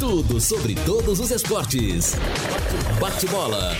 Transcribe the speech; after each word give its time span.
Tudo 0.00 0.40
sobre 0.40 0.74
todos 0.76 1.20
os 1.20 1.30
esportes. 1.30 2.14
Bate-bola. 2.98 3.76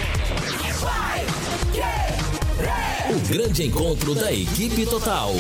O 3.08 3.28
grande 3.32 3.64
encontro 3.64 4.14
da 4.14 4.30
equipe 4.30 4.84
total. 4.84 5.32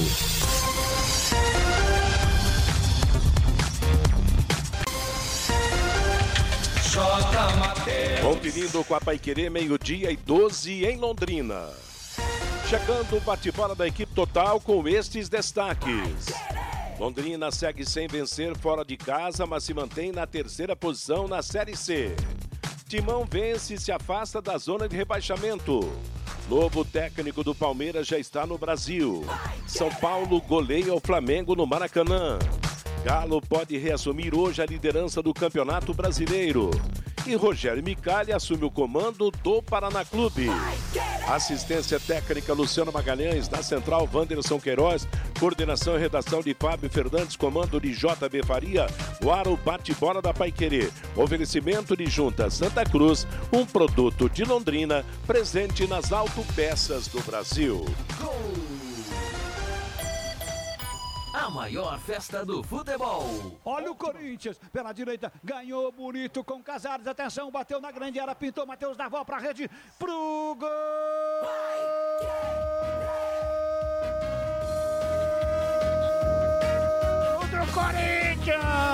Conferindo 8.22 8.82
com 8.84 8.94
a 8.94 9.00
Paiquerê, 9.02 9.50
meio-dia 9.50 10.10
e 10.10 10.16
12 10.16 10.86
em 10.86 10.96
Londrina. 10.96 11.85
Chegando 12.68 13.16
o 13.16 13.20
bate-bola 13.20 13.76
da 13.76 13.86
equipe 13.86 14.12
total 14.12 14.60
com 14.60 14.88
estes 14.88 15.28
destaques. 15.28 16.26
Londrina 16.98 17.52
segue 17.52 17.86
sem 17.86 18.08
vencer 18.08 18.58
fora 18.58 18.84
de 18.84 18.96
casa, 18.96 19.46
mas 19.46 19.62
se 19.62 19.72
mantém 19.72 20.10
na 20.10 20.26
terceira 20.26 20.74
posição 20.74 21.28
na 21.28 21.42
Série 21.42 21.76
C. 21.76 22.16
Timão 22.88 23.24
vence 23.24 23.74
e 23.74 23.78
se 23.78 23.92
afasta 23.92 24.42
da 24.42 24.58
zona 24.58 24.88
de 24.88 24.96
rebaixamento. 24.96 25.80
Novo 26.48 26.84
técnico 26.84 27.44
do 27.44 27.54
Palmeiras 27.54 28.04
já 28.04 28.18
está 28.18 28.44
no 28.44 28.58
Brasil. 28.58 29.24
São 29.68 29.88
Paulo 29.88 30.40
goleia 30.40 30.92
o 30.92 31.00
Flamengo 31.00 31.54
no 31.54 31.68
Maracanã. 31.68 32.36
Galo 33.04 33.40
pode 33.40 33.78
reassumir 33.78 34.34
hoje 34.34 34.60
a 34.60 34.66
liderança 34.66 35.22
do 35.22 35.32
Campeonato 35.32 35.94
Brasileiro. 35.94 36.70
E 37.26 37.34
Rogério 37.34 37.82
Micali 37.82 38.32
assume 38.32 38.64
o 38.64 38.70
comando 38.70 39.32
do 39.42 39.60
Paraná 39.60 40.04
Clube. 40.04 40.48
Assistência 41.26 41.98
técnica 41.98 42.52
Luciano 42.52 42.92
Magalhães, 42.92 43.48
na 43.48 43.64
central 43.64 44.08
Wanderson 44.14 44.60
Queiroz, 44.60 45.08
coordenação 45.40 45.96
e 45.96 45.98
redação 45.98 46.40
de 46.40 46.54
Fábio 46.54 46.88
Fernandes, 46.88 47.34
comando 47.34 47.80
de 47.80 47.92
JB 47.92 48.44
Faria, 48.46 48.86
o 49.24 49.32
Aro 49.32 49.56
bate-bola 49.56 50.22
da 50.22 50.32
Paiquerê. 50.32 50.88
Oferecimento 51.16 51.96
de 51.96 52.06
Junta 52.06 52.48
Santa 52.48 52.84
Cruz, 52.84 53.26
um 53.52 53.66
produto 53.66 54.30
de 54.30 54.44
Londrina, 54.44 55.04
presente 55.26 55.84
nas 55.88 56.12
autopeças 56.12 57.08
do 57.08 57.20
Brasil. 57.22 57.84
A 61.36 61.50
maior 61.50 61.98
festa 61.98 62.46
do 62.46 62.62
futebol. 62.62 63.58
Olha 63.62 63.90
o 63.90 63.94
Corinthians 63.94 64.58
pela 64.72 64.90
direita, 64.94 65.30
ganhou 65.44 65.92
bonito 65.92 66.42
com 66.42 66.62
Casares. 66.62 67.06
Atenção, 67.06 67.50
bateu 67.50 67.78
na 67.78 67.92
grande 67.92 68.18
área, 68.18 68.34
pintou 68.34 68.66
Matheus 68.66 68.96
Davó 68.96 69.22
para 69.22 69.36
a 69.36 69.40
rede, 69.40 69.70
pro 69.98 70.56
gol! 70.58 70.68
Do 77.50 77.72
Corinthians! 77.74 78.86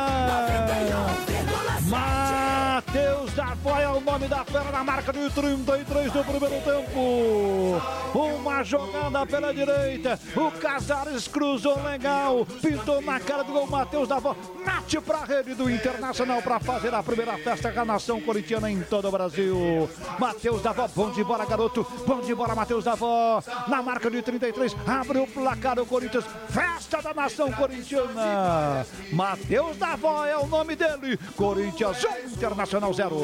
Matheus 2.93 3.33
Davó 3.33 3.79
é 3.79 3.89
o 3.89 4.03
nome 4.03 4.29
da 4.29 4.45
fera 4.45 4.71
na 4.71 4.85
marca 4.85 5.15
de 5.15 5.31
33 5.31 6.13
do 6.13 6.25
primeiro 6.25 6.63
tempo. 6.63 7.81
Uma 8.15 8.63
jogada 8.63 9.25
pela 9.25 9.55
direita. 9.55 10.21
O 10.37 10.51
Casares 10.51 11.27
cruzou 11.27 11.83
legal. 11.83 12.45
Pintou 12.61 13.01
na 13.01 13.19
cara 13.19 13.45
do 13.45 13.53
gol. 13.55 13.67
Matheus 13.67 14.07
Davó 14.07 14.37
mate 14.83 15.01
para 15.01 15.19
a 15.19 15.25
rede 15.25 15.55
do 15.55 15.71
Internacional 15.71 16.43
para 16.43 16.59
fazer 16.59 16.93
a 16.93 17.03
primeira 17.03 17.39
festa 17.39 17.71
com 17.71 17.81
a 17.81 17.85
nação 17.85 18.21
corintiana 18.21 18.71
em 18.71 18.81
todo 18.83 19.09
o 19.09 19.11
Brasil. 19.11 19.89
Matheus 20.19 20.61
Davó, 20.63 20.89
bom 20.89 21.11
de 21.11 21.23
bola, 21.23 21.47
garoto. 21.47 21.87
Bom 22.07 22.21
de 22.21 22.35
bola, 22.35 22.55
Matheus 22.55 22.85
Davó. 22.85 23.43
Na 23.69 23.83
marca 23.83 24.11
de 24.11 24.21
33, 24.21 24.77
abre 24.87 25.21
o 25.21 25.27
placar 25.27 25.77
do 25.77 25.87
Corinthians. 25.87 26.25
Festa 26.49 27.01
da 27.01 27.15
nação 27.15 27.51
corintiana. 27.53 28.85
Matheus 29.13 29.77
Davó 29.77 30.25
é 30.25 30.37
o 30.37 30.47
nome 30.47 30.75
dele. 30.75 31.17
Corinthians 31.37 32.05
1, 32.05 32.33
Internacional 32.33 32.93
0. 32.93 33.17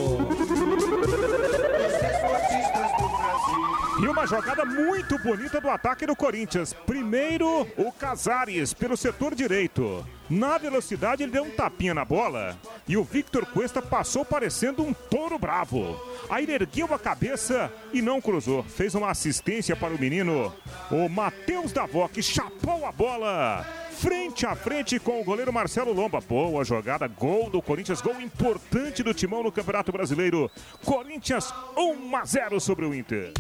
E 4.00 4.06
uma 4.06 4.26
jogada 4.26 4.64
muito 4.64 5.18
bonita 5.18 5.60
do 5.60 5.68
ataque 5.68 6.06
do 6.06 6.14
Corinthians. 6.14 6.72
Primeiro, 6.72 7.66
o 7.76 7.90
Casares 7.90 8.72
pelo 8.72 8.96
setor 8.96 9.34
direito. 9.34 10.04
Na 10.28 10.58
velocidade, 10.58 11.22
ele 11.22 11.32
deu 11.32 11.44
um 11.44 11.50
tapinha 11.50 11.94
na 11.94 12.04
bola 12.04 12.56
e 12.86 12.96
o 12.96 13.04
Victor 13.04 13.46
Cuesta 13.46 13.80
passou 13.80 14.24
parecendo 14.24 14.82
um 14.82 14.92
touro 14.92 15.38
bravo. 15.38 15.98
Aí 16.28 16.44
ele 16.44 16.52
ergueu 16.52 16.92
a 16.92 16.98
cabeça 16.98 17.72
e 17.92 18.02
não 18.02 18.20
cruzou. 18.20 18.62
Fez 18.62 18.94
uma 18.94 19.10
assistência 19.10 19.74
para 19.74 19.94
o 19.94 19.98
menino, 19.98 20.52
o 20.90 21.08
Matheus 21.08 21.72
Davó, 21.72 22.08
que 22.08 22.22
chapou 22.22 22.84
a 22.84 22.92
bola 22.92 23.66
frente 23.98 24.46
a 24.46 24.54
frente 24.54 25.00
com 25.00 25.20
o 25.20 25.24
goleiro 25.24 25.52
Marcelo 25.52 25.92
Lomba. 25.92 26.20
Boa 26.20 26.64
jogada, 26.64 27.08
gol 27.08 27.50
do 27.50 27.60
Corinthians, 27.60 28.00
gol 28.00 28.20
importante 28.20 29.02
do 29.02 29.12
Timão 29.12 29.42
no 29.42 29.50
Campeonato 29.50 29.90
Brasileiro. 29.90 30.50
Corinthians 30.84 31.52
1 31.76 32.16
a 32.16 32.24
0 32.24 32.60
sobre 32.60 32.84
o 32.84 32.94
Inter. 32.94 33.32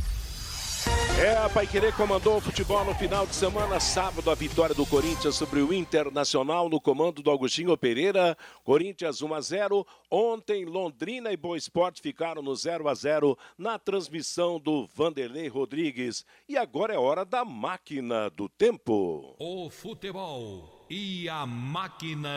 É, 1.20 1.36
a 1.36 1.48
Paiquerê 1.48 1.90
comandou 1.90 2.36
o 2.36 2.40
futebol 2.40 2.84
no 2.84 2.94
final 2.94 3.26
de 3.26 3.34
semana, 3.34 3.80
sábado, 3.80 4.30
a 4.30 4.36
vitória 4.36 4.72
do 4.72 4.86
Corinthians 4.86 5.34
sobre 5.34 5.60
o 5.60 5.74
Internacional 5.74 6.68
no 6.68 6.80
comando 6.80 7.20
do 7.20 7.30
Agostinho 7.32 7.76
Pereira. 7.76 8.38
Corinthians 8.62 9.20
1 9.20 9.34
a 9.34 9.40
0. 9.40 9.86
Ontem, 10.08 10.64
Londrina 10.64 11.32
e 11.32 11.36
Boa 11.36 11.58
Esporte 11.58 12.00
ficaram 12.00 12.40
no 12.40 12.54
0 12.54 12.88
a 12.88 12.94
0 12.94 13.36
na 13.58 13.80
transmissão 13.80 14.60
do 14.60 14.88
Vanderlei 14.94 15.48
Rodrigues. 15.48 16.24
E 16.48 16.56
agora 16.56 16.94
é 16.94 16.98
hora 16.98 17.24
da 17.24 17.44
máquina 17.44 18.30
do 18.30 18.48
tempo. 18.48 19.34
O 19.40 19.68
futebol 19.70 20.86
e 20.88 21.28
a 21.28 21.44
máquina 21.44 22.30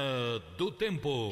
do 0.57 0.71
tempo. 0.71 1.29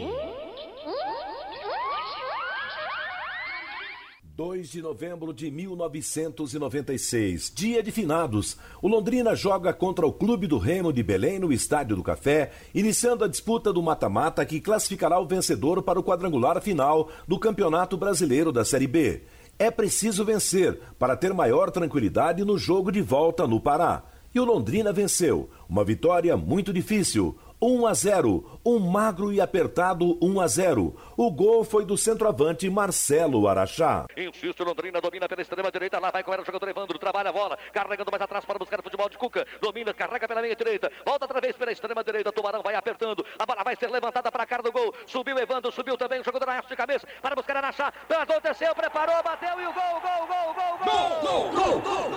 2 4.40 4.70
de 4.70 4.82
novembro 4.82 5.34
de 5.34 5.52
1996, 5.52 7.52
dia 7.54 7.84
de 7.84 7.92
finados. 7.92 8.56
O 8.82 8.88
Londrina 8.88 9.36
joga 9.36 9.74
contra 9.74 10.08
o 10.08 10.14
Clube 10.14 10.48
do 10.48 10.58
Remo 10.58 10.94
de 10.94 11.04
Belém 11.04 11.40
no 11.40 11.52
Estádio 11.52 11.98
do 11.98 12.04
Café, 12.04 12.52
iniciando 12.74 13.26
a 13.26 13.28
disputa 13.28 13.74
do 13.74 13.84
mata-mata 13.84 14.46
que 14.46 14.62
classificará 14.62 15.20
o 15.20 15.28
vencedor 15.28 15.84
para 15.84 16.00
o 16.00 16.04
quadrangular 16.06 16.62
final 16.62 17.10
do 17.28 17.38
Campeonato 17.38 17.98
Brasileiro 17.98 18.50
da 18.50 18.64
Série 18.64 18.88
B. 18.88 19.24
É 19.60 19.70
preciso 19.70 20.24
vencer 20.24 20.80
para 20.98 21.18
ter 21.18 21.34
maior 21.34 21.70
tranquilidade 21.70 22.46
no 22.46 22.58
jogo 22.58 22.94
de 22.94 23.02
volta 23.02 23.46
no 23.46 23.60
Pará. 23.60 24.04
E 24.34 24.40
o 24.40 24.46
Londrina 24.46 24.94
venceu. 24.94 25.50
Uma 25.68 25.84
vitória 25.84 26.38
muito 26.38 26.72
difícil. 26.72 27.38
1 27.62 27.88
a 27.88 27.94
0, 27.94 28.60
um 28.66 28.80
magro 28.80 29.34
e 29.34 29.42
apertado 29.42 30.18
1 30.22 30.40
a 30.40 30.48
0. 30.48 30.96
O 31.18 31.30
gol 31.30 31.66
foi 31.66 31.84
do 31.84 31.98
centroavante 31.98 32.70
Marcelo 32.70 33.50
Araxá. 33.50 34.06
Insiste 34.16 34.64
Londrina, 34.64 35.02
domina 35.02 35.28
pela 35.28 35.42
extrema 35.42 35.70
direita, 35.70 36.00
lá 36.00 36.10
vai 36.10 36.24
com 36.24 36.32
o 36.32 36.46
jogador 36.46 36.70
Evandro, 36.70 36.98
trabalha 36.98 37.30
a 37.30 37.34
bola, 37.34 37.58
carregando 37.74 38.10
mais 38.10 38.22
atrás 38.22 38.46
para 38.46 38.58
buscar 38.58 38.80
o 38.80 38.84
futebol 38.84 39.10
de 39.10 39.18
Cuca, 39.18 39.46
domina, 39.62 39.94
carrega 39.94 40.26
pela 40.26 40.42
meia 40.42 40.56
direita, 40.56 40.90
volta 41.06 41.26
outra 41.26 41.42
vez 41.42 41.58
pela 41.58 41.72
extrema 41.72 42.02
direita, 42.02 42.32
Tubarão 42.32 42.62
vai 42.64 42.76
apertando, 42.76 43.26
a 43.38 43.46
bola 43.46 43.62
vai 43.64 43.76
ser 43.76 43.90
levantada 43.90 44.32
para 44.32 44.44
a 44.44 44.48
cara 44.48 44.64
do 44.64 44.72
gol, 44.72 44.94
subiu 45.06 45.38
Evandro, 45.38 45.70
subiu 45.72 45.98
também 45.98 46.22
o 46.22 46.24
jogador 46.24 46.48
Araxá 46.48 46.70
de 46.70 46.76
cabeça 46.78 47.08
para 47.22 47.36
buscar 47.36 47.58
Araxá, 47.58 47.92
aconteceu, 48.10 48.74
preparou, 48.74 49.22
bateu 49.22 49.60
e 49.60 49.66
o 49.66 49.74
gol, 49.74 50.02
gol, 50.02 50.28
gol, 50.28 50.54
gol, 50.54 50.78
gol! 50.78 51.10
Gol, 51.20 51.52
gol, 51.52 51.82
gol, 51.82 51.82
gol! 51.82 52.09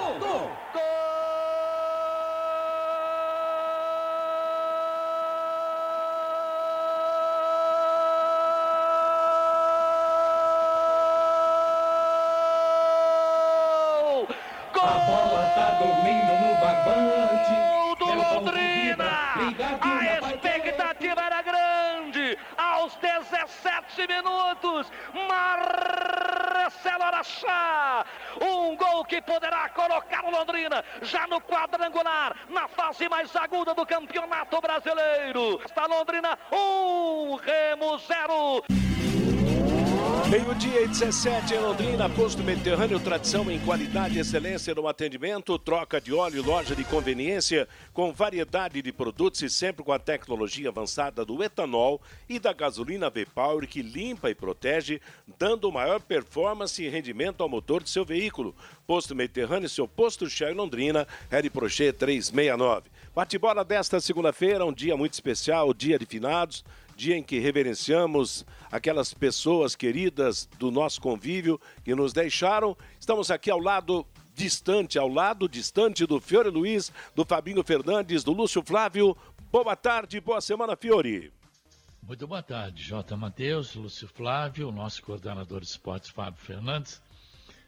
Minutos. 24.06 24.90
Marcelo 25.28 27.04
Araxá. 27.04 28.04
Um 28.40 28.76
gol 28.76 29.04
que 29.04 29.20
poderá 29.22 29.69
colocar 29.70 30.25
o 30.25 30.31
Londrina 30.31 30.84
já 31.02 31.26
no 31.26 31.40
quadrangular, 31.40 32.37
na 32.49 32.69
fase 32.69 33.08
mais 33.08 33.34
aguda 33.37 33.75
do 33.75 33.87
Campeonato 33.87 34.60
Brasileiro. 34.60 35.60
Está 35.64 35.87
Londrina, 35.87 36.38
um, 36.50 37.37
Remo 37.37 37.99
zero. 37.99 38.81
Meio-dia 40.32 40.84
e 40.84 40.88
17 40.88 41.52
em 41.52 41.58
Londrina, 41.58 42.08
posto 42.08 42.43
Mediterrâneo, 42.43 42.99
tradição 42.99 43.50
em 43.50 43.61
qualidade 43.61 44.19
excelência 44.19 44.75
no 44.75 44.88
atendimento, 44.88 45.58
troca 45.58 46.00
de 46.00 46.14
óleo 46.14 46.43
loja 46.43 46.75
de 46.75 46.84
conveniência 46.84 47.69
com 47.93 48.14
variedade 48.14 48.81
de 48.81 48.90
produtos 48.90 49.43
e 49.43 49.50
sempre 49.50 49.84
com 49.84 49.93
a 49.93 49.99
tecnologia 49.99 50.70
avançada 50.70 51.23
do 51.23 51.43
etanol 51.43 52.00
e 52.31 52.38
da 52.38 52.55
gasolina 52.55 53.11
V-Power 53.11 53.69
que 53.69 53.82
limpa 53.82 54.31
e 54.31 54.34
protege, 54.34 55.02
dando 55.38 55.70
maior 55.70 56.00
performance 56.00 56.82
e 56.82 56.88
rendimento 56.88 57.43
ao 57.43 57.49
motor 57.50 57.82
de 57.82 57.90
seu 57.90 58.02
veículo. 58.02 58.56
Posto 58.87 59.14
Mediterrâneo, 59.14 59.69
seu 59.69 59.87
posto 59.87 60.31
Shell 60.31 60.55
Londrina, 60.55 61.06
Harry 61.28 61.50
Prochet 61.50 61.93
369. 61.99 62.88
Bate-bola 63.14 63.62
desta 63.62 64.00
segunda-feira, 64.00 64.64
um 64.64 64.73
dia 64.73 64.96
muito 64.96 65.12
especial, 65.12 65.75
dia 65.75 65.99
de 65.99 66.06
finados 66.06 66.64
dia 66.96 67.17
em 67.17 67.23
que 67.23 67.38
reverenciamos 67.38 68.44
aquelas 68.73 69.13
pessoas 69.13 69.77
queridas 69.77 70.49
do 70.59 70.71
nosso 70.71 70.99
convívio 70.99 71.61
que 71.85 71.95
nos 71.95 72.15
deixaram. 72.15 72.75
Estamos 72.99 73.31
aqui 73.31 73.51
ao 73.51 73.61
lado 73.61 74.07
distante, 74.35 74.99
ao 74.99 75.09
lado 75.09 75.47
distante 75.47 76.07
do 76.07 76.19
Fiore 76.19 76.49
Luiz, 76.49 76.91
do 77.15 77.23
Fabinho 77.23 77.63
Fernandes, 77.63 78.25
do 78.25 78.33
Lúcio 78.33 78.63
Flávio. 78.65 79.15
Boa 79.53 79.77
tarde, 79.77 80.19
boa 80.19 80.41
semana, 80.41 80.75
Fiore. 80.75 81.31
Muito 82.03 82.27
boa 82.27 82.43
tarde, 82.43 82.83
J. 82.83 83.15
Matheus, 83.15 83.75
Lúcio 83.75 84.09
Flávio, 84.09 84.73
nosso 84.73 85.03
coordenador 85.03 85.61
de 85.61 85.67
esportes, 85.67 86.09
Fábio 86.09 86.41
Fernandes. 86.41 87.01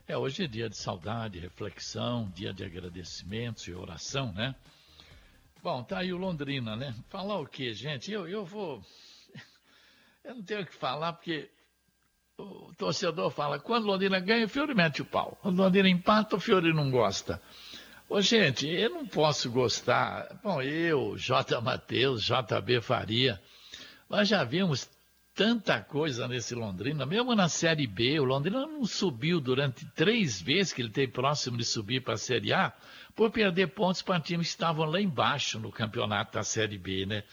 É, 0.09 0.17
hoje 0.17 0.45
é 0.45 0.47
dia 0.47 0.69
de 0.69 0.77
saudade, 0.77 1.39
reflexão, 1.39 2.31
dia 2.35 2.53
de 2.53 2.65
agradecimentos 2.65 3.69
e 3.69 3.75
oração, 3.75 4.33
né? 4.33 4.55
Bom, 5.63 5.83
tá 5.83 5.99
aí 5.99 6.13
o 6.13 6.19
Londrina, 6.19 6.77
né? 6.77 6.95
Falar 7.09 7.39
o 7.41 7.47
quê, 7.47 7.73
gente? 7.73 8.11
Eu, 8.11 8.27
eu 8.29 8.45
vou 8.45 8.83
eu 10.25 10.35
não 10.35 10.43
tenho 10.43 10.63
o 10.63 10.67
que 10.67 10.75
falar, 10.75 11.13
porque 11.13 11.51
o 12.39 12.73
torcedor 12.77 13.31
fala, 13.31 13.59
quando 13.59 13.87
Londrina 13.87 14.19
ganha, 14.19 14.47
o 14.47 14.49
Fiore 14.49 14.75
mete 14.75 15.03
o 15.03 15.05
pau. 15.05 15.39
Quando 15.43 15.59
Londrina 15.59 15.89
empata, 15.89 16.37
o 16.37 16.41
Fiore 16.41 16.73
não 16.73 16.91
gosta. 16.91 17.41
Ô, 18.09 18.21
gente, 18.21 18.67
eu 18.67 18.91
não 18.91 19.07
posso 19.07 19.51
gostar. 19.51 20.41
Bom, 20.43 20.61
eu, 20.61 21.17
J. 21.17 21.61
Matheus, 21.61 22.25
JB 22.25 22.81
Faria, 22.81 23.41
nós 24.09 24.29
já 24.29 24.43
vimos 24.45 24.89
tanta 25.35 25.81
coisa 25.81 26.29
nesse 26.29 26.55
Londrina, 26.55 27.05
mesmo 27.05 27.35
na 27.35 27.49
Série 27.49 27.87
B, 27.87 28.21
o 28.21 28.25
Londrina 28.25 28.67
não 28.67 28.87
subiu 28.87 29.41
durante 29.41 29.85
três 29.93 30.41
vezes 30.41 30.73
que 30.73 30.81
ele 30.81 30.91
teve 30.91 31.11
próximo 31.11 31.57
de 31.57 31.65
subir 31.65 32.03
para 32.03 32.15
a 32.15 32.19
Série 32.19 32.53
A, 32.53 32.73
por 33.17 33.31
perder 33.31 33.69
pontos 33.69 34.01
para 34.01 34.21
times 34.21 34.47
que 34.47 34.53
estavam 34.55 34.87
lá 34.87 35.01
embaixo 35.01 35.59
no 35.59 35.73
campeonato 35.73 36.35
da 36.35 36.45
Série 36.45 36.79
B, 36.79 37.05
né? 37.05 37.25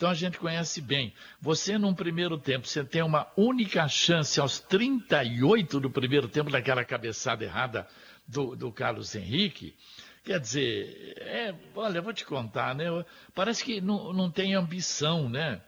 Então 0.00 0.08
a 0.08 0.14
gente 0.14 0.38
conhece 0.38 0.80
bem. 0.80 1.12
Você, 1.42 1.76
num 1.76 1.92
primeiro 1.92 2.38
tempo, 2.38 2.66
você 2.66 2.82
tem 2.82 3.02
uma 3.02 3.30
única 3.36 3.86
chance 3.86 4.40
aos 4.40 4.58
38 4.58 5.78
do 5.78 5.90
primeiro 5.90 6.26
tempo, 6.26 6.50
daquela 6.50 6.82
cabeçada 6.86 7.44
errada 7.44 7.86
do, 8.26 8.56
do 8.56 8.72
Carlos 8.72 9.14
Henrique. 9.14 9.76
Quer 10.24 10.40
dizer, 10.40 11.18
é, 11.18 11.54
olha, 11.74 12.00
vou 12.00 12.14
te 12.14 12.24
contar, 12.24 12.74
né? 12.74 12.86
Parece 13.34 13.62
que 13.62 13.78
não, 13.82 14.10
não 14.14 14.30
tem 14.30 14.54
ambição, 14.54 15.28
né? 15.28 15.60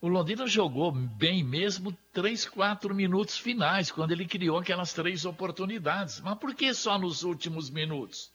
O 0.00 0.08
Londrina 0.08 0.46
jogou 0.46 0.90
bem 0.90 1.44
mesmo 1.44 1.92
três, 2.10 2.46
quatro 2.46 2.94
minutos 2.94 3.36
finais, 3.36 3.90
quando 3.90 4.12
ele 4.12 4.24
criou 4.24 4.56
aquelas 4.56 4.94
três 4.94 5.26
oportunidades. 5.26 6.22
Mas 6.22 6.38
por 6.38 6.54
que 6.54 6.72
só 6.72 6.98
nos 6.98 7.22
últimos 7.22 7.68
minutos? 7.68 8.32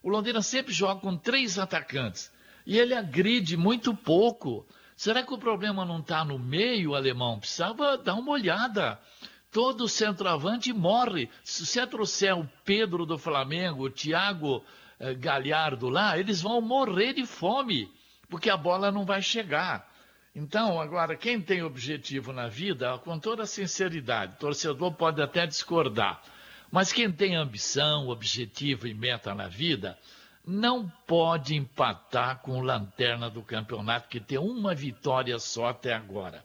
O 0.00 0.08
Londrina 0.08 0.42
sempre 0.42 0.72
joga 0.72 1.00
com 1.00 1.16
três 1.16 1.58
atacantes. 1.58 2.32
E 2.66 2.78
ele 2.78 2.94
agride 2.94 3.56
muito 3.56 3.94
pouco. 3.94 4.66
Será 4.96 5.22
que 5.22 5.34
o 5.34 5.38
problema 5.38 5.84
não 5.84 6.00
está 6.00 6.24
no 6.24 6.38
meio, 6.38 6.94
alemão? 6.94 7.38
Precisava 7.38 7.98
dar 7.98 8.14
uma 8.14 8.32
olhada. 8.32 8.98
Todo 9.50 9.88
centroavante 9.88 10.72
morre. 10.72 11.28
Se 11.42 11.66
você 11.66 11.86
trouxer 11.86 12.36
o 12.36 12.48
Pedro 12.64 13.04
do 13.04 13.18
Flamengo, 13.18 13.84
o 13.84 13.90
Thiago 13.90 14.64
eh, 14.98 15.14
Galhardo 15.14 15.88
lá, 15.88 16.18
eles 16.18 16.40
vão 16.40 16.60
morrer 16.60 17.12
de 17.12 17.26
fome, 17.26 17.90
porque 18.28 18.50
a 18.50 18.56
bola 18.56 18.90
não 18.90 19.04
vai 19.04 19.20
chegar. 19.20 19.92
Então, 20.34 20.80
agora, 20.80 21.16
quem 21.16 21.40
tem 21.40 21.62
objetivo 21.62 22.32
na 22.32 22.48
vida, 22.48 22.98
com 22.98 23.18
toda 23.20 23.46
sinceridade, 23.46 24.36
torcedor 24.38 24.92
pode 24.94 25.22
até 25.22 25.46
discordar, 25.46 26.20
mas 26.72 26.92
quem 26.92 27.10
tem 27.12 27.36
ambição, 27.36 28.08
objetivo 28.08 28.88
e 28.88 28.94
meta 28.94 29.32
na 29.32 29.46
vida, 29.46 29.96
não 30.46 30.90
pode 31.06 31.54
empatar 31.54 32.40
com 32.40 32.58
o 32.58 32.62
lanterna 32.62 33.30
do 33.30 33.42
campeonato, 33.42 34.08
que 34.08 34.20
tem 34.20 34.38
uma 34.38 34.74
vitória 34.74 35.38
só 35.38 35.68
até 35.68 35.94
agora. 35.94 36.44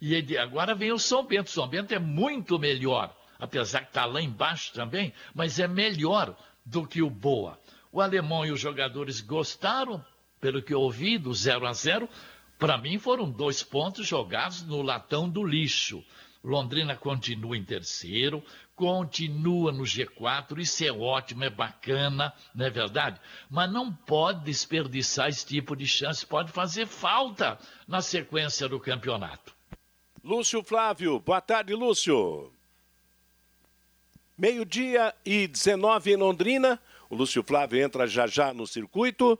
E 0.00 0.14
ele, 0.14 0.36
agora 0.36 0.74
vem 0.74 0.92
o 0.92 0.98
São 0.98 1.24
Bento. 1.24 1.48
O 1.48 1.50
São 1.50 1.66
Bento 1.66 1.94
é 1.94 1.98
muito 1.98 2.58
melhor, 2.58 3.14
apesar 3.38 3.80
que 3.80 3.88
está 3.88 4.04
lá 4.04 4.20
embaixo 4.20 4.72
também, 4.72 5.12
mas 5.34 5.58
é 5.58 5.66
melhor 5.66 6.36
do 6.64 6.86
que 6.86 7.02
o 7.02 7.10
Boa. 7.10 7.58
O 7.92 8.00
alemão 8.00 8.44
e 8.44 8.52
os 8.52 8.60
jogadores 8.60 9.20
gostaram, 9.20 10.04
pelo 10.40 10.62
que 10.62 10.72
eu 10.72 10.80
ouvi, 10.80 11.18
do 11.18 11.34
0 11.34 11.66
a 11.66 11.72
0 11.72 12.08
Para 12.58 12.78
mim 12.78 12.98
foram 12.98 13.30
dois 13.30 13.62
pontos 13.62 14.06
jogados 14.06 14.62
no 14.62 14.82
latão 14.82 15.28
do 15.28 15.42
lixo. 15.42 16.04
Londrina 16.42 16.96
continua 16.96 17.56
em 17.56 17.64
terceiro, 17.64 18.42
continua 18.80 19.70
no 19.70 19.82
G4, 19.82 20.58
isso 20.58 20.82
é 20.82 20.90
ótimo, 20.90 21.44
é 21.44 21.50
bacana, 21.50 22.32
não 22.54 22.64
é 22.64 22.70
verdade? 22.70 23.20
Mas 23.50 23.70
não 23.70 23.92
pode 23.92 24.42
desperdiçar 24.42 25.28
esse 25.28 25.44
tipo 25.44 25.76
de 25.76 25.86
chance, 25.86 26.24
pode 26.24 26.50
fazer 26.50 26.86
falta 26.86 27.58
na 27.86 28.00
sequência 28.00 28.66
do 28.70 28.80
campeonato. 28.80 29.54
Lúcio 30.24 30.64
Flávio, 30.64 31.20
boa 31.20 31.42
tarde, 31.42 31.74
Lúcio. 31.74 32.50
Meio-dia 34.36 35.14
e 35.26 35.46
19 35.46 36.12
em 36.12 36.16
Londrina. 36.16 36.80
O 37.10 37.14
Lúcio 37.14 37.42
Flávio 37.42 37.82
entra 37.82 38.06
já 38.06 38.26
já 38.26 38.54
no 38.54 38.66
circuito. 38.66 39.38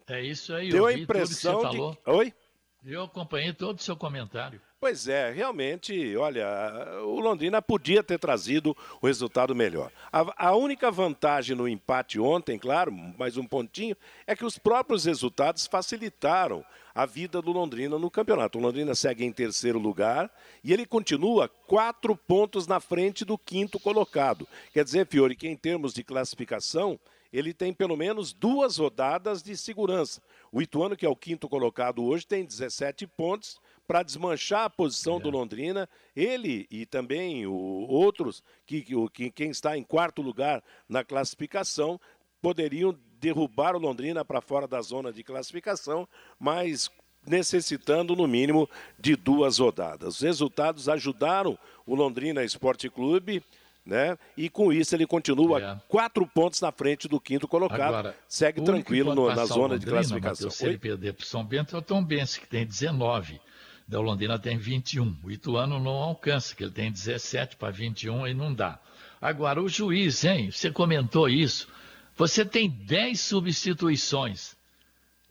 É 0.07 0.21
isso 0.21 0.53
aí, 0.53 0.69
deu 0.69 0.85
a 0.85 0.93
impressão 0.93 1.69
de. 1.69 1.77
Oi? 2.05 2.33
Eu 2.85 3.03
acompanhei 3.03 3.51
todo 3.51 3.79
o 3.79 3.81
seu 3.81 3.97
comentário. 3.97 4.61
Pois 4.83 5.07
é, 5.07 5.31
realmente, 5.31 6.13
olha, 6.17 6.45
o 7.05 7.17
Londrina 7.21 7.61
podia 7.61 8.03
ter 8.03 8.19
trazido 8.19 8.75
o 9.01 9.07
resultado 9.07 9.55
melhor. 9.55 9.89
A, 10.11 10.49
a, 10.49 10.55
única 10.57 10.91
vantagem 10.91 11.55
no 11.55 11.69
empate 11.69 12.19
ontem, 12.19 12.59
claro, 12.59 12.91
mais 12.91 13.37
um 13.37 13.45
pontinho, 13.45 13.95
é 14.27 14.35
que 14.35 14.43
os 14.43 14.57
próprios 14.57 15.05
resultados 15.05 15.65
facilitaram 15.67 16.65
a 16.93 17.05
vida 17.05 17.41
do 17.41 17.53
Londrina 17.53 17.97
no 17.97 18.11
campeonato. 18.11 18.57
O 18.59 18.61
Londrina 18.61 18.93
segue 18.93 19.23
em 19.23 19.31
terceiro 19.31 19.79
lugar 19.79 20.29
e 20.61 20.73
ele 20.73 20.85
continua 20.85 21.47
quatro 21.47 22.13
pontos 22.13 22.67
na 22.67 22.81
frente 22.81 23.23
do 23.23 23.37
quinto 23.37 23.79
colocado. 23.79 24.45
Quer 24.73 24.83
dizer, 24.83 25.07
Fiore, 25.07 25.37
que 25.37 25.47
em 25.47 25.55
termos 25.55 25.93
de 25.93 26.03
classificação, 26.03 26.99
ele 27.31 27.53
tem 27.53 27.73
pelo 27.73 27.95
menos 27.95 28.33
duas 28.33 28.77
rodadas 28.77 29.41
de 29.41 29.55
segurança. 29.55 30.21
O 30.51 30.61
Ituano, 30.61 30.97
que 30.97 31.05
é 31.05 31.09
o 31.09 31.15
quinto 31.15 31.47
colocado 31.47 32.03
hoje, 32.03 32.27
tem 32.27 32.43
17 32.43 33.07
pontos 33.07 33.61
para 33.87 34.03
desmanchar 34.03 34.65
a 34.65 34.69
posição 34.69 35.17
é. 35.17 35.19
do 35.19 35.29
Londrina. 35.29 35.87
Ele 36.15 36.67
e 36.69 36.85
também 36.85 37.45
o, 37.45 37.53
outros, 37.53 38.43
que, 38.65 38.81
que, 38.81 39.31
quem 39.31 39.49
está 39.49 39.77
em 39.77 39.83
quarto 39.83 40.21
lugar 40.21 40.63
na 40.87 41.03
classificação, 41.03 41.99
poderiam 42.41 42.97
derrubar 43.19 43.75
o 43.75 43.79
Londrina 43.79 44.25
para 44.25 44.41
fora 44.41 44.67
da 44.67 44.81
zona 44.81 45.11
de 45.11 45.23
classificação, 45.23 46.07
mas 46.39 46.89
necessitando 47.25 48.15
no 48.15 48.27
mínimo 48.27 48.69
de 48.99 49.15
duas 49.15 49.59
rodadas. 49.59 50.15
Os 50.15 50.21
resultados 50.21 50.89
ajudaram 50.89 51.57
o 51.85 51.95
Londrina 51.95 52.43
Esporte 52.43 52.89
Clube. 52.89 53.41
Né? 53.85 54.17
E 54.37 54.49
com 54.49 54.71
isso 54.71 54.95
ele 54.95 55.05
continua 55.05 55.61
é. 55.61 55.77
quatro 55.89 56.25
pontos 56.25 56.61
na 56.61 56.71
frente 56.71 57.05
do 57.05 57.19
quinto 57.19 57.49
colocado. 57.49 57.81
Agora, 57.81 58.15
Segue 58.29 58.61
tranquilo 58.61 59.13
no, 59.13 59.27
na 59.27 59.45
zona 59.45 59.73
Londrina, 59.73 59.79
de 59.79 59.85
classificação. 59.85 60.45
Mateus, 60.45 60.55
se 60.55 60.65
ele 60.65 60.77
perder 60.77 61.13
para 61.13 61.23
o 61.23 61.25
São 61.25 61.43
Bento, 61.43 61.75
é 61.75 61.79
o 61.79 61.81
Tom 61.81 62.01
Benz, 62.01 62.37
que 62.37 62.47
tem 62.47 62.65
19 62.65 63.41
da 63.87 63.99
Londrina 63.99 64.39
tem 64.39 64.57
21. 64.57 65.17
O 65.23 65.31
Ituano 65.31 65.79
não 65.79 65.91
alcança, 65.91 66.55
que 66.55 66.63
ele 66.63 66.71
tem 66.71 66.91
17 66.91 67.57
para 67.57 67.71
21 67.71 68.27
e 68.27 68.33
não 68.33 68.53
dá. 68.53 68.79
Agora, 69.21 69.61
o 69.61 69.69
juiz, 69.69 70.23
hein? 70.23 70.51
Você 70.51 70.71
comentou 70.71 71.29
isso. 71.29 71.67
Você 72.15 72.45
tem 72.45 72.69
10 72.69 73.19
substituições 73.19 74.55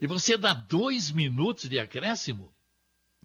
e 0.01 0.07
você 0.07 0.37
dá 0.37 0.53
dois 0.53 1.11
minutos 1.11 1.69
de 1.69 1.79
acréscimo? 1.79 2.53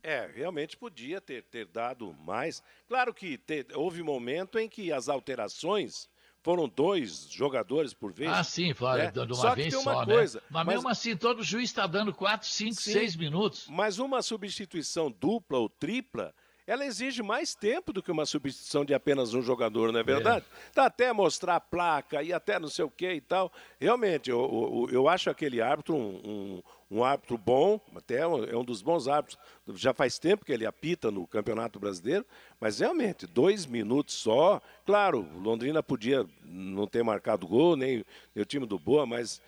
É, 0.02 0.30
realmente 0.32 0.76
podia 0.76 1.20
ter, 1.20 1.42
ter 1.42 1.66
dado 1.66 2.14
mais. 2.24 2.62
Claro 2.86 3.12
que 3.12 3.40
houve 3.74 4.02
momento 4.02 4.58
em 4.58 4.68
que 4.68 4.92
as 4.92 5.08
alterações 5.08 6.08
foram 6.48 6.66
dois 6.66 7.28
jogadores 7.30 7.92
por 7.92 8.10
vez. 8.10 8.32
Ah, 8.32 8.42
sim, 8.42 8.72
foi 8.72 8.96
né? 8.96 9.10
de 9.10 9.18
uma 9.20 9.34
só 9.34 9.54
vez 9.54 9.66
que 9.66 9.70
tem 9.74 9.82
uma 9.82 9.92
só, 9.92 10.04
coisa, 10.06 10.38
né? 10.38 10.44
Mas, 10.48 10.64
mas- 10.64 10.74
mesmo 10.76 10.88
assim, 10.88 11.14
todo 11.14 11.42
juiz 11.42 11.64
está 11.68 11.86
dando 11.86 12.10
4, 12.14 12.48
5, 12.48 12.72
Sim. 12.72 12.92
6 12.92 13.16
minutos. 13.16 13.66
Mas 13.68 13.98
uma 13.98 14.22
substituição 14.22 15.10
dupla 15.10 15.58
ou 15.58 15.68
tripla, 15.68 16.34
ela 16.68 16.84
exige 16.84 17.22
mais 17.22 17.54
tempo 17.54 17.92
do 17.92 18.02
que 18.02 18.12
uma 18.12 18.26
substituição 18.26 18.84
de 18.84 18.92
apenas 18.92 19.32
um 19.32 19.40
jogador, 19.40 19.90
não 19.90 20.00
é 20.00 20.02
verdade? 20.02 20.44
Tá 20.74 20.84
até 20.84 21.12
mostrar 21.12 21.56
a 21.56 21.60
placa 21.60 22.22
e 22.22 22.32
até 22.32 22.58
não 22.58 22.68
sei 22.68 22.84
o 22.84 22.90
que 22.90 23.10
e 23.10 23.20
tal. 23.22 23.50
Realmente, 23.80 24.28
eu, 24.28 24.86
eu, 24.90 24.94
eu 24.94 25.08
acho 25.08 25.30
aquele 25.30 25.62
árbitro 25.62 25.94
um, 25.96 26.62
um, 26.90 26.98
um 26.98 27.04
árbitro 27.04 27.38
bom, 27.38 27.80
até 27.96 28.26
um- 28.26 28.44
é 28.44 28.54
um 28.54 28.62
dos 28.64 28.82
bons 28.82 29.08
árbitros. 29.08 29.38
Já 29.74 29.94
faz 29.94 30.18
tempo 30.18 30.44
que 30.44 30.52
ele 30.52 30.66
apita 30.66 31.10
no 31.10 31.26
Campeonato 31.26 31.80
Brasileiro, 31.80 32.26
mas 32.60 32.80
realmente, 32.80 33.26
dois 33.26 33.64
minutos 33.64 34.14
só. 34.14 34.60
Claro, 34.84 35.26
Londrina 35.42 35.82
podia 35.82 36.26
não 36.44 36.86
ter 36.86 37.02
marcado 37.02 37.46
gol, 37.46 37.76
nem, 37.76 38.04
o 38.36 38.44
time 38.44 38.66
do 38.66 38.78
Boa, 38.78 39.06
mas 39.06 39.40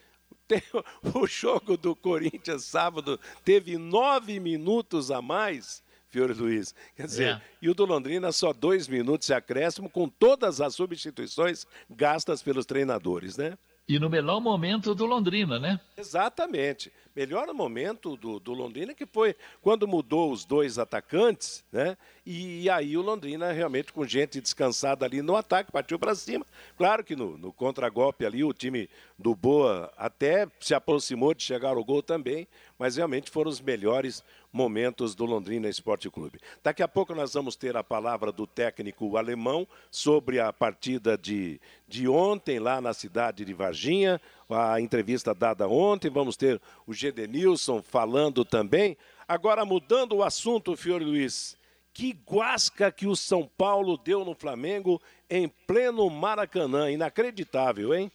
o 1.14 1.26
jogo 1.26 1.76
do 1.76 1.94
Corinthians 1.94 2.64
sábado 2.64 3.20
teve 3.44 3.76
nove 3.78 4.40
minutos 4.40 5.10
a 5.10 5.20
mais, 5.22 5.82
Fiore 6.10 6.32
Luiz. 6.34 6.74
Quer 6.96 7.06
dizer, 7.06 7.28
É. 7.36 7.42
e 7.62 7.68
o 7.70 7.74
do 7.74 7.84
Londrina 7.84 8.32
só 8.32 8.52
dois 8.52 8.88
minutos 8.88 9.28
de 9.28 9.34
acréscimo 9.34 9.88
com 9.88 10.08
todas 10.08 10.60
as 10.60 10.74
substituições 10.74 11.66
gastas 11.88 12.42
pelos 12.42 12.66
treinadores, 12.66 13.36
né? 13.36 13.56
E 13.88 13.98
no 13.98 14.10
melhor 14.10 14.40
momento 14.40 14.94
do 14.94 15.04
Londrina, 15.06 15.58
né? 15.58 15.80
Exatamente. 15.96 16.92
Melhor 17.14 17.52
momento 17.52 18.16
do, 18.16 18.38
do 18.38 18.52
Londrina 18.52 18.94
que 18.94 19.04
foi 19.04 19.34
quando 19.60 19.88
mudou 19.88 20.30
os 20.30 20.44
dois 20.44 20.78
atacantes, 20.78 21.64
né? 21.72 21.96
E, 22.24 22.70
aí 22.70 22.96
o 22.96 23.02
Londrina 23.02 23.50
realmente 23.50 23.92
com 23.92 24.06
gente 24.06 24.40
descansada 24.40 25.04
ali 25.04 25.20
no 25.20 25.34
ataque, 25.34 25.72
partiu 25.72 25.98
para 25.98 26.14
cima. 26.14 26.46
Claro 26.76 27.02
que 27.02 27.16
no, 27.16 27.36
no 27.36 27.52
contragolpe 27.52 28.24
ali 28.24 28.44
o 28.44 28.52
time 28.52 28.88
do 29.18 29.34
Boa 29.34 29.92
até 29.96 30.46
se 30.60 30.74
aproximou 30.74 31.34
de 31.34 31.42
chegar 31.42 31.76
ao 31.76 31.84
gol 31.84 32.02
também, 32.02 32.46
mas 32.78 32.96
realmente 32.96 33.30
foram 33.30 33.50
os 33.50 33.60
melhores 33.60 34.22
momentos 34.52 35.14
do 35.14 35.24
Londrina 35.24 35.68
Esporte 35.68 36.10
Clube. 36.10 36.40
Daqui 36.62 36.82
a 36.82 36.88
pouco 36.88 37.14
nós 37.14 37.34
vamos 37.34 37.56
ter 37.56 37.76
a 37.76 37.84
palavra 37.84 38.32
do 38.32 38.46
técnico 38.46 39.16
alemão 39.16 39.66
sobre 39.90 40.40
a 40.40 40.52
partida 40.52 41.16
de, 41.16 41.60
de 41.86 42.08
ontem 42.08 42.58
lá 42.58 42.80
na 42.80 42.92
cidade 42.92 43.44
de 43.44 43.54
Varginha, 43.54 44.20
a 44.52 44.80
entrevista 44.80 45.34
dada 45.34 45.68
ontem. 45.68 46.10
Vamos 46.10 46.36
ter 46.36 46.60
o 46.86 46.92
Gedenilson 46.92 47.82
falando 47.82 48.44
também. 48.44 48.96
Agora, 49.26 49.64
mudando 49.64 50.16
o 50.16 50.22
assunto, 50.22 50.76
Fiore 50.76 51.04
Luiz, 51.04 51.56
que 51.92 52.12
guasca 52.12 52.90
que 52.90 53.06
o 53.06 53.16
São 53.16 53.48
Paulo 53.56 53.96
deu 53.96 54.24
no 54.24 54.34
Flamengo 54.34 55.00
em 55.28 55.48
pleno 55.48 56.08
Maracanã. 56.10 56.90
Inacreditável, 56.90 57.94
hein? 57.94 58.10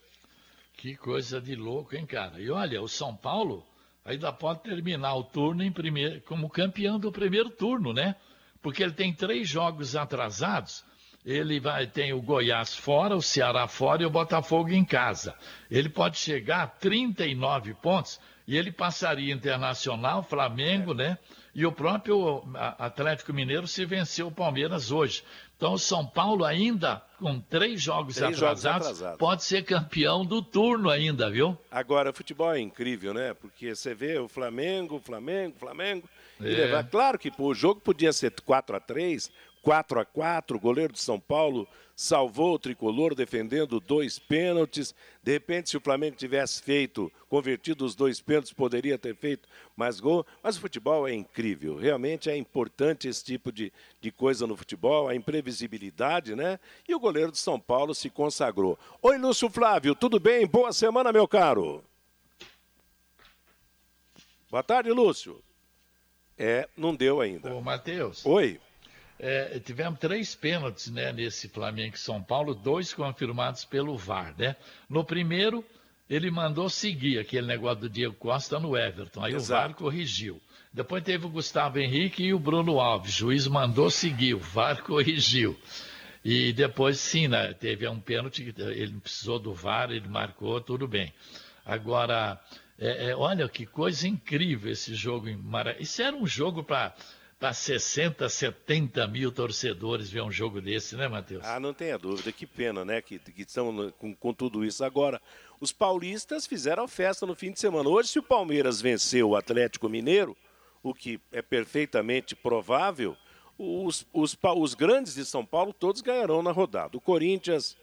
Que 0.77 0.96
coisa 0.96 1.39
de 1.39 1.56
louco, 1.56 1.96
hein, 1.96 2.06
cara? 2.06 2.39
E 2.39 2.50
olha, 2.50 2.82
o 2.82 2.88
São 2.88 3.15
Paulo 3.15 3.65
ainda 4.04 4.32
pode 4.32 4.62
terminar 4.62 5.15
o 5.15 5.24
turno 5.24 5.70
primeiro, 5.72 6.22
como 6.22 6.50
campeão 6.50 7.00
do 7.00 7.12
primeiro 7.12 7.50
turno, 7.50 7.94
né? 7.94 8.15
Porque 8.62 8.84
ele 8.84 8.94
tem 8.94 9.13
três 9.13 9.48
jogos 9.48 9.96
atrasados. 9.96 10.84
Ele 11.25 11.60
vai 11.60 11.88
tem 11.88 12.13
o 12.13 12.22
Goiás 12.22 12.75
fora, 12.75 13.15
o 13.15 13.22
Ceará 13.22 13.67
fora 13.67 14.03
e 14.03 14.05
o 14.05 14.12
Botafogo 14.12 14.70
em 14.70 14.86
casa. 14.86 15.34
Ele 15.72 15.89
pode 15.89 16.17
chegar 16.17 16.62
a 16.62 16.67
39 16.67 17.74
pontos 17.75 18.20
e 18.48 18.55
ele 18.55 18.72
passaria 18.72 19.34
Internacional, 19.34 20.22
Flamengo, 20.22 20.94
né? 20.94 21.17
E 21.53 21.65
o 21.65 21.72
próprio 21.72 22.44
Atlético 22.77 23.34
Mineiro 23.34 23.65
se 23.65 23.86
venceu 23.86 24.27
o 24.27 24.32
Palmeiras 24.32 24.91
hoje. 24.91 25.24
Então 25.58 25.74
o 25.74 25.79
São 25.79 26.05
Paulo 26.05 26.44
ainda 26.44 27.01
com 27.17 27.39
três 27.39 27.82
jogos, 27.82 28.15
Três 28.17 28.38
jogos 28.38 28.65
atrasados, 28.65 28.88
atrasados. 28.88 29.17
pode 29.17 29.44
ser 29.44 29.63
campeão 29.63 30.25
do 30.25 30.41
turno 30.41 30.89
ainda, 30.89 31.29
viu? 31.32 31.58
Agora, 31.72 32.10
o 32.10 32.13
futebol 32.13 32.53
é 32.53 32.60
incrível, 32.60 33.13
né? 33.13 33.34
Porque 33.34 33.74
você 33.74 33.96
vê 33.96 34.20
o 34.20 34.27
Flamengo, 34.27 35.00
Flamengo, 35.00 35.55
Flamengo. 35.58 36.08
É. 36.41 36.84
Claro 36.91 37.17
que 37.17 37.32
pô, 37.32 37.46
o 37.46 37.55
jogo 37.55 37.79
podia 37.79 38.12
ser 38.12 38.34
4 38.41 38.75
a 38.75 38.79
3 38.82 39.32
4 39.65 40.00
a 40.00 40.05
4 40.05 40.57
O 40.57 40.60
goleiro 40.60 40.93
de 40.93 41.00
São 41.00 41.19
Paulo 41.19 41.67
salvou 41.95 42.53
o 42.53 42.60
tricolor 42.60 43.15
defendendo 43.15 43.79
dois 43.79 44.19
pênaltis. 44.19 44.93
De 45.24 45.31
repente, 45.31 45.69
se 45.69 45.77
o 45.77 45.81
Flamengo 45.81 46.15
tivesse 46.15 46.62
feito, 46.62 47.12
convertido 47.27 47.84
os 47.84 47.95
dois 47.95 48.22
pênaltis, 48.22 48.53
poderia 48.53 48.98
ter 48.98 49.15
feito 49.15 49.48
mais 49.75 50.00
gol. 50.00 50.24
Mas 50.43 50.55
o 50.55 50.62
futebol 50.62 51.07
é 51.07 51.13
incrível. 51.13 51.77
Realmente 51.77 52.29
é 52.29 52.38
importante 52.38 53.07
esse 53.07 53.24
tipo 53.24 53.51
de, 53.51 53.74
de 54.00 54.12
coisa 54.12 54.45
no 54.45 54.55
futebol, 54.55 55.07
a 55.07 55.15
imprevisibilidade, 55.15 56.36
né? 56.36 56.60
E 56.88 56.93
o 56.93 57.00
goleiro 57.00 57.31
de 57.31 57.39
São 57.39 57.60
Paulo 57.60 57.95
se 57.95 58.10
consagrou. 58.10 58.77
Oi, 59.01 59.17
Lúcio 59.17 59.50
Flávio, 59.50 59.95
tudo 59.95 60.19
bem? 60.19 60.45
Boa 60.45 60.72
semana, 60.74 61.12
meu 61.12 61.27
caro. 61.27 61.84
Boa 64.51 64.62
tarde, 64.62 64.91
Lúcio. 64.91 65.41
É, 66.38 66.67
não 66.75 66.93
deu 66.93 67.22
ainda. 67.22 67.55
Ô, 67.55 67.62
Matheus, 67.62 68.25
Oi. 68.25 68.60
É, 69.19 69.60
tivemos 69.60 70.00
três 70.00 70.36
pênaltis 70.36 70.91
né, 70.91 71.12
nesse 71.13 71.48
Flamengo 71.48 71.95
e 71.95 72.00
São 72.00 72.22
Paulo, 72.22 72.53
dois 72.53 72.93
confirmados 72.93 73.63
pelo 73.63 73.98
VAR. 73.98 74.36
Né? 74.38 74.55
No 74.89 75.03
primeiro, 75.03 75.63
ele 76.10 76.29
mandou 76.29 76.69
seguir 76.69 77.19
aquele 77.19 77.48
negócio 77.48 77.81
do 77.81 77.89
Diego 77.89 78.15
Costa 78.15 78.60
no 78.60 78.77
Everton. 78.77 79.24
Aí 79.24 79.34
Exato. 79.34 79.60
o 79.60 79.67
VAR 79.67 79.75
corrigiu. 79.75 80.41
Depois 80.72 81.03
teve 81.03 81.25
o 81.25 81.29
Gustavo 81.29 81.79
Henrique 81.79 82.24
e 82.24 82.34
o 82.34 82.39
Bruno 82.39 82.79
Alves. 82.79 83.15
O 83.15 83.17
juiz 83.19 83.48
mandou 83.48 83.89
seguir, 83.89 84.34
o 84.34 84.39
VAR 84.39 84.84
corrigiu. 84.84 85.57
E 86.24 86.51
depois, 86.51 87.00
sim, 87.00 87.27
né, 87.27 87.53
teve 87.53 87.88
um 87.88 88.00
pênalti, 88.00 88.53
ele 88.57 88.93
não 88.93 89.00
precisou 89.00 89.39
do 89.39 89.53
VAR, 89.53 89.91
ele 89.91 90.07
marcou, 90.07 90.60
tudo 90.60 90.88
bem. 90.88 91.13
Agora, 91.65 92.39
é, 92.77 93.12
é, 93.12 93.15
olha 93.15 93.48
que 93.48 93.65
coisa 93.65 94.07
incrível 94.07 94.72
esse 94.72 94.93
jogo 94.93 95.29
em 95.29 95.38
Maracanã. 95.38 95.81
Isso 95.81 96.01
era 96.01 96.15
um 96.15 96.27
jogo 96.27 96.63
para 96.63 96.93
60, 97.51 98.27
70 98.27 99.08
mil 99.08 99.32
torcedores 99.32 100.10
ver 100.10 100.22
um 100.22 100.32
jogo 100.32 100.62
desse, 100.62 100.96
né, 100.96 101.08
Matheus? 101.08 101.44
Ah, 101.46 101.60
não 101.60 101.74
tenha 101.74 101.98
dúvida. 101.98 102.32
Que 102.32 102.46
pena, 102.46 102.86
né? 102.86 103.01
Que, 103.01 103.20
que 103.20 103.42
estão 103.42 103.92
com, 103.98 104.15
com 104.15 104.34
tudo 104.34 104.63
isso. 104.63 104.84
Agora, 104.84 105.22
os 105.60 105.72
paulistas 105.72 106.48
fizeram 106.48 106.88
festa 106.88 107.25
no 107.25 107.36
fim 107.36 107.51
de 107.51 107.60
semana. 107.60 107.89
Hoje, 107.89 108.10
se 108.10 108.20
o 108.20 108.24
Palmeiras 108.24 108.82
venceu 108.82 109.30
o 109.30 109.36
Atlético 109.36 109.89
Mineiro, 109.89 110.36
o 110.82 110.94
que 110.94 111.20
é 111.32 111.42
perfeitamente 111.42 112.36
provável, 112.36 113.18
os, 113.58 114.06
os, 114.13 114.38
os 114.58 114.74
grandes 114.74 115.15
de 115.15 115.25
São 115.25 115.46
Paulo 115.46 115.74
todos 115.74 116.01
ganharão 116.01 116.42
na 116.42 116.51
rodada. 116.51 116.98
O 116.98 117.01
Corinthians 117.01 117.77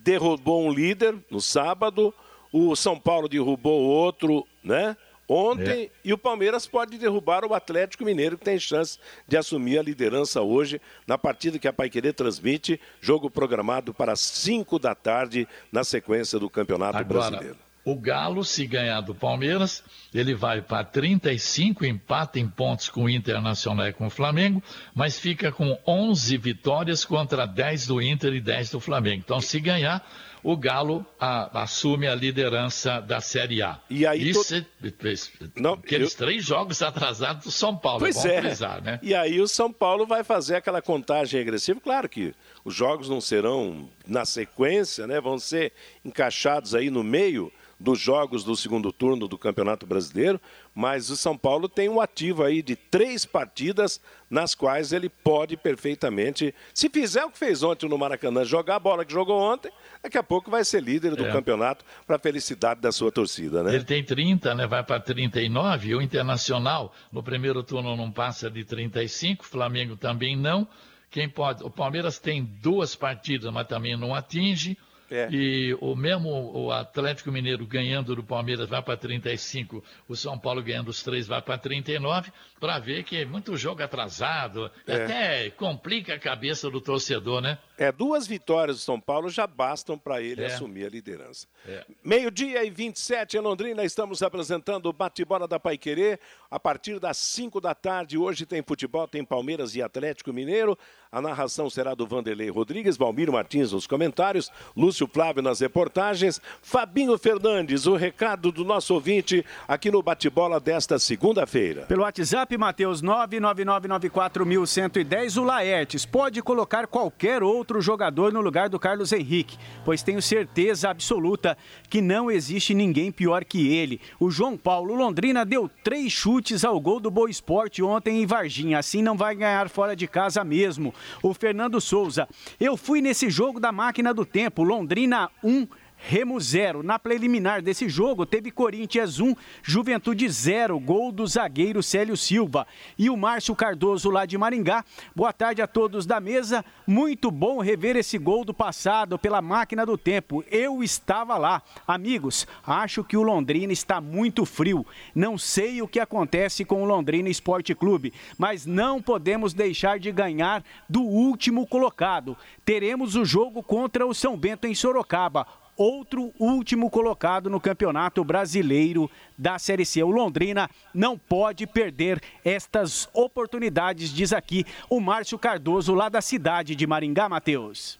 derrubou 0.00 0.66
um 0.66 0.72
líder 0.72 1.16
no 1.30 1.40
sábado, 1.40 2.12
o 2.52 2.74
São 2.76 2.98
Paulo 2.98 3.28
derrubou 3.28 3.80
outro, 3.82 4.46
né? 4.62 4.96
Ontem, 5.28 5.90
e 6.02 6.10
o 6.12 6.16
Palmeiras 6.16 6.66
pode 6.66 6.96
derrubar 6.96 7.44
o 7.44 7.52
Atlético 7.52 8.02
Mineiro, 8.02 8.38
que 8.38 8.44
tem 8.46 8.58
chance 8.58 8.98
de 9.26 9.36
assumir 9.36 9.78
a 9.78 9.82
liderança 9.82 10.40
hoje, 10.40 10.80
na 11.06 11.18
partida 11.18 11.58
que 11.58 11.68
a 11.68 11.72
Paiquerê 11.72 12.14
transmite, 12.14 12.80
jogo 12.98 13.30
programado 13.30 13.92
para 13.92 14.16
5 14.16 14.78
da 14.78 14.94
tarde, 14.94 15.46
na 15.70 15.84
sequência 15.84 16.38
do 16.38 16.48
Campeonato 16.48 16.96
Agora, 16.96 17.28
Brasileiro. 17.30 17.58
o 17.84 17.94
Galo, 17.94 18.42
se 18.42 18.66
ganhar 18.66 19.02
do 19.02 19.14
Palmeiras, 19.14 19.84
ele 20.14 20.34
vai 20.34 20.62
para 20.62 20.84
35, 20.84 21.84
empata 21.84 22.38
em 22.38 22.48
pontos 22.48 22.88
com 22.88 23.04
o 23.04 23.10
Internacional 23.10 23.86
e 23.86 23.92
com 23.92 24.06
o 24.06 24.10
Flamengo, 24.10 24.62
mas 24.94 25.18
fica 25.18 25.52
com 25.52 25.78
11 25.86 26.38
vitórias 26.38 27.04
contra 27.04 27.46
10 27.46 27.86
do 27.86 28.00
Inter 28.00 28.32
e 28.32 28.40
10 28.40 28.70
do 28.70 28.80
Flamengo. 28.80 29.22
Então, 29.24 29.40
se 29.42 29.60
ganhar, 29.60 30.02
o 30.42 30.56
Galo 30.56 31.04
a- 31.20 31.62
assume 31.62 32.06
a 32.06 32.14
liderança 32.14 33.00
da 33.00 33.20
Série 33.20 33.62
A. 33.62 33.78
E 33.90 34.06
aí 34.06 34.30
Isso, 34.30 34.44
to- 34.44 34.54
é- 34.82 35.48
Não, 35.56 35.74
aqueles 35.74 36.12
eu- 36.12 36.18
três 36.18 36.44
jogos 36.44 36.80
atrasados 36.82 37.44
do 37.44 37.50
São 37.50 37.76
Paulo, 37.76 38.00
Pois 38.00 38.24
é 38.24 38.36
é. 38.36 38.40
frisar, 38.42 38.82
né? 38.82 38.98
E 39.02 39.14
aí 39.14 39.40
o 39.40 39.48
São 39.48 39.72
Paulo 39.72 40.06
vai 40.06 40.22
fazer 40.24 40.56
aquela 40.56 40.80
contagem 40.82 41.38
regressiva. 41.38 41.80
Claro 41.80 42.08
que 42.08 42.34
os 42.64 42.74
jogos 42.74 43.08
não 43.08 43.20
serão 43.20 43.88
na 44.06 44.24
sequência, 44.24 45.06
né? 45.06 45.20
Vão 45.20 45.38
ser 45.38 45.72
encaixados 46.04 46.74
aí 46.74 46.90
no 46.90 47.02
meio 47.02 47.52
dos 47.80 48.00
jogos 48.00 48.42
do 48.42 48.56
segundo 48.56 48.90
turno 48.92 49.28
do 49.28 49.38
Campeonato 49.38 49.86
Brasileiro, 49.86 50.40
mas 50.74 51.10
o 51.10 51.16
São 51.16 51.38
Paulo 51.38 51.68
tem 51.68 51.88
um 51.88 52.00
ativo 52.00 52.42
aí 52.42 52.60
de 52.60 52.74
três 52.74 53.24
partidas 53.24 54.00
nas 54.28 54.52
quais 54.52 54.92
ele 54.92 55.08
pode 55.08 55.56
perfeitamente, 55.56 56.52
se 56.74 56.88
fizer 56.88 57.24
o 57.24 57.30
que 57.30 57.38
fez 57.38 57.62
ontem 57.62 57.88
no 57.88 57.96
Maracanã, 57.96 58.44
jogar 58.44 58.74
a 58.76 58.80
bola 58.80 59.04
que 59.04 59.12
jogou 59.12 59.40
ontem, 59.40 59.70
daqui 60.02 60.18
a 60.18 60.22
pouco 60.22 60.50
vai 60.50 60.64
ser 60.64 60.82
líder 60.82 61.14
do 61.16 61.26
É. 61.26 61.32
campeonato 61.32 61.84
para 62.06 62.16
a 62.16 62.18
felicidade 62.18 62.80
da 62.80 62.92
sua 62.92 63.10
torcida, 63.12 63.62
né? 63.62 63.74
Ele 63.74 63.84
tem 63.84 64.02
30, 64.04 64.54
né? 64.54 64.66
Vai 64.66 64.82
para 64.82 65.00
39. 65.00 65.88
E 65.88 65.94
o 65.94 66.02
Internacional, 66.02 66.94
no 67.12 67.22
primeiro 67.22 67.62
turno, 67.62 67.96
não 67.96 68.10
passa 68.10 68.50
de 68.50 68.64
35. 68.64 69.44
O 69.44 69.46
Flamengo 69.46 69.96
também 69.96 70.36
não. 70.36 70.66
Quem 71.10 71.28
pode. 71.28 71.62
O 71.64 71.70
Palmeiras 71.70 72.18
tem 72.18 72.44
duas 72.44 72.94
partidas, 72.94 73.52
mas 73.52 73.66
também 73.66 73.96
não 73.96 74.14
atinge. 74.14 74.76
É. 75.10 75.26
E 75.30 75.74
o 75.80 75.96
mesmo 75.96 76.28
o 76.54 76.70
Atlético 76.70 77.32
Mineiro 77.32 77.66
ganhando 77.66 78.14
do 78.14 78.22
Palmeiras 78.22 78.68
vai 78.68 78.82
para 78.82 78.94
35, 78.94 79.82
o 80.06 80.14
São 80.14 80.38
Paulo 80.38 80.62
ganhando 80.62 80.88
os 80.88 81.02
três 81.02 81.26
vai 81.26 81.40
para 81.40 81.56
39, 81.56 82.30
para 82.60 82.78
ver 82.78 83.04
que 83.04 83.16
é 83.18 83.24
muito 83.24 83.56
jogo 83.56 83.82
atrasado, 83.82 84.70
É. 84.86 85.04
até 85.04 85.50
complica 85.50 86.14
a 86.14 86.18
cabeça 86.18 86.70
do 86.70 86.80
torcedor, 86.80 87.40
né? 87.40 87.58
É, 87.76 87.92
duas 87.92 88.26
vitórias 88.26 88.78
do 88.78 88.82
São 88.82 89.00
Paulo 89.00 89.28
já 89.28 89.46
bastam 89.46 89.96
para 89.96 90.20
ele 90.20 90.42
É. 90.42 90.46
assumir 90.46 90.84
a 90.86 90.88
liderança. 90.88 91.46
É. 91.66 91.84
Meio-dia 92.04 92.64
e 92.64 92.70
27 92.70 93.36
em 93.36 93.40
Londrina, 93.40 93.84
estamos 93.84 94.22
apresentando 94.22 94.86
o 94.86 94.92
bate-bola 94.92 95.46
da 95.46 95.60
Paiquerê. 95.60 96.18
A 96.50 96.58
partir 96.58 96.98
das 96.98 97.18
5 97.18 97.60
da 97.60 97.74
tarde, 97.74 98.18
hoje 98.18 98.46
tem 98.46 98.62
futebol, 98.62 99.06
tem 99.06 99.24
Palmeiras 99.24 99.76
e 99.76 99.82
Atlético 99.82 100.32
Mineiro. 100.32 100.76
A 101.12 101.20
narração 101.22 101.70
será 101.70 101.94
do 101.94 102.06
Vanderlei 102.06 102.50
Rodrigues, 102.50 102.96
Valmiro 102.96 103.32
Martins 103.32 103.72
nos 103.72 103.86
comentários, 103.86 104.50
Lúcio 104.76 105.06
Flávio 105.06 105.42
nas 105.42 105.60
reportagens, 105.60 106.40
Fabinho 106.60 107.16
Fernandes, 107.16 107.86
o 107.86 107.94
recado 107.94 108.50
do 108.50 108.64
nosso 108.64 108.92
ouvinte 108.94 109.44
aqui 109.66 109.90
no 109.90 110.02
bate-bola 110.02 110.58
desta 110.58 110.98
segunda-feira. 110.98 111.86
Pelo 111.86 112.02
WhatsApp, 112.02 112.47
Matheus 112.56 113.02
999941110, 113.02 115.36
o 115.36 115.44
Laertes 115.44 116.06
pode 116.06 116.40
colocar 116.40 116.86
qualquer 116.86 117.42
outro 117.42 117.80
jogador 117.80 118.32
no 118.32 118.40
lugar 118.40 118.68
do 118.68 118.78
Carlos 118.78 119.12
Henrique, 119.12 119.58
pois 119.84 120.02
tenho 120.02 120.22
certeza 120.22 120.88
absoluta 120.88 121.58
que 121.90 122.00
não 122.00 122.30
existe 122.30 122.72
ninguém 122.72 123.12
pior 123.12 123.44
que 123.44 123.76
ele. 123.76 124.00
O 124.18 124.30
João 124.30 124.56
Paulo 124.56 124.94
Londrina 124.94 125.44
deu 125.44 125.68
três 125.84 126.12
chutes 126.12 126.64
ao 126.64 126.80
gol 126.80 127.00
do 127.00 127.10
Boa 127.10 127.28
Esporte 127.28 127.82
ontem 127.82 128.22
em 128.22 128.26
Varginha, 128.26 128.78
assim 128.78 129.02
não 129.02 129.16
vai 129.16 129.34
ganhar 129.34 129.68
fora 129.68 129.94
de 129.94 130.06
casa 130.06 130.42
mesmo. 130.44 130.94
O 131.22 131.34
Fernando 131.34 131.80
Souza, 131.80 132.28
eu 132.60 132.76
fui 132.76 133.02
nesse 133.02 133.28
jogo 133.28 133.60
da 133.60 133.72
máquina 133.72 134.14
do 134.14 134.24
tempo, 134.24 134.62
Londrina 134.62 135.28
1. 135.42 135.66
Remo 136.00 136.38
0. 136.40 136.82
Na 136.82 136.98
preliminar 136.98 137.60
desse 137.60 137.88
jogo, 137.88 138.24
teve 138.24 138.52
Corinthians 138.52 139.18
1, 139.18 139.34
Juventude 139.62 140.28
0, 140.28 140.78
gol 140.78 141.10
do 141.10 141.26
zagueiro 141.26 141.82
Célio 141.82 142.16
Silva. 142.16 142.66
E 142.96 143.10
o 143.10 143.16
Márcio 143.16 143.54
Cardoso 143.54 144.08
lá 144.08 144.24
de 144.24 144.38
Maringá. 144.38 144.84
Boa 145.14 145.32
tarde 145.32 145.60
a 145.60 145.66
todos 145.66 146.06
da 146.06 146.20
mesa. 146.20 146.64
Muito 146.86 147.30
bom 147.30 147.60
rever 147.60 147.96
esse 147.96 148.16
gol 148.16 148.44
do 148.44 148.54
passado 148.54 149.18
pela 149.18 149.42
máquina 149.42 149.84
do 149.84 149.98
tempo. 149.98 150.44
Eu 150.50 150.82
estava 150.82 151.36
lá. 151.36 151.62
Amigos, 151.86 152.46
acho 152.64 153.02
que 153.02 153.16
o 153.16 153.22
Londrina 153.22 153.72
está 153.72 154.00
muito 154.00 154.46
frio. 154.46 154.86
Não 155.14 155.36
sei 155.36 155.82
o 155.82 155.88
que 155.88 155.98
acontece 155.98 156.64
com 156.64 156.82
o 156.82 156.86
Londrina 156.86 157.28
Esporte 157.28 157.74
Clube, 157.74 158.12
mas 158.38 158.64
não 158.64 159.02
podemos 159.02 159.52
deixar 159.52 159.98
de 159.98 160.12
ganhar 160.12 160.62
do 160.88 161.02
último 161.02 161.66
colocado. 161.66 162.36
Teremos 162.64 163.16
o 163.16 163.24
jogo 163.24 163.62
contra 163.62 164.06
o 164.06 164.14
São 164.14 164.36
Bento 164.36 164.66
em 164.66 164.74
Sorocaba 164.74 165.46
outro 165.78 166.34
último 166.38 166.90
colocado 166.90 167.48
no 167.48 167.60
Campeonato 167.60 168.24
Brasileiro 168.24 169.08
da 169.38 169.58
Série 169.58 169.86
C. 169.86 170.02
O 170.02 170.10
Londrina 170.10 170.68
não 170.92 171.16
pode 171.16 171.66
perder 171.66 172.20
estas 172.44 173.08
oportunidades, 173.14 174.12
diz 174.12 174.32
aqui 174.32 174.66
o 174.90 175.00
Márcio 175.00 175.38
Cardoso, 175.38 175.94
lá 175.94 176.08
da 176.08 176.20
cidade 176.20 176.74
de 176.74 176.86
Maringá, 176.86 177.28
Matheus. 177.28 177.98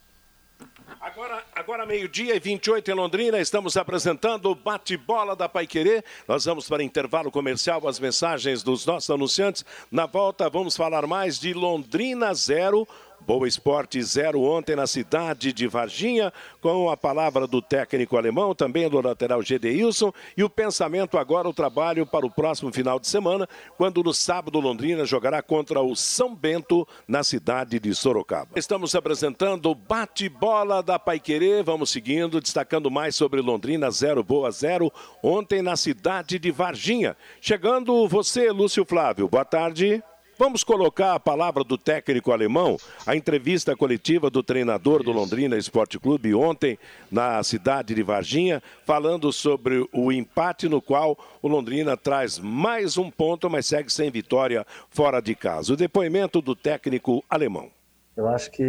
Agora, 1.01 1.45
agora 1.55 1.87
meio-dia 1.87 2.35
e 2.35 2.41
28 2.41 2.91
em 2.91 2.95
Londrina, 2.95 3.39
estamos 3.39 3.77
apresentando 3.77 4.51
o 4.51 4.55
bate-bola 4.55 5.37
da 5.37 5.49
Paiquerê. 5.49 6.03
Nós 6.27 6.45
vamos 6.45 6.69
para 6.69 6.83
intervalo 6.83 7.31
comercial, 7.31 7.87
as 7.87 8.01
mensagens 8.01 8.63
dos 8.63 8.85
nossos 8.85 9.09
anunciantes. 9.09 9.65
Na 9.93 10.07
volta, 10.07 10.51
vamos 10.51 10.77
falar 10.77 11.07
mais 11.07 11.39
de 11.39 11.53
Londrina 11.55 12.35
0. 12.35 12.87
Boa 13.21 13.47
Esporte 13.47 14.03
0 14.03 14.41
ontem 14.43 14.75
na 14.75 14.87
cidade 14.87 15.53
de 15.53 15.67
Varginha, 15.67 16.33
com 16.61 16.91
a 16.91 16.97
palavra 16.97 17.47
do 17.47 17.61
técnico 17.61 18.17
alemão, 18.17 18.55
também 18.55 18.89
do 18.89 19.01
lateral 19.01 19.43
Gedeilson, 19.43 20.13
e 20.37 20.43
o 20.43 20.49
pensamento 20.49 21.19
agora, 21.19 21.49
o 21.49 21.53
trabalho 21.53 22.07
para 22.07 22.25
o 22.25 22.31
próximo 22.31 22.73
final 22.73 22.99
de 22.99 23.07
semana, 23.07 23.49
quando 23.77 24.03
no 24.03 24.15
sábado 24.15 24.61
Londrina 24.61 25.05
jogará 25.05 25.43
contra 25.43 25.83
o 25.83 25.95
São 25.95 26.35
Bento 26.35 26.89
na 27.07 27.23
cidade 27.23 27.79
de 27.79 27.95
Sorocaba. 27.95 28.51
Estamos 28.57 28.95
apresentando 28.95 29.71
o 29.71 29.75
bate-bola 29.75 30.83
da 30.83 30.99
Paiquerê, 30.99 31.63
vamos 31.63 31.91
seguindo, 31.91 32.41
destacando 32.41 32.91
mais 32.91 33.15
sobre 33.15 33.41
Londrina 33.41 33.91
0, 33.91 34.23
Boa 34.25 34.51
0, 34.51 34.91
ontem 35.23 35.61
na 35.61 35.77
cidade 35.77 36.39
de 36.39 36.51
Varginha. 36.51 37.17
Chegando 37.41 38.09
você, 38.09 38.51
Lúcio 38.51 38.85
Flávio, 38.85 39.29
boa 39.29 39.45
tarde. 39.45 40.03
Vamos 40.39 40.63
colocar 40.63 41.15
a 41.15 41.21
palavra 41.21 41.65
do 41.65 41.77
técnico 41.77 42.31
alemão, 42.31 42.77
a 43.05 43.17
entrevista 43.17 43.75
coletiva 43.75 44.31
do 44.31 44.41
treinador 44.41 45.03
do 45.03 45.11
Londrina 45.11 45.57
Esporte 45.57 45.99
Clube 45.99 46.33
ontem 46.33 46.79
na 47.11 47.43
cidade 47.43 47.93
de 47.93 48.05
Varginha, 48.05 48.63
falando 48.87 49.33
sobre 49.33 49.85
o 49.93 50.13
empate 50.13 50.69
no 50.69 50.81
qual 50.81 51.19
o 51.43 51.49
Londrina 51.49 51.97
traz 51.97 52.39
mais 52.39 52.97
um 52.97 53.11
ponto, 53.11 53.51
mas 53.51 53.67
segue 53.67 53.93
sem 53.93 54.13
vitória 54.13 54.65
fora 54.89 55.21
de 55.21 55.35
casa. 55.35 55.73
O 55.73 55.77
depoimento 55.77 56.41
do 56.41 56.55
técnico 56.55 57.21
alemão. 57.29 57.69
Eu 58.17 58.29
acho 58.29 58.53
que 58.53 58.63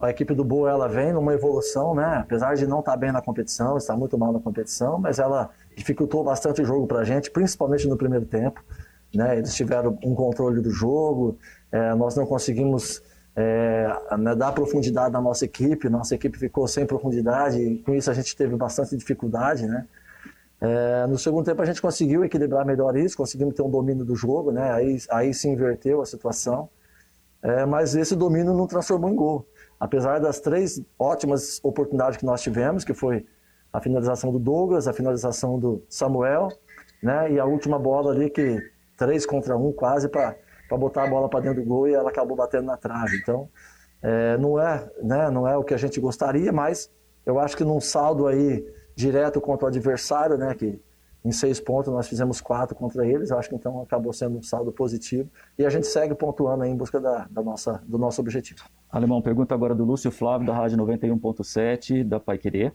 a 0.00 0.08
equipe 0.08 0.34
do 0.34 0.42
Boa 0.42 0.70
ela 0.70 0.88
vem 0.88 1.12
numa 1.12 1.34
evolução, 1.34 1.94
né? 1.94 2.20
Apesar 2.22 2.54
de 2.54 2.66
não 2.66 2.80
estar 2.80 2.96
bem 2.96 3.12
na 3.12 3.20
competição, 3.20 3.76
está 3.76 3.94
muito 3.94 4.16
mal 4.16 4.32
na 4.32 4.40
competição, 4.40 4.98
mas 4.98 5.18
ela 5.18 5.50
dificultou 5.76 6.24
bastante 6.24 6.62
o 6.62 6.64
jogo 6.64 6.86
para 6.86 7.00
a 7.00 7.04
gente, 7.04 7.30
principalmente 7.30 7.86
no 7.86 7.96
primeiro 7.98 8.24
tempo. 8.24 8.64
Né, 9.14 9.38
eles 9.38 9.54
tiveram 9.54 9.98
um 10.02 10.14
controle 10.14 10.60
do 10.62 10.70
jogo, 10.70 11.36
é, 11.70 11.94
nós 11.94 12.16
não 12.16 12.24
conseguimos 12.24 13.02
é, 13.36 13.86
né, 14.18 14.34
dar 14.34 14.52
profundidade 14.52 15.12
na 15.12 15.20
nossa 15.20 15.44
equipe, 15.44 15.88
nossa 15.88 16.14
equipe 16.14 16.38
ficou 16.38 16.66
sem 16.66 16.86
profundidade 16.86 17.58
e 17.58 17.78
com 17.82 17.94
isso 17.94 18.10
a 18.10 18.14
gente 18.14 18.34
teve 18.36 18.56
bastante 18.56 18.96
dificuldade. 18.96 19.66
Né? 19.66 19.86
É, 20.60 21.06
no 21.06 21.18
segundo 21.18 21.44
tempo 21.44 21.60
a 21.60 21.66
gente 21.66 21.80
conseguiu 21.80 22.24
equilibrar 22.24 22.64
melhor 22.64 22.96
isso, 22.96 23.16
conseguimos 23.16 23.54
ter 23.54 23.62
um 23.62 23.70
domínio 23.70 24.04
do 24.04 24.14
jogo, 24.14 24.52
né? 24.52 24.72
aí, 24.72 24.98
aí 25.10 25.34
se 25.34 25.48
inverteu 25.48 26.00
a 26.00 26.06
situação, 26.06 26.68
é, 27.42 27.66
mas 27.66 27.94
esse 27.94 28.14
domínio 28.14 28.54
não 28.54 28.66
transformou 28.66 29.10
em 29.10 29.16
gol. 29.16 29.46
Apesar 29.80 30.20
das 30.20 30.38
três 30.38 30.80
ótimas 30.98 31.58
oportunidades 31.62 32.16
que 32.16 32.24
nós 32.24 32.40
tivemos, 32.40 32.84
que 32.84 32.94
foi 32.94 33.26
a 33.72 33.80
finalização 33.80 34.30
do 34.30 34.38
Douglas, 34.38 34.86
a 34.86 34.92
finalização 34.92 35.58
do 35.58 35.82
Samuel, 35.88 36.52
né? 37.02 37.32
e 37.32 37.40
a 37.40 37.44
última 37.44 37.78
bola 37.78 38.12
ali 38.12 38.30
que 38.30 38.62
três 39.02 39.26
contra 39.26 39.56
um 39.56 39.72
quase 39.72 40.08
para 40.08 40.36
botar 40.70 41.04
a 41.04 41.06
bola 41.08 41.28
para 41.28 41.40
dentro 41.40 41.60
do 41.60 41.68
gol 41.68 41.88
e 41.88 41.92
ela 41.92 42.10
acabou 42.10 42.36
batendo 42.36 42.66
na 42.66 42.76
trave. 42.76 43.16
Então, 43.16 43.48
é, 44.00 44.36
não, 44.38 44.60
é, 44.60 44.88
né, 45.02 45.30
não 45.30 45.46
é 45.46 45.56
o 45.56 45.64
que 45.64 45.74
a 45.74 45.76
gente 45.76 46.00
gostaria, 46.00 46.52
mas 46.52 46.88
eu 47.26 47.40
acho 47.40 47.56
que 47.56 47.64
num 47.64 47.80
saldo 47.80 48.28
aí 48.28 48.64
direto 48.94 49.40
contra 49.40 49.66
o 49.66 49.68
adversário, 49.68 50.38
né, 50.38 50.54
que 50.54 50.80
em 51.24 51.32
seis 51.32 51.60
pontos 51.60 51.92
nós 51.92 52.08
fizemos 52.08 52.40
quatro 52.40 52.76
contra 52.76 53.04
eles, 53.04 53.30
eu 53.30 53.38
acho 53.38 53.48
que 53.48 53.56
então 53.56 53.82
acabou 53.82 54.12
sendo 54.12 54.38
um 54.38 54.42
saldo 54.42 54.70
positivo 54.72 55.28
e 55.58 55.66
a 55.66 55.70
gente 55.70 55.86
segue 55.86 56.14
pontuando 56.14 56.62
aí 56.62 56.70
em 56.70 56.76
busca 56.76 57.00
da, 57.00 57.26
da 57.30 57.42
nossa, 57.42 57.82
do 57.86 57.98
nosso 57.98 58.20
objetivo. 58.20 58.64
Alemão, 58.88 59.20
pergunta 59.20 59.54
agora 59.54 59.74
do 59.74 59.84
Lúcio 59.84 60.10
Flávio, 60.10 60.46
da 60.46 60.54
Rádio 60.54 60.78
91.7, 60.78 62.04
da 62.04 62.20
Pai 62.20 62.38
Querer. 62.38 62.72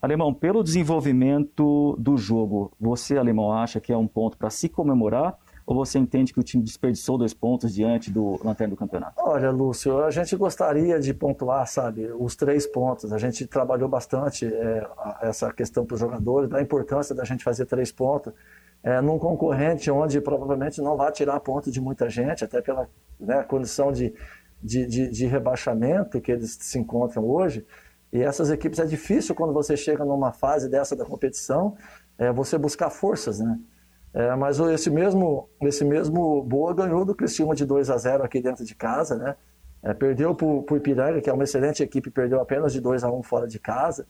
Alemão, 0.00 0.34
pelo 0.34 0.62
desenvolvimento 0.62 1.96
do 1.98 2.16
jogo, 2.16 2.72
você, 2.78 3.16
Alemão, 3.16 3.52
acha 3.52 3.80
que 3.80 3.92
é 3.92 3.96
um 3.96 4.06
ponto 4.06 4.36
para 4.36 4.50
se 4.50 4.68
comemorar 4.68 5.36
ou 5.68 5.74
você 5.74 5.98
entende 5.98 6.32
que 6.32 6.40
o 6.40 6.42
time 6.42 6.64
desperdiçou 6.64 7.18
dois 7.18 7.34
pontos 7.34 7.74
diante 7.74 8.10
do 8.10 8.40
lanterna 8.42 8.70
do 8.70 8.76
campeonato? 8.78 9.12
Olha, 9.18 9.50
Lúcio, 9.50 10.02
a 10.02 10.10
gente 10.10 10.34
gostaria 10.34 10.98
de 10.98 11.12
pontuar, 11.12 11.66
sabe, 11.66 12.10
os 12.18 12.34
três 12.34 12.66
pontos. 12.66 13.12
A 13.12 13.18
gente 13.18 13.46
trabalhou 13.46 13.86
bastante 13.86 14.46
é, 14.46 14.88
essa 15.20 15.52
questão 15.52 15.84
para 15.84 15.92
os 15.92 16.00
jogadores, 16.00 16.48
da 16.48 16.62
importância 16.62 17.14
da 17.14 17.22
gente 17.22 17.44
fazer 17.44 17.66
três 17.66 17.92
pontos. 17.92 18.32
É, 18.82 18.98
num 19.02 19.18
concorrente 19.18 19.90
onde 19.90 20.18
provavelmente 20.22 20.80
não 20.80 20.96
vai 20.96 21.12
tirar 21.12 21.38
ponto 21.40 21.70
de 21.70 21.82
muita 21.82 22.08
gente, 22.08 22.42
até 22.42 22.62
pela 22.62 22.88
né, 23.20 23.42
condição 23.42 23.92
de, 23.92 24.14
de, 24.62 24.86
de, 24.86 25.10
de 25.10 25.26
rebaixamento 25.26 26.18
que 26.18 26.32
eles 26.32 26.56
se 26.58 26.78
encontram 26.78 27.28
hoje. 27.28 27.66
E 28.10 28.22
essas 28.22 28.50
equipes 28.50 28.78
é 28.78 28.86
difícil 28.86 29.34
quando 29.34 29.52
você 29.52 29.76
chega 29.76 30.02
numa 30.02 30.32
fase 30.32 30.66
dessa 30.66 30.96
da 30.96 31.04
competição, 31.04 31.76
é, 32.16 32.32
você 32.32 32.56
buscar 32.56 32.88
forças, 32.88 33.38
né? 33.38 33.60
É, 34.18 34.34
mas 34.34 34.58
esse 34.58 34.90
mesmo, 34.90 35.48
esse 35.62 35.84
mesmo 35.84 36.42
Boa 36.42 36.74
ganhou 36.74 37.04
do 37.04 37.14
Criciúma 37.14 37.54
de 37.54 37.64
2 37.64 37.88
a 37.88 37.96
0 37.96 38.24
aqui 38.24 38.42
dentro 38.42 38.64
de 38.64 38.74
casa, 38.74 39.16
né? 39.16 39.36
É, 39.80 39.94
perdeu 39.94 40.34
para 40.34 40.44
o 40.44 40.76
Ipiranga, 40.76 41.20
que 41.20 41.30
é 41.30 41.32
uma 41.32 41.44
excelente 41.44 41.84
equipe, 41.84 42.10
perdeu 42.10 42.40
apenas 42.40 42.72
de 42.72 42.80
2 42.80 43.04
a 43.04 43.12
1 43.12 43.22
fora 43.22 43.46
de 43.46 43.60
casa. 43.60 44.08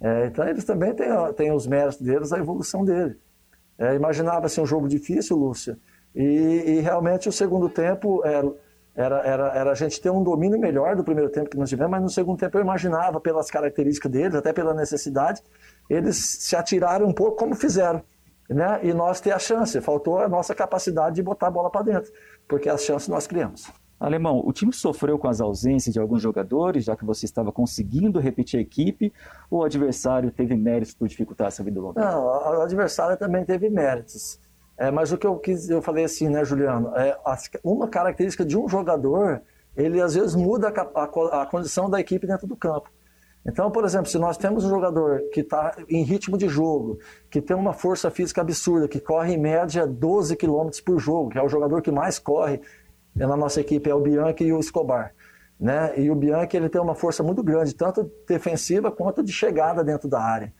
É, 0.00 0.26
então 0.26 0.48
eles 0.48 0.64
também 0.64 0.94
têm, 0.94 1.08
têm 1.34 1.52
os 1.52 1.66
méritos 1.66 2.00
deles, 2.00 2.32
a 2.32 2.38
evolução 2.38 2.84
dele. 2.84 3.18
É, 3.76 3.96
Imaginava-se 3.96 4.60
um 4.60 4.66
jogo 4.66 4.86
difícil, 4.86 5.36
Lúcia, 5.36 5.76
e, 6.14 6.22
e, 6.22 6.80
realmente 6.80 7.28
o 7.28 7.32
segundo 7.32 7.68
tempo 7.68 8.24
era, 8.24 8.52
era, 8.94 9.48
era, 9.56 9.70
a 9.72 9.74
gente 9.74 10.00
ter 10.00 10.10
um 10.10 10.22
domínio 10.22 10.58
melhor 10.60 10.94
do 10.94 11.02
primeiro 11.02 11.30
tempo 11.30 11.50
que 11.50 11.56
nós 11.56 11.68
tivemos, 11.68 11.90
mas 11.90 12.02
no 12.02 12.10
segundo 12.10 12.38
tempo 12.38 12.56
eu 12.56 12.62
imaginava, 12.62 13.20
pelas 13.20 13.50
características 13.50 14.10
deles, 14.12 14.34
até 14.36 14.52
pela 14.52 14.72
necessidade, 14.72 15.42
eles 15.90 16.16
se 16.16 16.54
atiraram 16.54 17.08
um 17.08 17.12
pouco 17.12 17.36
como 17.36 17.56
fizeram 17.56 18.02
né? 18.48 18.80
e 18.82 18.92
nós 18.92 19.20
ter 19.20 19.32
a 19.32 19.38
chance. 19.38 19.80
Faltou 19.80 20.18
a 20.18 20.28
nossa 20.28 20.54
capacidade 20.54 21.16
de 21.16 21.22
botar 21.22 21.48
a 21.48 21.50
bola 21.50 21.70
para 21.70 21.82
dentro, 21.82 22.12
porque 22.46 22.68
as 22.68 22.82
chances 22.82 23.08
nós 23.08 23.26
criamos. 23.26 23.70
Alemão, 24.00 24.40
o 24.46 24.52
time 24.52 24.72
sofreu 24.72 25.18
com 25.18 25.26
as 25.26 25.40
ausências 25.40 25.92
de 25.92 25.98
alguns 25.98 26.22
jogadores, 26.22 26.84
já 26.84 26.96
que 26.96 27.04
você 27.04 27.26
estava 27.26 27.50
conseguindo 27.50 28.20
repetir 28.20 28.58
a 28.58 28.62
equipe, 28.62 29.12
ou 29.50 29.60
o 29.60 29.64
adversário 29.64 30.30
teve 30.30 30.54
méritos 30.56 30.94
por 30.94 31.08
dificultar 31.08 31.48
essa 31.48 31.64
vida 31.64 31.80
longa? 31.80 32.00
Não, 32.00 32.24
o 32.24 32.62
adversário 32.62 33.16
também 33.16 33.44
teve 33.44 33.68
méritos. 33.68 34.38
É, 34.76 34.92
mas 34.92 35.10
o 35.10 35.18
que 35.18 35.26
eu 35.26 35.36
quis, 35.36 35.68
eu 35.68 35.82
falei 35.82 36.04
assim, 36.04 36.28
né, 36.28 36.44
Juliano? 36.44 36.96
É, 36.96 37.18
uma 37.64 37.88
característica 37.88 38.44
de 38.44 38.56
um 38.56 38.68
jogador, 38.68 39.42
ele 39.76 40.00
às 40.00 40.14
vezes 40.14 40.36
muda 40.36 40.68
a, 40.68 41.00
a, 41.00 41.42
a 41.42 41.46
condição 41.46 41.90
da 41.90 41.98
equipe 41.98 42.24
dentro 42.24 42.46
do 42.46 42.54
campo. 42.54 42.88
Então, 43.46 43.70
por 43.70 43.84
exemplo, 43.84 44.06
se 44.06 44.18
nós 44.18 44.36
temos 44.36 44.64
um 44.64 44.68
jogador 44.68 45.22
que 45.32 45.40
está 45.40 45.74
em 45.88 46.02
ritmo 46.02 46.36
de 46.36 46.48
jogo, 46.48 46.98
que 47.30 47.40
tem 47.40 47.56
uma 47.56 47.72
força 47.72 48.10
física 48.10 48.40
absurda, 48.40 48.88
que 48.88 49.00
corre 49.00 49.34
em 49.34 49.38
média 49.38 49.86
12 49.86 50.36
km 50.36 50.68
por 50.84 50.98
jogo, 50.98 51.30
que 51.30 51.38
é 51.38 51.42
o 51.42 51.48
jogador 51.48 51.80
que 51.80 51.90
mais 51.90 52.18
corre 52.18 52.60
na 53.14 53.36
nossa 53.36 53.60
equipe, 53.60 53.88
é 53.88 53.94
o 53.94 54.00
Bianchi 54.00 54.44
e 54.44 54.52
o 54.52 54.60
Escobar. 54.60 55.14
Né? 55.58 55.98
E 55.98 56.10
o 56.10 56.14
Bianchi 56.14 56.56
ele 56.56 56.68
tem 56.68 56.80
uma 56.80 56.94
força 56.94 57.22
muito 57.22 57.42
grande, 57.42 57.74
tanto 57.74 58.10
defensiva 58.28 58.90
quanto 58.92 59.22
de 59.22 59.32
chegada 59.32 59.82
dentro 59.82 60.08
da 60.08 60.20
área. 60.20 60.52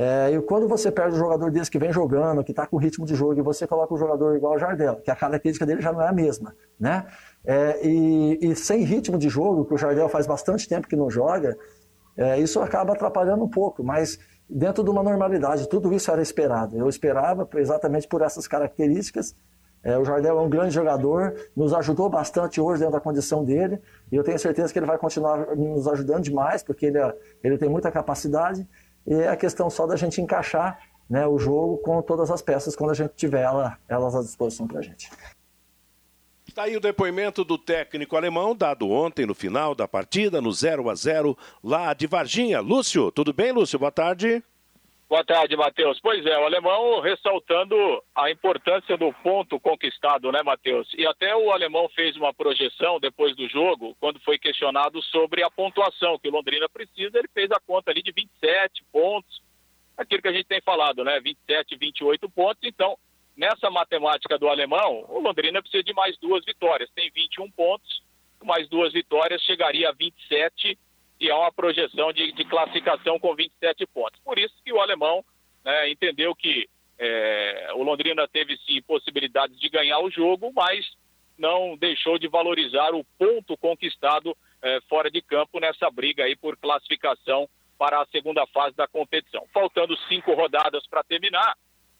É, 0.00 0.30
e 0.30 0.40
quando 0.42 0.68
você 0.68 0.92
perde 0.92 1.16
um 1.16 1.18
jogador 1.18 1.50
desse 1.50 1.68
que 1.68 1.76
vem 1.76 1.92
jogando, 1.92 2.44
que 2.44 2.52
está 2.52 2.64
com 2.64 2.76
ritmo 2.76 3.04
de 3.04 3.16
jogo, 3.16 3.36
e 3.36 3.42
você 3.42 3.66
coloca 3.66 3.92
um 3.92 3.96
jogador 3.96 4.36
igual 4.36 4.54
o 4.54 4.58
Jardel, 4.58 4.94
que 5.02 5.10
a 5.10 5.16
característica 5.16 5.66
dele 5.66 5.80
já 5.80 5.92
não 5.92 6.00
é 6.00 6.06
a 6.06 6.12
mesma, 6.12 6.54
né? 6.78 7.04
É, 7.44 7.84
e, 7.84 8.38
e, 8.40 8.54
sem 8.54 8.84
ritmo 8.84 9.18
de 9.18 9.28
jogo, 9.28 9.64
que 9.64 9.74
o 9.74 9.76
Jardel 9.76 10.08
faz 10.08 10.24
bastante 10.24 10.68
tempo 10.68 10.86
que 10.86 10.94
não 10.94 11.10
joga, 11.10 11.58
é, 12.18 12.38
isso 12.38 12.60
acaba 12.60 12.92
atrapalhando 12.92 13.42
um 13.44 13.48
pouco, 13.48 13.82
mas 13.82 14.18
dentro 14.50 14.84
de 14.84 14.90
uma 14.90 15.02
normalidade, 15.02 15.68
tudo 15.68 15.92
isso 15.92 16.10
era 16.10 16.20
esperado. 16.20 16.76
Eu 16.76 16.88
esperava 16.88 17.48
exatamente 17.56 18.06
por 18.06 18.20
essas 18.20 18.46
características 18.46 19.34
é, 19.82 19.96
o 19.96 20.04
Jardel 20.04 20.38
é 20.38 20.42
um 20.42 20.48
grande 20.48 20.74
jogador, 20.74 21.34
nos 21.56 21.72
ajudou 21.72 22.10
bastante 22.10 22.60
hoje 22.60 22.80
dentro 22.80 22.94
da 22.94 23.00
condição 23.00 23.44
dele, 23.44 23.80
e 24.10 24.16
eu 24.16 24.24
tenho 24.24 24.38
certeza 24.38 24.72
que 24.72 24.78
ele 24.78 24.86
vai 24.86 24.98
continuar 24.98 25.56
nos 25.56 25.86
ajudando 25.86 26.24
demais, 26.24 26.62
porque 26.62 26.86
ele, 26.86 26.98
é, 26.98 27.14
ele 27.42 27.56
tem 27.56 27.68
muita 27.68 27.90
capacidade, 27.90 28.66
e 29.06 29.14
é 29.14 29.28
a 29.28 29.36
questão 29.36 29.70
só 29.70 29.86
da 29.86 29.96
gente 29.96 30.20
encaixar 30.20 30.78
né, 31.08 31.26
o 31.26 31.38
jogo 31.38 31.78
com 31.78 32.02
todas 32.02 32.30
as 32.30 32.42
peças 32.42 32.74
quando 32.74 32.90
a 32.90 32.94
gente 32.94 33.12
tiver 33.14 33.42
ela, 33.42 33.78
elas 33.88 34.14
à 34.14 34.20
disposição 34.20 34.66
para 34.66 34.80
a 34.80 34.82
gente. 34.82 35.10
Está 36.58 36.66
aí 36.66 36.76
o 36.76 36.80
depoimento 36.80 37.44
do 37.44 37.56
técnico 37.56 38.16
alemão, 38.16 38.52
dado 38.52 38.90
ontem 38.90 39.24
no 39.24 39.32
final 39.32 39.76
da 39.76 39.86
partida, 39.86 40.40
no 40.40 40.50
0 40.50 40.90
a 40.90 40.94
0 40.96 41.38
lá 41.62 41.94
de 41.94 42.08
Varginha. 42.08 42.58
Lúcio, 42.58 43.12
tudo 43.12 43.32
bem, 43.32 43.52
Lúcio? 43.52 43.78
Boa 43.78 43.92
tarde. 43.92 44.42
Boa 45.08 45.24
tarde, 45.24 45.56
Matheus. 45.56 46.00
Pois 46.02 46.26
é, 46.26 46.36
o 46.36 46.44
alemão 46.44 47.00
ressaltando 47.00 47.76
a 48.12 48.28
importância 48.32 48.96
do 48.96 49.12
ponto 49.22 49.60
conquistado, 49.60 50.32
né, 50.32 50.42
Matheus? 50.42 50.92
E 50.98 51.06
até 51.06 51.32
o 51.36 51.52
alemão 51.52 51.88
fez 51.90 52.16
uma 52.16 52.34
projeção 52.34 52.98
depois 52.98 53.36
do 53.36 53.48
jogo, 53.48 53.96
quando 54.00 54.18
foi 54.18 54.36
questionado 54.36 55.00
sobre 55.00 55.44
a 55.44 55.50
pontuação 55.52 56.18
que 56.18 56.28
o 56.28 56.32
Londrina 56.32 56.68
precisa, 56.68 57.20
ele 57.20 57.28
fez 57.32 57.52
a 57.52 57.60
conta 57.60 57.92
ali 57.92 58.02
de 58.02 58.10
27 58.10 58.82
pontos, 58.90 59.40
aquilo 59.96 60.22
que 60.22 60.28
a 60.28 60.32
gente 60.32 60.48
tem 60.48 60.60
falado, 60.60 61.04
né? 61.04 61.20
27, 61.20 61.76
28 61.76 62.28
pontos. 62.28 62.64
Então, 62.64 62.98
nessa 63.38 63.70
matemática 63.70 64.36
do 64.36 64.48
alemão, 64.48 65.06
o 65.08 65.20
Londrina 65.20 65.62
precisa 65.62 65.84
de 65.84 65.94
mais 65.94 66.18
duas 66.18 66.44
vitórias. 66.44 66.90
Tem 66.90 67.08
21 67.14 67.48
pontos, 67.52 68.02
mais 68.42 68.68
duas 68.68 68.92
vitórias 68.92 69.40
chegaria 69.42 69.88
a 69.88 69.92
27 69.92 70.76
e 71.20 71.30
há 71.30 71.38
uma 71.38 71.52
projeção 71.52 72.12
de, 72.12 72.32
de, 72.32 72.44
classificação 72.44 73.18
com 73.18 73.34
27 73.34 73.86
pontos. 73.86 74.20
Por 74.24 74.38
isso 74.38 74.54
que 74.64 74.72
o 74.72 74.80
alemão 74.80 75.24
né, 75.64 75.88
entendeu 75.88 76.34
que 76.34 76.68
é, 76.98 77.70
o 77.74 77.82
Londrina 77.84 78.26
teve 78.26 78.56
sim 78.66 78.82
possibilidades 78.82 79.58
de 79.58 79.68
ganhar 79.68 80.00
o 80.00 80.10
jogo, 80.10 80.52
mas 80.52 80.84
não 81.38 81.76
deixou 81.76 82.18
de 82.18 82.26
valorizar 82.26 82.92
o 82.92 83.04
ponto 83.16 83.56
conquistado 83.56 84.36
é, 84.60 84.80
fora 84.88 85.08
de 85.08 85.22
campo 85.22 85.60
nessa 85.60 85.88
briga 85.90 86.24
aí 86.24 86.34
por 86.34 86.56
classificação 86.56 87.48
para 87.78 88.02
a 88.02 88.06
segunda 88.06 88.44
fase 88.48 88.74
da 88.74 88.88
competição. 88.88 89.46
Faltando 89.52 89.96
cinco 90.08 90.34
rodadas 90.34 90.84
para 90.88 91.04
terminar, 91.04 91.56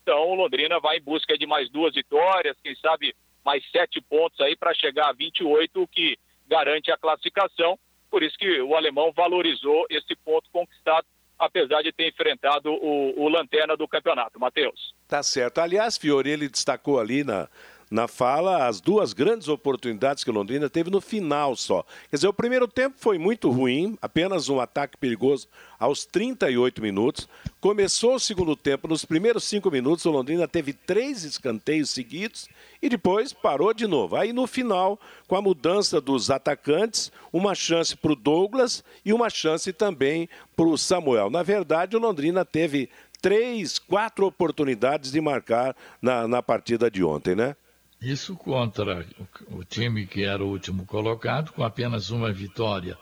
então 0.09 0.29
o 0.29 0.35
Londrina 0.35 0.79
vai 0.79 0.97
em 0.97 1.01
busca 1.01 1.37
de 1.37 1.45
mais 1.45 1.69
duas 1.69 1.93
vitórias, 1.93 2.57
quem 2.63 2.75
sabe 2.75 3.15
mais 3.45 3.63
sete 3.71 4.01
pontos 4.01 4.39
aí 4.41 4.55
para 4.55 4.73
chegar 4.73 5.09
a 5.09 5.13
28, 5.13 5.81
o 5.81 5.87
que 5.87 6.17
garante 6.47 6.91
a 6.91 6.97
classificação 6.97 7.77
por 8.09 8.23
isso 8.23 8.37
que 8.37 8.61
o 8.61 8.75
alemão 8.75 9.11
valorizou 9.15 9.85
esse 9.89 10.15
ponto 10.15 10.49
conquistado, 10.51 11.05
apesar 11.37 11.81
de 11.81 11.91
ter 11.91 12.09
enfrentado 12.09 12.71
o, 12.71 13.23
o 13.23 13.29
lanterna 13.29 13.77
do 13.77 13.87
campeonato. 13.87 14.39
Matheus. 14.39 14.93
Tá 15.07 15.21
certo. 15.21 15.59
Aliás, 15.59 15.97
Fiore, 15.97 16.29
ele 16.29 16.49
destacou 16.49 16.99
ali 16.99 17.23
na, 17.23 17.47
na 17.89 18.07
fala 18.07 18.67
as 18.67 18.79
duas 18.79 19.13
grandes 19.13 19.47
oportunidades 19.47 20.23
que 20.23 20.31
Londrina 20.31 20.69
teve 20.69 20.89
no 20.89 21.01
final 21.01 21.55
só. 21.55 21.83
Quer 22.09 22.17
dizer, 22.17 22.27
o 22.27 22.33
primeiro 22.33 22.67
tempo 22.67 22.95
foi 22.99 23.17
muito 23.17 23.49
ruim, 23.49 23.97
apenas 24.01 24.47
um 24.49 24.59
ataque 24.59 24.97
perigoso 24.97 25.47
aos 25.79 26.05
38 26.05 26.81
minutos. 26.81 27.27
Começou 27.59 28.15
o 28.15 28.19
segundo 28.19 28.55
tempo, 28.55 28.87
nos 28.87 29.05
primeiros 29.05 29.43
cinco 29.43 29.71
minutos, 29.71 30.05
o 30.05 30.11
Londrina 30.11 30.47
teve 30.47 30.73
três 30.73 31.23
escanteios 31.23 31.89
seguidos 31.89 32.47
e 32.81 32.89
depois 32.89 33.33
parou 33.33 33.73
de 33.73 33.87
novo. 33.87 34.15
Aí 34.15 34.31
no 34.31 34.45
final, 34.45 34.99
com 35.27 35.35
a 35.35 35.41
mudança 35.41 35.99
dos 35.99 36.29
atacantes, 36.29 37.11
uma 37.33 37.55
chance 37.55 37.95
para 37.95 38.11
o 38.11 38.15
Douglas 38.15 38.83
e 39.03 39.11
uma 39.11 39.29
chance 39.29 39.73
também 39.73 40.29
para 40.55 40.67
o 40.67 40.77
Samuel. 40.77 41.29
Na 41.29 41.43
verdade, 41.43 41.97
o 41.97 41.99
Londrina 41.99 42.45
teve 42.45 42.89
três, 43.21 43.79
quatro 43.79 44.25
oportunidades 44.25 45.11
de 45.11 45.19
marcar 45.19 45.75
na, 46.01 46.27
na 46.27 46.41
partida 46.41 46.89
de 46.89 47.03
ontem, 47.03 47.35
né? 47.35 47.55
Isso 48.01 48.35
contra 48.35 49.05
o, 49.51 49.63
time 49.63 50.07
que 50.07 50.23
era 50.23 50.43
o 50.43 50.47
último 50.47 50.85
colocado, 50.85 51.51
com 51.51 51.63
apenas 51.63 52.09
uma 52.09 52.31
vitória. 52.31 52.97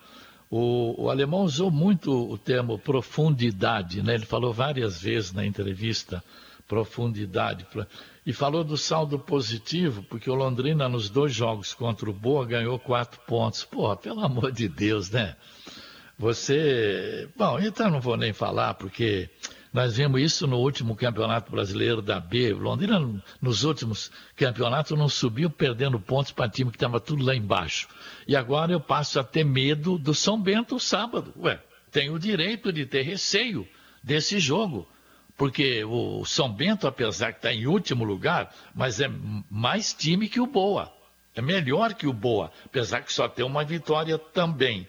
O, 0.49 1.03
o, 1.03 1.09
alemão 1.11 1.41
usou 1.41 1.69
muito 1.69 2.11
o 2.11 2.37
termo 2.37 2.79
profundidade, 2.79 4.01
né? 4.01 4.15
ele 4.15 4.25
falou 4.25 4.51
várias 4.51 4.99
vezes 4.99 5.31
na 5.31 5.45
entrevista 5.45 6.23
profundidade. 6.67 7.65
E 8.25 8.33
falou 8.33 8.63
do 8.63 8.75
saldo 8.75 9.19
positivo, 9.19 10.03
porque 10.03 10.29
o 10.29 10.35
Londrina, 10.35 10.89
nos 10.89 11.09
dois 11.09 11.33
jogos 11.33 11.75
contra 11.75 12.09
o 12.09 12.13
Boa, 12.13 12.45
ganhou 12.45 12.79
quatro 12.79 13.21
pontos. 13.21 13.63
Porra, 13.63 13.95
pelo 13.95 14.21
amor 14.21 14.51
de 14.51 14.67
Deus, 14.67 15.11
né? 15.11 15.35
Você. 16.17 17.29
Bom, 17.37 17.59
então 17.59 17.91
não 17.91 18.01
vou 18.01 18.17
nem 18.17 18.33
falar, 18.33 18.73
porque 18.73 19.29
nós 19.73 19.97
vimos 19.97 20.21
isso 20.21 20.47
no 20.47 20.57
último 20.57 20.95
campeonato 20.95 21.51
brasileiro 21.51 22.01
da 22.01 22.19
B. 22.19 22.53
Londrina, 22.53 22.99
nos 23.41 23.63
últimos 23.63 24.11
campeonatos, 24.35 24.97
não 24.97 25.09
subiu 25.09 25.49
perdendo 25.49 25.99
pontos 25.99 26.31
para 26.31 26.49
time 26.49 26.71
que 26.71 26.77
estava 26.77 26.99
tudo 26.99 27.23
lá 27.23 27.35
embaixo. 27.35 27.87
E 28.27 28.35
agora 28.35 28.71
eu 28.71 28.79
passo 28.79 29.19
a 29.19 29.23
ter 29.23 29.43
medo 29.43 29.97
do 29.97 30.13
São 30.13 30.41
Bento 30.41 30.79
sábado. 30.79 31.33
Ué, 31.37 31.61
tenho 31.91 32.13
o 32.13 32.19
direito 32.19 32.71
de 32.71 32.85
ter 32.85 33.01
receio 33.01 33.67
desse 34.03 34.39
jogo. 34.39 34.87
Porque 35.35 35.83
o 35.83 36.25
São 36.25 36.51
Bento, 36.51 36.87
apesar 36.87 37.31
de 37.31 37.37
estar 37.37 37.53
em 37.53 37.67
último 37.67 38.03
lugar, 38.03 38.51
mas 38.73 38.99
é 38.99 39.07
mais 39.51 39.93
time 39.93 40.27
que 40.27 40.39
o 40.39 40.47
Boa. 40.47 40.91
É 41.35 41.41
melhor 41.41 41.93
que 41.93 42.07
o 42.07 42.13
Boa, 42.13 42.51
apesar 42.65 43.01
que 43.01 43.13
só 43.13 43.29
tem 43.29 43.45
uma 43.45 43.63
vitória 43.63 44.17
também 44.17 44.87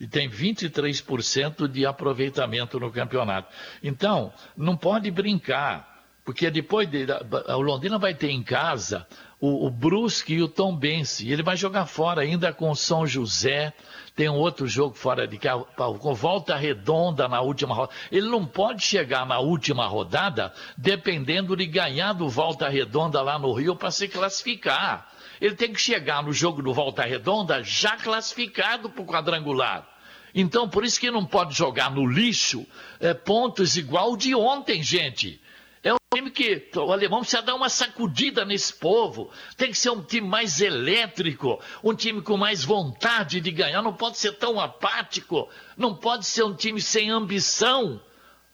e 0.00 0.06
tem 0.06 0.28
23% 0.28 1.68
de 1.68 1.86
aproveitamento 1.86 2.78
no 2.78 2.90
campeonato. 2.90 3.52
Então, 3.82 4.32
não 4.56 4.76
pode 4.76 5.10
brincar, 5.10 6.04
porque 6.24 6.50
depois 6.50 6.88
de, 6.88 7.06
o 7.48 7.60
Londrina 7.60 7.98
vai 7.98 8.14
ter 8.14 8.30
em 8.30 8.42
casa 8.42 9.06
o, 9.40 9.66
o 9.66 9.70
Brusque 9.70 10.34
e 10.34 10.42
o 10.42 10.48
Tom 10.48 10.74
Bense, 10.74 11.26
e 11.26 11.32
ele 11.32 11.42
vai 11.42 11.56
jogar 11.56 11.86
fora 11.86 12.22
ainda 12.22 12.52
com 12.52 12.70
o 12.70 12.76
São 12.76 13.06
José, 13.06 13.72
tem 14.14 14.28
um 14.30 14.36
outro 14.36 14.66
jogo 14.66 14.94
fora 14.94 15.26
de 15.28 15.36
casa, 15.36 15.64
com 16.00 16.14
volta 16.14 16.56
redonda 16.56 17.28
na 17.28 17.42
última 17.42 17.74
rodada. 17.74 17.94
Ele 18.10 18.28
não 18.28 18.46
pode 18.46 18.82
chegar 18.82 19.26
na 19.26 19.38
última 19.38 19.86
rodada 19.86 20.52
dependendo 20.76 21.54
de 21.54 21.66
ganhar 21.66 22.14
do 22.14 22.28
volta 22.28 22.68
redonda 22.68 23.20
lá 23.20 23.38
no 23.38 23.52
Rio 23.52 23.76
para 23.76 23.90
se 23.90 24.08
classificar. 24.08 25.06
Ele 25.40 25.54
tem 25.54 25.72
que 25.72 25.80
chegar 25.80 26.22
no 26.22 26.32
jogo 26.32 26.62
do 26.62 26.72
Volta 26.72 27.02
Redonda 27.02 27.62
já 27.62 27.96
classificado 27.96 28.90
para 28.90 29.02
o 29.02 29.06
quadrangular. 29.06 29.86
Então, 30.34 30.68
por 30.68 30.84
isso 30.84 31.00
que 31.00 31.10
não 31.10 31.24
pode 31.24 31.56
jogar 31.56 31.90
no 31.90 32.06
lixo 32.06 32.66
é, 33.00 33.14
pontos 33.14 33.76
igual 33.76 34.16
de 34.16 34.34
ontem, 34.34 34.82
gente. 34.82 35.40
É 35.82 35.94
um 35.94 35.98
time 36.12 36.30
que 36.30 36.68
o 36.74 36.92
alemão 36.92 37.20
precisa 37.20 37.40
dar 37.40 37.54
uma 37.54 37.68
sacudida 37.68 38.44
nesse 38.44 38.74
povo. 38.74 39.30
Tem 39.56 39.70
que 39.70 39.78
ser 39.78 39.90
um 39.90 40.02
time 40.02 40.26
mais 40.26 40.60
elétrico, 40.60 41.62
um 41.82 41.94
time 41.94 42.20
com 42.20 42.36
mais 42.36 42.64
vontade 42.64 43.40
de 43.40 43.50
ganhar. 43.50 43.80
Não 43.82 43.94
pode 43.94 44.18
ser 44.18 44.32
tão 44.32 44.60
apático. 44.60 45.48
Não 45.76 45.94
pode 45.94 46.26
ser 46.26 46.42
um 46.42 46.54
time 46.54 46.82
sem 46.82 47.08
ambição, 47.08 48.00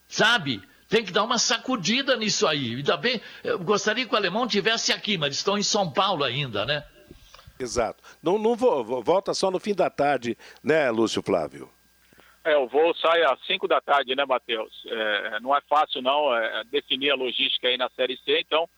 sabe? 0.07 0.63
Tem 0.93 1.03
que 1.03 1.11
dar 1.11 1.25
uma 1.25 1.39
sacudida 1.39 2.19
nisso 2.19 2.47
aí. 2.47 2.75
Ainda 2.75 2.99
bem, 2.99 3.19
eu 3.43 3.59
gostaria 3.59 4.07
que 4.07 4.13
o 4.13 4.17
alemão 4.17 4.47
tivesse 4.47 4.93
aqui, 4.93 5.17
mas 5.17 5.35
estão 5.35 5.57
em 5.57 5.63
São 5.63 5.91
Paulo 5.91 6.23
ainda, 6.23 6.67
né? 6.67 6.85
Exato. 7.59 8.05
Não, 8.23 8.37
não 8.37 8.55
vou, 8.55 9.03
volta 9.03 9.33
só 9.33 9.51
no 9.51 9.59
fim 9.59 9.75
da 9.75 9.89
tarde, 9.89 10.37
né, 10.63 10.91
Lúcio 10.91 11.23
Flávio? 11.23 11.71
É, 12.45 12.59
o 12.59 12.69
voo 12.69 12.95
sai 12.97 13.23
às 13.23 13.43
5 13.47 13.67
da 13.67 13.81
tarde, 13.81 14.15
né, 14.15 14.27
Matheus? 14.27 14.85
É, 14.87 15.41
não 15.41 15.57
é 15.57 15.63
fácil, 15.63 16.03
não, 16.03 16.37
é, 16.37 16.63
definir 16.65 17.11
a 17.11 17.17
logística 17.17 17.69
aí 17.69 17.79
na 17.79 17.89
Série 17.97 18.19
C, 18.19 18.41
então 18.41 18.69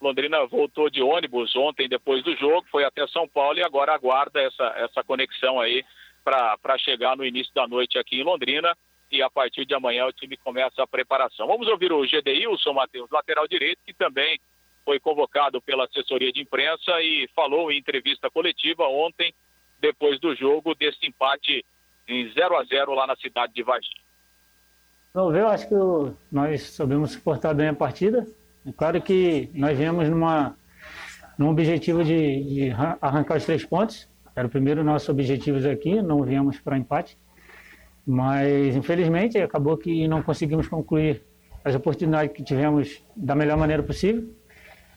Londrina 0.00 0.46
voltou 0.46 0.88
de 0.88 1.02
ônibus 1.02 1.56
ontem 1.56 1.88
depois 1.88 2.22
do 2.22 2.36
jogo, 2.36 2.64
foi 2.70 2.84
até 2.84 3.04
São 3.08 3.26
Paulo 3.26 3.58
e 3.58 3.64
agora 3.64 3.92
aguarda 3.92 4.40
essa, 4.40 4.64
essa 4.76 5.02
conexão 5.02 5.60
aí 5.60 5.84
para 6.22 6.78
chegar 6.78 7.16
no 7.16 7.24
início 7.24 7.52
da 7.52 7.66
noite 7.66 7.98
aqui 7.98 8.20
em 8.20 8.24
Londrina 8.24 8.76
e 9.14 9.22
a 9.22 9.30
partir 9.30 9.64
de 9.64 9.74
amanhã 9.74 10.06
o 10.06 10.12
time 10.12 10.36
começa 10.36 10.82
a 10.82 10.86
preparação. 10.86 11.46
Vamos 11.46 11.68
ouvir 11.68 11.92
o 11.92 12.04
Gedeilson 12.04 12.72
Matheus, 12.72 13.10
lateral 13.10 13.46
direito, 13.46 13.78
que 13.86 13.94
também 13.94 14.38
foi 14.84 14.98
convocado 15.00 15.62
pela 15.62 15.84
assessoria 15.84 16.32
de 16.32 16.42
imprensa 16.42 17.00
e 17.00 17.28
falou 17.34 17.70
em 17.70 17.78
entrevista 17.78 18.28
coletiva 18.30 18.84
ontem 18.84 19.32
depois 19.80 20.20
do 20.20 20.34
jogo, 20.34 20.74
desse 20.74 21.06
empate 21.06 21.64
em 22.08 22.28
0 22.32 22.56
a 22.56 22.64
0 22.64 22.94
lá 22.94 23.06
na 23.06 23.16
cidade 23.16 23.54
de 23.54 23.62
Varginha. 23.62 24.02
Não, 25.14 25.34
eu 25.34 25.48
acho 25.48 25.68
que 25.68 25.74
nós 26.30 26.62
soubemos 26.70 27.12
suportar 27.12 27.54
bem 27.54 27.68
a 27.68 27.74
partida. 27.74 28.26
É 28.66 28.72
claro 28.72 29.00
que 29.00 29.48
nós 29.54 29.78
viemos 29.78 30.08
numa, 30.08 30.56
num 31.38 31.50
objetivo 31.50 32.02
de, 32.02 32.42
de 32.42 32.70
arrancar 33.00 33.36
os 33.36 33.44
três 33.44 33.64
pontos. 33.64 34.08
Era 34.34 34.48
o 34.48 34.50
primeiro 34.50 34.82
nosso 34.82 35.12
objetivo 35.12 35.58
aqui, 35.68 36.02
não 36.02 36.22
viemos 36.22 36.58
para 36.58 36.76
empate. 36.76 37.16
Mas, 38.06 38.76
infelizmente, 38.76 39.38
acabou 39.38 39.76
que 39.76 40.06
não 40.06 40.22
conseguimos 40.22 40.68
concluir 40.68 41.22
as 41.64 41.74
oportunidades 41.74 42.34
que 42.34 42.42
tivemos 42.42 43.02
da 43.16 43.34
melhor 43.34 43.56
maneira 43.56 43.82
possível. 43.82 44.28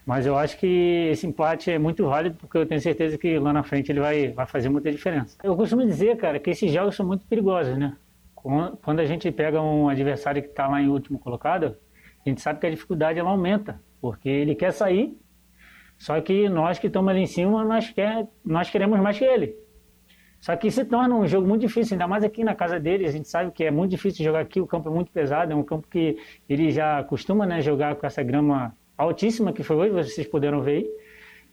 Mas 0.05 0.25
eu 0.25 0.37
acho 0.37 0.57
que 0.57 1.09
esse 1.11 1.27
empate 1.27 1.69
é 1.69 1.77
muito 1.77 2.05
válido, 2.05 2.37
porque 2.37 2.57
eu 2.57 2.65
tenho 2.65 2.79
certeza 2.79 3.17
que 3.17 3.37
lá 3.39 3.51
na 3.51 3.63
frente 3.63 3.91
ele 3.91 3.99
vai, 3.99 4.29
vai 4.29 4.45
fazer 4.45 4.69
muita 4.69 4.89
diferença. 4.91 5.37
Eu 5.43 5.55
costumo 5.55 5.85
dizer, 5.85 6.15
cara, 6.15 6.39
que 6.39 6.49
esses 6.49 6.71
jogos 6.71 6.95
são 6.95 7.05
muito 7.05 7.25
perigosos, 7.25 7.77
né? 7.77 7.95
Quando 8.33 9.01
a 9.01 9.05
gente 9.05 9.29
pega 9.31 9.61
um 9.61 9.89
adversário 9.89 10.41
que 10.41 10.47
está 10.47 10.67
lá 10.67 10.81
em 10.81 10.87
último 10.87 11.19
colocado, 11.19 11.75
a 12.25 12.29
gente 12.29 12.41
sabe 12.41 12.59
que 12.59 12.67
a 12.67 12.69
dificuldade 12.69 13.19
ela 13.19 13.29
aumenta, 13.29 13.81
porque 13.99 14.29
ele 14.29 14.55
quer 14.55 14.71
sair, 14.71 15.17
só 15.97 16.21
que 16.21 16.47
nós 16.47 16.79
que 16.79 16.87
estamos 16.87 17.09
ali 17.09 17.21
em 17.21 17.27
cima, 17.27 17.65
nós, 17.65 17.89
quer, 17.89 18.27
nós 18.45 18.69
queremos 18.69 18.99
mais 19.01 19.17
que 19.17 19.25
ele. 19.25 19.55
Só 20.47 20.55
que 20.55 20.71
se 20.71 20.85
torna 20.85 21.13
um 21.13 21.27
jogo 21.27 21.45
muito 21.45 21.59
difícil, 21.59 21.95
ainda 21.95 22.07
mais 22.07 22.23
aqui 22.23 22.41
na 22.41 22.55
casa 22.55 22.79
dele. 22.79 23.05
A 23.05 23.11
gente 23.11 23.27
sabe 23.27 23.51
que 23.51 23.65
é 23.65 23.69
muito 23.69 23.91
difícil 23.91 24.23
jogar 24.23 24.39
aqui, 24.39 24.61
o 24.61 24.65
campo 24.65 24.87
é 24.87 24.91
muito 24.93 25.11
pesado, 25.11 25.51
é 25.51 25.55
um 25.57 25.61
campo 25.61 25.85
que 25.89 26.17
ele 26.47 26.71
já 26.71 27.03
costuma 27.03 27.45
né, 27.45 27.61
jogar 27.61 27.97
com 27.97 28.07
essa 28.07 28.23
grama 28.23 28.73
altíssima 28.97 29.51
que 29.51 29.61
foi 29.61 29.75
hoje, 29.75 30.09
vocês 30.09 30.25
puderam 30.25 30.61
ver 30.61 30.71
aí. 30.71 30.89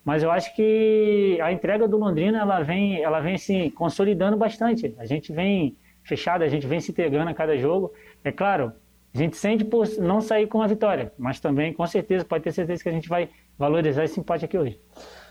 Mas 0.04 0.22
eu 0.22 0.30
acho 0.30 0.54
que 0.54 1.40
a 1.42 1.50
entrega 1.50 1.88
do 1.88 1.96
Londrina 1.96 2.38
ela 2.38 2.62
vem, 2.62 3.02
ela 3.02 3.18
vem 3.18 3.36
se 3.36 3.68
consolidando 3.72 4.36
bastante. 4.36 4.94
A 4.96 5.04
gente 5.04 5.32
vem 5.32 5.76
fechado, 6.04 6.44
a 6.44 6.48
gente 6.48 6.64
vem 6.64 6.78
se 6.78 6.92
integrando 6.92 7.28
a 7.28 7.34
cada 7.34 7.58
jogo. 7.58 7.92
É 8.22 8.30
claro, 8.30 8.72
a 9.12 9.18
gente 9.18 9.36
sente 9.36 9.64
por 9.64 9.88
não 9.98 10.20
sair 10.20 10.46
com 10.46 10.62
a 10.62 10.68
vitória, 10.68 11.12
mas 11.18 11.40
também 11.40 11.72
com 11.72 11.84
certeza 11.84 12.24
pode 12.24 12.44
ter 12.44 12.52
certeza 12.52 12.80
que 12.80 12.88
a 12.88 12.92
gente 12.92 13.08
vai 13.08 13.28
valorizar 13.58 14.04
esse 14.04 14.20
empate 14.20 14.44
aqui 14.44 14.56
hoje. 14.56 14.78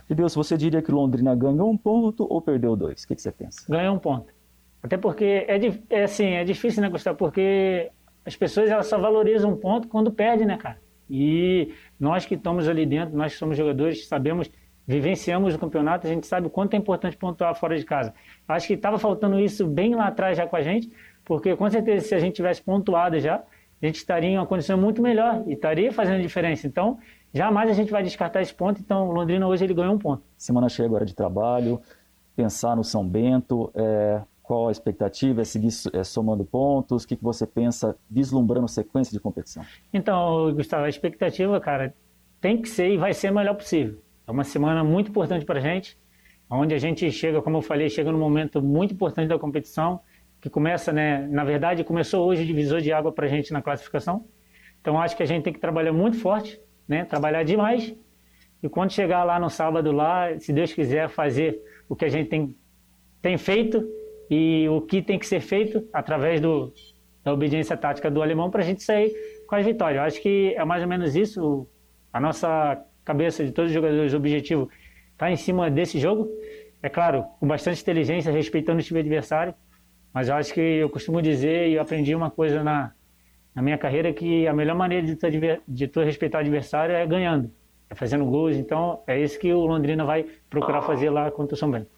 E 0.10 0.16
Deus, 0.16 0.36
você 0.36 0.58
diria 0.58 0.82
que 0.82 0.92
Londrina 0.92 1.36
ganhou 1.36 1.70
um 1.70 1.78
ponto 1.78 2.28
ou 2.30 2.42
perdeu 2.42 2.76
dois? 2.76 3.04
O 3.04 3.08
que, 3.08 3.16
que 3.16 3.22
você 3.22 3.32
pensa? 3.32 3.66
Ganhou 3.70 3.96
um 3.96 4.00
ponto. 4.00 4.34
Até 4.82 4.98
porque 4.98 5.46
é, 5.48 5.60
é 5.90 6.04
assim, 6.04 6.26
é 6.26 6.44
difícil, 6.44 6.82
né, 6.82 6.90
Gustavo? 6.90 7.18
Porque 7.18 7.90
as 8.26 8.36
pessoas 8.36 8.70
elas 8.70 8.88
só 8.88 8.98
valorizam 8.98 9.52
um 9.52 9.58
ponto 9.58 9.88
quando 9.88 10.12
perde, 10.12 10.46
né, 10.46 10.58
cara? 10.58 10.78
E 11.10 11.74
nós 12.00 12.26
que 12.26 12.36
estamos 12.36 12.68
ali 12.68 12.86
dentro, 12.86 13.16
nós 13.16 13.34
que 13.34 13.40
somos 13.40 13.58
jogadores, 13.58 14.08
sabemos, 14.08 14.50
vivenciamos 14.86 15.56
o 15.56 15.60
campeonato, 15.60 16.08
a 16.08 16.10
gente 16.10 16.28
sabe 16.28 16.48
o 16.48 16.50
quanto 16.50 16.74
é 16.74 16.78
importante 16.78 17.16
pontuar 17.16 17.56
fora 17.56 17.78
de 17.78 17.86
casa. 17.86 18.14
Acho 18.48 18.68
que 18.68 18.74
estava 18.74 18.98
faltando 18.98 19.40
isso 19.40 19.66
bem 19.66 19.96
lá 19.96 20.08
atrás 20.08 20.38
já 20.38 20.46
com 20.46 20.56
a 20.56 20.62
gente, 20.62 20.92
porque 21.24 21.56
com 21.56 21.70
certeza 21.70 22.06
se 22.06 22.16
a 22.16 22.20
gente 22.20 22.36
tivesse 22.36 22.62
pontuado 22.62 23.20
já, 23.20 23.36
a 23.36 23.86
gente 23.86 23.96
estaria 23.96 24.30
em 24.30 24.38
uma 24.38 24.46
condição 24.46 24.78
muito 24.78 25.02
melhor 25.02 25.44
e 25.48 25.54
estaria 25.54 25.92
fazendo 25.92 26.22
diferença. 26.22 26.68
Então, 26.68 27.00
jamais 27.34 27.70
a 27.70 27.74
gente 27.74 27.92
vai 27.92 28.04
descartar 28.04 28.42
esse 28.42 28.54
ponto. 28.54 28.80
Então, 28.80 29.10
o 29.10 29.12
Londrina 29.12 29.48
hoje 29.48 29.64
ele 29.64 29.74
ganhou 29.74 29.94
um 29.94 30.00
ponto. 30.00 30.24
Semana 30.38 30.70
cheia 30.70 30.88
agora 30.88 31.06
de 31.06 31.16
trabalho, 31.16 31.82
pensar 32.36 32.76
no 32.76 32.84
São 32.84 33.08
Bento, 33.08 33.72
é, 33.76 34.22
qual 34.44 34.68
a 34.68 34.72
expectativa? 34.72 35.42
É 35.42 35.46
seguir 35.46 35.70
é, 35.94 36.04
somando 36.04 36.44
pontos? 36.44 37.04
O 37.04 37.08
que, 37.08 37.16
que 37.16 37.24
você 37.24 37.48
pensa 37.48 37.96
vislumbrando 38.10 38.68
sequência 38.68 39.12
de 39.12 39.20
competição? 39.20 39.66
Então, 39.92 40.54
Gustavo, 40.54 40.84
a 40.84 40.90
expectativa, 40.90 41.60
cara, 41.60 41.96
tem 42.40 42.62
que 42.62 42.70
ser 42.70 42.92
e 42.92 42.98
vai 42.98 43.14
ser 43.14 43.28
a 43.28 43.32
melhor 43.32 43.56
possível. 43.56 44.00
É 44.28 44.32
uma 44.32 44.44
semana 44.44 44.84
muito 44.84 45.10
importante 45.10 45.46
para 45.46 45.60
a 45.60 45.62
gente, 45.62 45.98
onde 46.50 46.74
a 46.76 46.78
gente 46.78 47.10
chega, 47.12 47.42
como 47.42 47.58
eu 47.58 47.62
falei, 47.62 47.90
chega 47.90 48.12
num 48.12 48.20
momento 48.20 48.62
muito 48.62 48.94
importante 48.94 49.28
da 49.28 49.40
competição, 49.40 50.02
que 50.42 50.50
começa, 50.50 50.92
né? 50.92 51.26
Na 51.28 51.46
verdade, 51.46 51.84
começou 51.86 52.28
hoje 52.28 52.44
o 52.44 52.46
divisor 52.46 52.82
de 52.82 52.92
água 52.92 53.14
para 53.14 53.26
a 53.26 53.30
gente 53.30 53.54
na 53.54 53.62
classificação. 53.62 54.26
Então, 54.82 55.02
acho 55.02 55.16
que 55.16 55.24
a 55.24 55.26
gente 55.26 55.44
tem 55.44 55.54
que 55.54 55.60
trabalhar 55.60 55.94
muito 55.94 56.20
forte, 56.20 56.60
né? 56.88 57.06
Trabalhar 57.06 57.44
demais. 57.44 57.96
E 58.62 58.70
quando 58.70 58.92
chegar 58.92 59.24
lá 59.24 59.40
no 59.40 59.50
sábado, 59.50 59.92
lá, 59.92 60.38
se 60.40 60.54
Deus 60.54 60.74
quiser, 60.74 61.10
fazer 61.10 61.62
o 61.90 61.96
que 61.96 62.06
a 62.06 62.10
gente 62.10 62.30
tem, 62.30 62.56
tem 63.22 63.38
feito 63.38 63.86
e 64.30 64.68
o 64.70 64.82
que 64.82 65.02
tem 65.02 65.20
que 65.20 65.26
ser 65.26 65.42
feito 65.42 65.88
através 65.92 66.40
do, 66.40 66.74
da 67.24 67.34
obediência 67.34 67.76
tática 67.76 68.10
do 68.10 68.22
alemão 68.22 68.50
para 68.50 68.62
a 68.62 68.66
gente 68.66 68.82
sair 68.82 69.14
com 69.48 69.56
a 69.56 69.62
vitória. 69.62 70.00
Eu 70.00 70.04
acho 70.04 70.22
que 70.22 70.54
é 70.56 70.64
mais 70.64 70.82
ou 70.82 70.88
menos 70.88 71.16
isso. 71.16 71.68
A 72.12 72.20
nossa 72.20 72.82
cabeça 73.04 73.44
de 73.44 73.52
todos 73.52 73.70
os 73.70 73.74
jogadores, 73.74 74.14
o 74.14 74.18
objetivo 74.18 74.70
está 75.12 75.32
em 75.32 75.36
cima 75.36 75.70
desse 75.70 76.00
jogo. 76.00 76.30
É 76.82 76.90
claro, 76.90 77.24
com 77.40 77.48
bastante 77.48 77.82
inteligência, 77.82 78.32
respeitando 78.32 78.80
o 78.80 78.84
time 78.84 79.00
adversário. 79.00 79.54
Mas 80.14 80.30
eu 80.30 80.36
acho 80.36 80.54
que 80.54 80.62
eu 80.62 80.90
costumo 80.90 81.22
dizer 81.22 81.70
e 81.70 81.78
aprendi 81.78 82.14
uma 82.14 82.30
coisa 82.30 82.64
na, 82.64 82.94
na 83.56 83.62
minha 83.62 83.78
carreira 83.78 84.12
que 84.14 84.48
a 84.48 84.54
melhor 84.54 84.76
maneira 84.76 85.06
de 85.06 85.16
tu, 85.16 85.28
de 85.68 85.88
tu 85.88 86.02
respeitar 86.02 86.40
o 86.40 86.42
adversário 86.42 86.96
é 86.96 87.06
ganhando, 87.06 87.52
é 87.90 87.96
fazendo 87.96 88.26
gols. 88.26 88.56
Então 88.56 89.04
é 89.08 89.20
isso 89.20 89.40
que 89.40 89.54
o 89.54 89.66
Londrina 89.66 90.06
vai 90.06 90.24
procurar 90.50 90.82
fazer 90.82 91.10
lá 91.10 91.30
contra 91.32 91.56
o 91.56 91.58
São 91.58 91.70
Bento. 91.70 91.90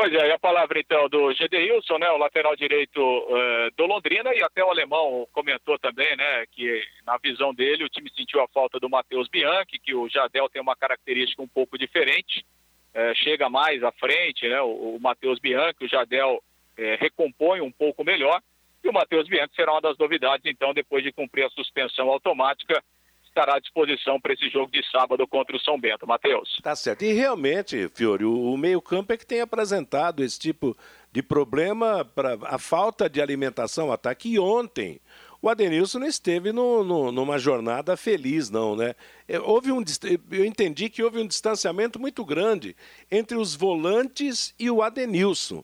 Pois 0.00 0.12
é, 0.12 0.28
e 0.28 0.30
a 0.30 0.38
palavra 0.38 0.78
então 0.78 1.08
do 1.08 1.32
Gedeilson, 1.32 1.98
né, 1.98 2.08
o 2.10 2.18
lateral 2.18 2.54
direito 2.54 3.00
uh, 3.00 3.68
do 3.76 3.84
Londrina, 3.84 4.32
e 4.32 4.40
até 4.44 4.62
o 4.62 4.70
alemão 4.70 5.26
comentou 5.32 5.76
também, 5.76 6.16
né, 6.16 6.46
que 6.52 6.80
na 7.04 7.18
visão 7.18 7.52
dele 7.52 7.82
o 7.82 7.88
time 7.88 8.08
sentiu 8.16 8.40
a 8.40 8.46
falta 8.46 8.78
do 8.78 8.88
Matheus 8.88 9.26
Bianchi, 9.26 9.76
que 9.82 9.92
o 9.96 10.08
Jadel 10.08 10.48
tem 10.48 10.62
uma 10.62 10.76
característica 10.76 11.42
um 11.42 11.48
pouco 11.48 11.76
diferente, 11.76 12.46
uh, 12.94 13.12
chega 13.16 13.50
mais 13.50 13.82
à 13.82 13.90
frente, 13.90 14.48
né, 14.48 14.60
o, 14.62 14.68
o 14.68 15.00
Matheus 15.00 15.40
Bianchi, 15.40 15.82
o 15.82 15.88
Jadel 15.88 16.36
uh, 16.36 16.96
recompõe 17.00 17.60
um 17.60 17.72
pouco 17.72 18.04
melhor, 18.04 18.40
e 18.82 18.88
o 18.88 18.92
Matheus 18.92 19.28
Bianchi 19.28 19.54
será 19.54 19.72
uma 19.72 19.80
das 19.80 19.98
novidades, 19.98 20.46
então, 20.46 20.72
depois 20.72 21.02
de 21.02 21.12
cumprir 21.12 21.44
a 21.44 21.50
suspensão 21.50 22.08
automática 22.08 22.82
estará 23.38 23.56
à 23.56 23.60
disposição 23.60 24.20
para 24.20 24.32
esse 24.32 24.48
jogo 24.48 24.70
de 24.72 24.82
sábado 24.90 25.26
contra 25.26 25.56
o 25.56 25.60
São 25.60 25.78
Bento. 25.78 26.06
Matheus. 26.06 26.56
Tá 26.62 26.74
certo. 26.74 27.04
E 27.04 27.12
realmente, 27.12 27.88
Fiore, 27.94 28.24
o, 28.24 28.56
meio-campo 28.56 29.12
é 29.12 29.16
que 29.16 29.26
tem 29.26 29.40
apresentado 29.40 30.24
esse 30.24 30.38
tipo 30.38 30.76
de 31.12 31.22
problema 31.22 32.04
para 32.04 32.36
a 32.42 32.58
falta 32.58 33.08
de 33.08 33.22
alimentação, 33.22 33.92
ataque. 33.92 34.32
E 34.32 34.38
ontem 34.38 35.00
o 35.40 35.48
Adenilson 35.48 36.00
não 36.00 36.06
esteve 36.06 36.52
no, 36.52 36.82
no, 36.82 37.12
numa 37.12 37.38
jornada 37.38 37.96
feliz, 37.96 38.50
não, 38.50 38.74
né? 38.74 38.94
É, 39.28 39.38
houve 39.38 39.70
um, 39.70 39.84
eu 40.32 40.44
entendi 40.44 40.90
que 40.90 41.02
houve 41.02 41.20
um 41.20 41.26
distanciamento 41.26 42.00
muito 42.00 42.24
grande 42.24 42.74
entre 43.10 43.36
os 43.36 43.54
volantes 43.54 44.52
e 44.58 44.68
o 44.68 44.82
Adenilson. 44.82 45.62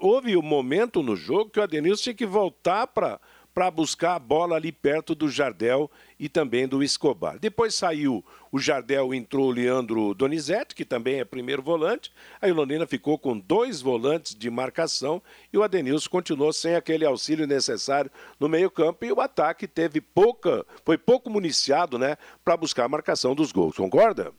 Houve 0.00 0.36
um 0.36 0.42
momento 0.42 1.02
no 1.02 1.16
jogo 1.16 1.50
que 1.50 1.60
o 1.60 1.62
Adenilson 1.62 2.02
tinha 2.02 2.14
que 2.14 2.26
voltar 2.26 2.86
para 2.86 3.20
para 3.54 3.70
buscar 3.70 4.16
a 4.16 4.18
bola 4.18 4.56
ali 4.56 4.72
perto 4.72 5.14
do 5.14 5.28
Jardel 5.28 5.88
e 6.18 6.28
também 6.28 6.66
do 6.66 6.82
Escobar. 6.82 7.38
Depois 7.38 7.74
saiu 7.74 8.24
o 8.50 8.58
Jardel, 8.58 9.14
entrou 9.14 9.46
o 9.46 9.52
Leandro 9.52 10.12
Donizete, 10.12 10.74
que 10.74 10.84
também 10.84 11.20
é 11.20 11.24
primeiro 11.24 11.62
volante. 11.62 12.12
Aí 12.42 12.50
o 12.50 12.54
Londrina 12.54 12.84
ficou 12.84 13.16
com 13.16 13.38
dois 13.38 13.80
volantes 13.80 14.34
de 14.34 14.50
marcação 14.50 15.22
e 15.52 15.58
o 15.58 15.62
Adenilson 15.62 16.10
continuou 16.10 16.52
sem 16.52 16.74
aquele 16.74 17.04
auxílio 17.04 17.46
necessário 17.46 18.10
no 18.40 18.48
meio-campo 18.48 19.04
e 19.04 19.12
o 19.12 19.20
ataque 19.20 19.68
teve 19.68 20.00
pouca, 20.00 20.66
foi 20.84 20.98
pouco 20.98 21.30
municiado, 21.30 21.96
né, 21.96 22.16
para 22.44 22.56
buscar 22.56 22.84
a 22.84 22.88
marcação 22.88 23.36
dos 23.36 23.52
gols. 23.52 23.76
Concorda? 23.76 24.32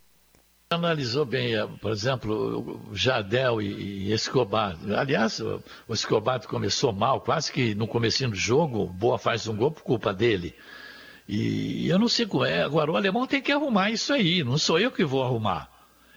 Analisou 0.67 1.25
bem, 1.25 1.55
eh, 1.55 1.67
por 1.79 1.91
exemplo, 1.91 2.89
Jardel 2.91 3.61
e, 3.61 4.11
Escobar. 4.11 4.75
Aliás, 4.97 5.39
o 5.39 5.93
Escobar 5.93 6.41
começou 6.47 6.91
mal, 6.91 7.21
quase 7.21 7.51
que 7.51 7.75
no 7.75 7.87
começo 7.87 8.27
do 8.27 8.35
jogo, 8.35 8.87
Boa 8.87 9.19
faz 9.19 9.47
um 9.47 9.55
gol 9.55 9.69
por 9.69 9.83
culpa 9.83 10.11
dele. 10.11 10.55
E 11.27 11.87
eu 11.87 11.99
não 11.99 12.07
sei 12.07 12.25
como 12.25 12.45
é. 12.45 12.63
Agora, 12.63 12.91
o 12.91 12.97
alemão 12.97 13.27
tem 13.27 13.43
que 13.43 13.51
arrumar 13.51 13.91
isso 13.91 14.11
aí, 14.11 14.43
não 14.43 14.57
sou 14.57 14.79
eu 14.79 14.91
que 14.91 15.05
vou 15.05 15.23
arrumar 15.23 15.69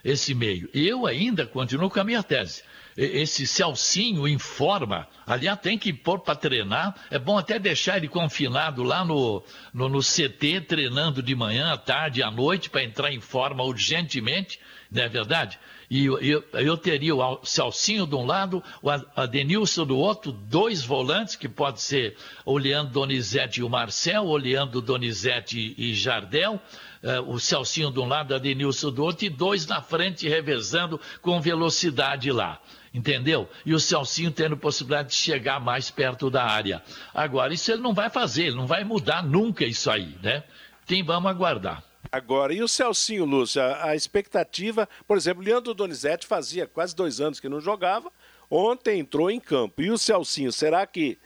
esse 0.03 0.33
meio. 0.33 0.67
Eu 0.73 1.05
ainda 1.05 1.45
continuo 1.45 1.89
com 1.89 1.99
a 1.99 2.03
minha 2.03 2.23
tese 2.23 2.63
esse 2.99 3.47
Celcinho 3.47 4.27
em 4.27 4.37
forma, 4.37 5.07
aliás, 5.25 5.57
tem 5.61 5.77
que 5.77 5.93
pôr 5.93 6.19
para 6.19 6.35
treinar. 6.35 6.93
É 7.09 7.17
bom 7.17 7.37
até 7.37 7.57
deixar 7.57 7.95
ele 7.95 8.09
confinado 8.09 8.83
lá 8.83 9.05
no, 9.05 9.41
no, 9.73 9.87
no 9.87 9.99
CT, 9.99 10.61
treinando 10.67 11.23
de 11.23 11.33
manhã, 11.33 11.71
à 11.71 11.77
tarde, 11.77 12.21
à 12.21 12.29
noite, 12.29 12.69
para 12.69 12.83
entrar 12.83 13.13
em 13.13 13.21
forma 13.21 13.63
urgentemente, 13.63 14.59
não 14.91 15.01
é 15.01 15.07
verdade? 15.07 15.57
E 15.89 16.05
eu, 16.05 16.43
eu, 16.53 16.77
teria 16.77 17.15
o 17.15 17.39
Celcinho 17.43 18.05
de 18.05 18.15
um 18.15 18.25
lado, 18.25 18.61
o 18.81 18.89
Adenilson 18.89 19.85
do 19.85 19.97
outro, 19.97 20.31
dois 20.31 20.83
volantes, 20.83 21.35
que 21.35 21.47
pode 21.47 21.81
ser 21.81 22.17
o 22.45 22.57
Leandro 22.57 22.93
Donizete 22.93 23.61
e 23.61 23.63
o 23.63 23.69
Marcel, 23.69 24.25
o 24.25 24.37
Leandro 24.37 24.81
Donizete 24.81 25.73
e 25.77 25.93
Jardel, 25.95 26.61
uh, 27.01 27.31
o 27.31 27.39
Celcinho 27.39 27.91
de 27.91 27.99
um 27.99 28.07
lado, 28.07 28.31
o 28.31 28.35
Adenilson 28.35 28.91
do 28.91 29.03
outro, 29.03 29.25
e 29.25 29.29
dois 29.29 29.65
na 29.65 29.81
frente 29.81 30.27
revezando 30.27 30.99
com 31.21 31.39
velocidade 31.41 32.31
lá 32.31 32.59
entendeu? 32.93 33.49
E 33.65 33.73
o 33.73 33.79
Celcinho 33.79 34.31
tendo 34.31 34.57
possibilidade 34.57 35.09
de 35.09 35.15
chegar 35.15 35.59
mais 35.59 35.89
perto 35.89 36.29
da 36.29 36.43
área. 36.43 36.83
Agora, 37.13 37.53
isso 37.53 37.71
ele 37.71 37.81
não 37.81 37.93
vai 37.93 38.09
fazer, 38.09 38.47
ele 38.47 38.55
não 38.55 38.67
vai 38.67 38.83
mudar 38.83 39.23
nunca 39.23 39.65
isso 39.65 39.89
aí, 39.89 40.15
né? 40.21 40.43
Tem, 40.85 41.03
vamos 41.03 41.29
aguardar. 41.29 41.83
Agora, 42.11 42.53
e 42.53 42.63
o 42.63 42.67
Celcinho, 42.67 43.25
Lúcio? 43.25 43.61
A, 43.61 43.89
a 43.89 43.95
expectativa, 43.95 44.89
por 45.07 45.17
exemplo, 45.17 45.43
Leandro 45.43 45.73
Donizete 45.73 46.25
fazia 46.25 46.65
quase 46.65 46.95
dois 46.95 47.21
anos 47.21 47.39
que 47.39 47.49
não 47.49 47.61
jogava, 47.61 48.11
ontem 48.49 48.99
entrou 48.99 49.29
em 49.29 49.39
campo. 49.39 49.81
E 49.81 49.91
o 49.91 49.97
Celcinho, 49.97 50.51
será 50.51 50.87
que 50.87 51.17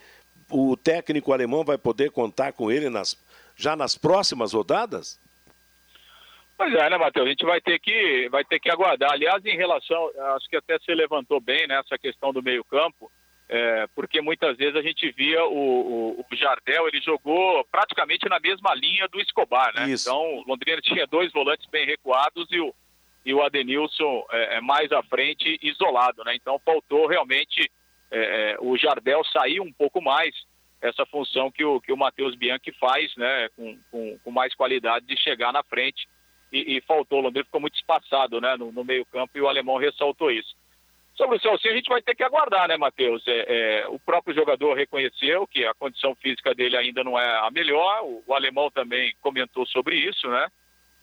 o 0.49 0.76
técnico 0.76 1.32
alemão 1.32 1.63
vai 1.63 1.78
poder 1.78 2.12
contar 2.12 2.52
com 2.54 2.69
ele 2.69 2.89
nas, 2.89 3.17
já 3.56 3.76
nas 3.76 3.97
próximas 3.97 4.52
rodadas? 4.52 5.19
Pois 6.63 6.76
é, 6.76 6.89
né, 6.89 6.97
Matheus? 6.97 7.26
A 7.26 7.30
gente 7.30 7.45
vai 7.45 7.60
ter 7.60 7.78
que 7.78 8.30
vai 8.30 8.45
ter 8.45 8.58
que 8.58 8.71
aguardar. 8.71 9.12
Aliás, 9.12 9.45
em 9.45 9.58
relação, 9.58 10.10
acho 10.38 10.47
que 10.47 10.56
até 10.56 10.80
você 10.80 10.95
levantou 10.95 11.41
bem 11.41 11.67
né, 11.67 11.82
questão 12.02 12.32
do 12.32 12.41
meio 12.41 12.63
campo, 12.63 13.12
é, 13.49 13.86
porque 13.93 14.21
muitas 14.21 14.56
vezes 14.56 14.73
a 14.78 14.82
gente 14.82 15.12
via 15.12 15.43
o, 15.43 15.52
o, 16.17 16.21
o, 16.21 16.36
Jardel, 16.38 16.88
ele 16.88 17.02
jogou 17.02 17.65
praticamente 17.69 18.30
na 18.30 18.39
mesma 18.39 18.73
linha 18.76 19.10
do 19.10 19.19
Escobar, 19.19 19.73
né? 19.76 19.89
Isso. 19.89 20.08
Então, 20.08 20.21
o 20.38 20.43
Londrina 20.47 20.80
tinha 20.82 21.06
dois 21.06 21.34
volantes 21.34 21.69
bem 21.69 21.86
recuados 21.86 22.47
e 22.49 22.62
o, 22.62 22.73
e 23.26 23.34
o 23.34 23.43
Adenilson 23.43 24.26
é, 24.32 24.56
é 24.56 24.62
mais 24.62 24.89
à 24.93 25.04
frente, 25.04 25.60
isolado, 25.62 26.23
né? 26.23 26.34
Então, 26.34 26.58
faltou 26.63 27.08
realmente 27.08 27.69
é, 28.10 28.54
é, 28.54 28.58
o 28.62 28.78
Jardel 28.78 29.21
sair 29.26 29.60
um 29.60 29.73
pouco 29.73 30.02
mais 30.02 30.34
essa 30.82 31.06
função 31.08 31.52
que 31.52 31.65
o, 31.65 31.82
que 31.82 31.91
o 31.91 31.97
Matheus 31.97 32.36
Bianchi 32.36 32.71
faz, 32.80 33.13
né? 33.17 33.49
Com, 33.49 33.78
com, 33.91 34.19
com 34.19 34.32
mais 34.32 34.56
qualidade 34.56 35.06
de 35.06 35.17
chegar 35.17 35.52
na 35.52 35.62
frente 35.62 36.08
e, 36.54 36.78
e 36.78 36.82
faltou. 36.82 37.20
O 37.20 37.22
Londrina 37.24 37.44
ficou 37.44 37.60
muito 37.60 37.76
espaçado 37.76 38.39
né, 38.39 38.56
no, 38.56 38.72
no 38.72 38.86
meio-campo 38.86 39.36
e 39.36 39.42
o 39.42 39.48
alemão 39.50 39.78
ressaltou 39.78 40.32
isso. 40.32 40.56
Sobre 41.16 41.38
o 41.38 41.39
Celcinho, 41.39 41.74
a 41.74 41.78
gente 41.78 41.89
vai 41.89 42.02
ter 42.02 42.16
que 42.16 42.24
aguardar, 42.24 42.68
né, 42.68 42.78
Matheus? 42.78 43.24
É, 43.28 43.46
é, 43.82 43.88
o 43.88 44.00
próprio 44.00 44.34
jogador 44.34 44.74
reconheceu 44.74 45.46
que 45.46 45.66
a 45.66 45.74
condição 45.74 46.16
física 46.16 46.56
dele 46.56 46.76
ainda 46.78 47.04
não 47.04 47.20
é 47.20 47.39
a 47.39 47.52
melhor, 47.52 48.04
o, 48.04 48.24
o, 48.26 48.34
alemão 48.34 48.72
também 48.72 49.13
comentou 49.22 49.66
sobre 49.68 49.96
isso, 49.96 50.28
né? 50.28 50.48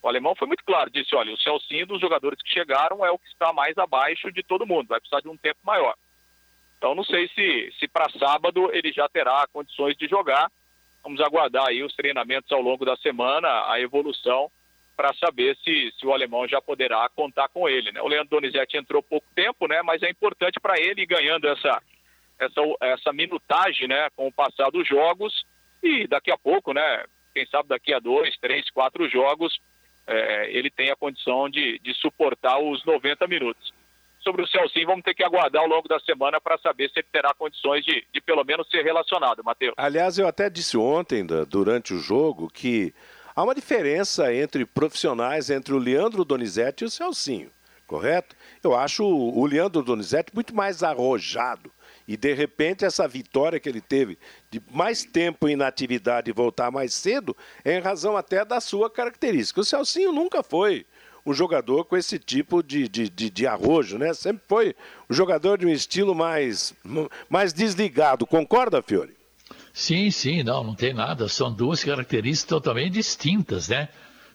O 0.03 0.09
alemão 0.09 0.35
foi 0.35 0.49
muito 0.49 0.65
claro, 0.65 0.91
disse: 0.91 1.15
olha, 1.15 1.33
o 1.33 1.39
Celcinho 1.39 1.87
dos 1.87 2.01
jogadores 2.01 2.43
que 2.43 2.53
chegaram 2.53 3.05
é 3.05 3.11
o 3.11 3.19
que 3.19 3.29
está 3.29 3.53
mais 3.53 3.79
abaixo 3.79 4.33
de 4.33 4.43
todo 4.43 4.67
mundo, 4.67 4.89
vai 4.89 4.99
precisar 4.99 5.21
de 5.21 5.29
um 5.29 5.37
tempo 5.37 5.61
maior. 5.63 5.95
Então, 6.77 6.95
não 6.95 7.05
sei 7.05 7.29
se, 7.29 7.73
se 7.79 7.87
para 7.87 8.11
sábado 8.19 8.69
ele 8.73 8.91
já 8.91 9.09
terá 9.09 9.47
condições 9.53 9.97
de 9.97 10.09
jogar. 10.09 10.51
Vamos 11.05 11.21
aguardar 11.21 11.69
aí 11.69 11.85
os 11.85 11.95
treinamentos 11.95 12.51
ao 12.51 12.61
longo 12.61 12.85
da 12.85 12.97
semana, 12.97 13.71
a 13.71 13.79
evolução 13.81 14.51
para 15.01 15.15
saber 15.15 15.57
se, 15.65 15.91
se 15.99 16.07
o 16.07 16.13
alemão 16.13 16.47
já 16.47 16.61
poderá 16.61 17.09
contar 17.17 17.49
com 17.49 17.67
ele. 17.67 17.91
Né? 17.91 18.03
O 18.03 18.07
Leandro 18.07 18.39
Donizete 18.39 18.77
entrou 18.77 19.03
pouco 19.03 19.27
tempo, 19.35 19.67
né? 19.67 19.81
mas 19.81 20.03
é 20.03 20.11
importante 20.11 20.61
para 20.61 20.79
ele 20.79 21.07
ganhando 21.07 21.49
essa, 21.49 21.81
essa, 22.39 22.61
essa 22.83 23.11
minutagem 23.11 23.89
né? 23.89 24.11
com 24.15 24.27
o 24.29 24.33
passar 24.33 24.71
dos 24.71 24.87
jogos 24.87 25.47
e 25.83 26.07
daqui 26.07 26.31
a 26.31 26.37
pouco, 26.37 26.75
né? 26.75 27.05
quem 27.33 27.47
sabe 27.47 27.71
daqui 27.71 27.95
a 27.95 27.99
dois, 27.99 28.37
três, 28.43 28.69
quatro 28.69 29.09
jogos, 29.09 29.59
é, 30.07 30.51
ele 30.53 30.69
tem 30.69 30.91
a 30.91 30.97
condição 30.97 31.49
de, 31.49 31.79
de 31.79 31.95
suportar 31.95 32.59
os 32.59 32.85
90 32.85 33.27
minutos. 33.27 33.73
Sobre 34.19 34.43
o 34.43 34.47
Celcinho, 34.47 34.89
vamos 34.89 35.03
ter 35.03 35.15
que 35.15 35.25
aguardar 35.25 35.63
ao 35.63 35.69
longo 35.69 35.89
da 35.89 35.99
semana 36.01 36.39
para 36.39 36.59
saber 36.59 36.91
se 36.91 36.99
ele 36.99 37.09
terá 37.11 37.33
condições 37.33 37.83
de, 37.87 38.07
de 38.13 38.21
pelo 38.21 38.45
menos 38.45 38.69
ser 38.69 38.85
relacionado, 38.85 39.43
Matheus. 39.43 39.73
Aliás, 39.79 40.19
eu 40.19 40.29
até 40.29 40.51
disse 40.51 40.77
ontem, 40.77 41.25
durante 41.49 41.95
o 41.95 41.99
jogo, 41.99 42.51
que 42.51 42.93
Há 43.41 43.43
uma 43.43 43.55
diferença 43.55 44.35
entre 44.35 44.67
profissionais, 44.67 45.49
entre 45.49 45.73
o 45.73 45.79
Leandro 45.79 46.27
Donizete 46.27 46.85
e 46.85 46.87
o 46.87 46.91
Celcinho, 46.91 47.51
correto? 47.87 48.37
Eu 48.63 48.77
acho 48.77 49.03
o 49.03 49.47
Leandro 49.47 49.83
Donizete 49.83 50.31
muito 50.35 50.55
mais 50.55 50.83
arrojado. 50.83 51.73
E 52.07 52.19
de 52.19 52.35
repente 52.35 52.85
essa 52.85 53.09
vitória 53.09 53.59
que 53.59 53.67
ele 53.67 53.81
teve 53.81 54.19
de 54.51 54.61
mais 54.71 55.05
tempo 55.05 55.49
em 55.49 55.59
atividade 55.63 56.29
e 56.29 56.35
voltar 56.35 56.71
mais 56.71 56.93
cedo 56.93 57.35
é 57.65 57.79
em 57.79 57.81
razão 57.81 58.15
até 58.15 58.45
da 58.45 58.61
sua 58.61 58.91
característica. 58.91 59.63
O 59.63 59.65
Celcinho 59.65 60.13
nunca 60.13 60.43
foi 60.43 60.85
um 61.25 61.33
jogador 61.33 61.87
com 61.87 61.97
esse 61.97 62.19
tipo 62.19 62.63
de, 62.63 62.87
de, 62.91 63.09
de, 63.09 63.31
de 63.31 63.47
arrojo, 63.47 63.97
né? 63.97 64.13
Sempre 64.13 64.43
foi 64.47 64.77
um 65.09 65.15
jogador 65.15 65.57
de 65.57 65.65
um 65.65 65.71
estilo 65.71 66.15
mais, 66.15 66.75
mais 67.27 67.55
desligado. 67.55 68.27
Concorda, 68.27 68.83
Fiore? 68.83 69.20
Sim, 69.73 70.11
sim, 70.11 70.43
não, 70.43 70.65
não 70.65 70.75
tem 70.75 70.93
nada. 70.93 71.29
São 71.29 71.53
duas 71.53 71.83
características 71.85 72.49
totalmente 72.49 72.95
distintas, 72.95 73.69
né? 73.69 73.89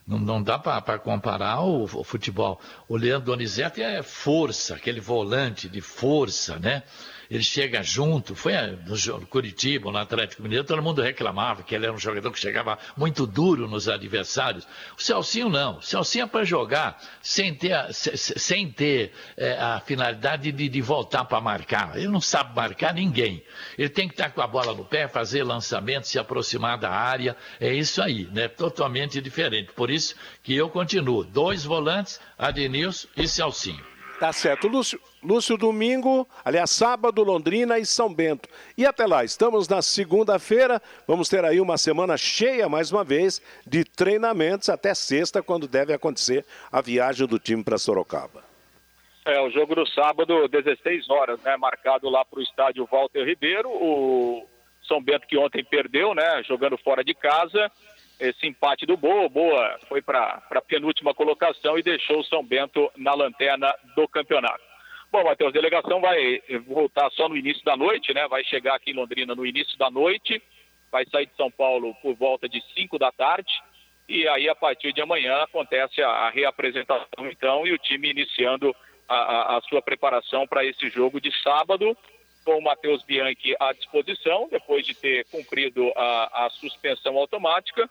Não, 0.07 0.19
não 0.19 0.41
dá 0.41 0.59
para 0.59 0.99
comparar 0.99 1.61
o, 1.61 1.83
o, 1.83 2.03
futebol. 2.03 2.59
O 2.87 2.95
Leandro 2.95 3.25
Donizete 3.25 3.81
é 3.81 4.03
força, 4.03 4.75
aquele 4.75 4.99
volante 4.99 5.67
de 5.67 5.81
força, 5.81 6.59
né? 6.59 6.83
Ele 7.29 7.43
chega 7.43 7.81
junto. 7.83 8.35
Foi 8.35 8.53
no 8.85 9.27
Curitiba, 9.27 9.91
no 9.91 9.97
Atlético 9.97 10.43
Mineiro, 10.43 10.63
todo 10.63 10.81
mundo 10.81 11.01
reclamava 11.01 11.63
que 11.63 11.75
ele 11.75 11.85
era 11.85 11.93
um 11.93 11.97
jogador 11.97 12.31
que 12.31 12.39
chegava 12.39 12.77
muito 12.95 13.25
duro 13.25 13.67
nos 13.67 13.87
adversários. 13.87 14.67
O 14.97 15.01
Celcinho 15.01 15.49
não. 15.49 15.77
O 15.77 15.81
Celcinho 15.81 16.23
é 16.23 16.27
para 16.27 16.43
jogar 16.43 17.01
sem 17.21 17.53
ter, 17.53 17.75
sem 17.93 18.71
ter 18.71 19.11
é, 19.37 19.53
a 19.53 19.79
finalidade 19.79 20.51
de, 20.51 20.69
de 20.69 20.81
voltar 20.81 21.25
para 21.25 21.41
marcar. 21.41 21.97
Ele 21.97 22.07
não 22.07 22.21
sabe 22.21 22.55
marcar 22.55 22.93
ninguém. 22.93 23.43
Ele 23.77 23.89
tem 23.89 24.07
que 24.07 24.13
estar 24.13 24.29
com 24.29 24.41
a 24.41 24.47
bola 24.47 24.73
no 24.73 24.85
pé, 24.85 25.07
fazer 25.07 25.43
lançamento, 25.43 26.07
se 26.07 26.19
aproximar 26.19 26.77
da 26.77 26.91
área. 26.91 27.35
É 27.59 27.73
isso 27.73 28.01
aí, 28.01 28.27
né? 28.31 28.47
Totalmente 28.47 29.21
diferente. 29.21 29.71
Por 29.73 29.89
isso 29.89 30.15
que 30.43 30.55
eu 30.55 30.69
continuo. 30.69 31.23
Dois 31.23 31.63
volantes, 31.63 32.19
Adenilson 32.37 33.07
e 33.17 33.27
Celcinho. 33.27 33.94
Tá 34.19 34.31
certo. 34.31 34.67
Lúcio, 34.67 34.99
Lúcio, 35.21 35.57
domingo, 35.57 36.27
aliás, 36.43 36.69
sábado, 36.71 37.23
Londrina 37.23 37.77
e 37.77 37.85
São 37.85 38.13
Bento. 38.13 38.47
E 38.77 38.85
até 38.85 39.05
lá, 39.05 39.23
estamos 39.23 39.67
na 39.67 39.81
segunda-feira, 39.81 40.81
vamos 41.05 41.27
ter 41.27 41.43
aí 41.43 41.59
uma 41.59 41.77
semana 41.77 42.15
cheia, 42.15 42.69
mais 42.69 42.91
uma 42.91 43.03
vez, 43.03 43.41
de 43.67 43.83
treinamentos 43.83 44.69
até 44.69 44.93
sexta, 44.93 45.43
quando 45.43 45.67
deve 45.67 45.93
acontecer 45.93 46.45
a 46.71 46.79
viagem 46.79 47.27
do 47.27 47.37
time 47.37 47.63
para 47.63 47.77
Sorocaba. 47.77 48.43
É, 49.25 49.41
o 49.41 49.49
jogo 49.49 49.75
do 49.75 49.87
sábado, 49.87 50.47
16 50.47 51.09
horas, 51.09 51.41
né? 51.41 51.57
Marcado 51.57 52.07
lá 52.09 52.23
para 52.23 52.39
o 52.39 52.43
estádio 52.43 52.87
Walter 52.89 53.25
Ribeiro. 53.25 53.69
O 53.69 54.47
São 54.87 55.01
Bento 55.01 55.27
que 55.27 55.35
ontem 55.35 55.63
perdeu, 55.63 56.13
né? 56.13 56.43
Jogando 56.43 56.77
fora 56.77 57.03
de 57.03 57.15
casa 57.15 57.71
esse 58.19 58.47
empate 58.47 58.85
do 58.85 58.97
Boa. 58.97 59.27
Boa 59.29 59.79
foi 59.87 60.01
para 60.01 60.41
a 60.49 60.61
penúltima 60.61 61.13
colocação 61.13 61.77
e 61.77 61.83
deixou 61.83 62.19
o 62.19 62.23
São 62.23 62.43
Bento 62.43 62.91
na 62.95 63.13
lanterna 63.13 63.73
do 63.95 64.07
campeonato. 64.07 64.63
Bom, 65.11 65.23
Matheus, 65.23 65.49
a 65.49 65.53
delegação 65.53 66.01
vai 66.01 66.41
voltar 66.65 67.09
só 67.11 67.29
no 67.29 67.37
início 67.37 67.63
da 67.63 67.77
noite, 67.77 68.13
né? 68.13 68.27
Vai 68.27 68.43
chegar 68.43 68.75
aqui 68.75 68.91
em 68.91 68.95
Londrina 68.95 69.33
no 69.35 69.45
início 69.45 69.77
da 69.77 69.89
noite, 69.89 70.41
vai 70.91 71.05
sair 71.05 71.27
de 71.27 71.35
São 71.35 71.49
Paulo 71.49 71.95
por 72.01 72.15
volta 72.15 72.49
de 72.49 72.61
5 72.73 72.97
da 72.97 73.11
tarde. 73.11 73.51
E 74.07 74.27
aí, 74.27 74.47
a 74.49 74.55
partir 74.55 74.93
de 74.93 75.01
amanhã, 75.01 75.43
acontece 75.43 76.01
a, 76.01 76.29
reapresentação, 76.29 77.27
então, 77.31 77.65
e 77.65 77.71
o 77.71 77.77
time 77.77 78.09
iniciando 78.09 78.75
a, 79.07 79.15
a, 79.15 79.57
a 79.57 79.61
sua 79.61 79.81
preparação 79.81 80.45
para 80.45 80.65
esse 80.65 80.89
jogo 80.89 81.19
de 81.19 81.31
sábado, 81.41 81.97
com 82.43 82.57
o 82.57 82.61
Matheus 82.61 83.01
Bianchi 83.03 83.55
à 83.59 83.73
disposição, 83.73 84.47
depois 84.51 84.85
de 84.85 84.93
ter 84.93 85.25
cumprido 85.31 85.91
a, 85.95 86.45
a 86.45 86.49
suspensão 86.51 87.17
automática 87.17 87.89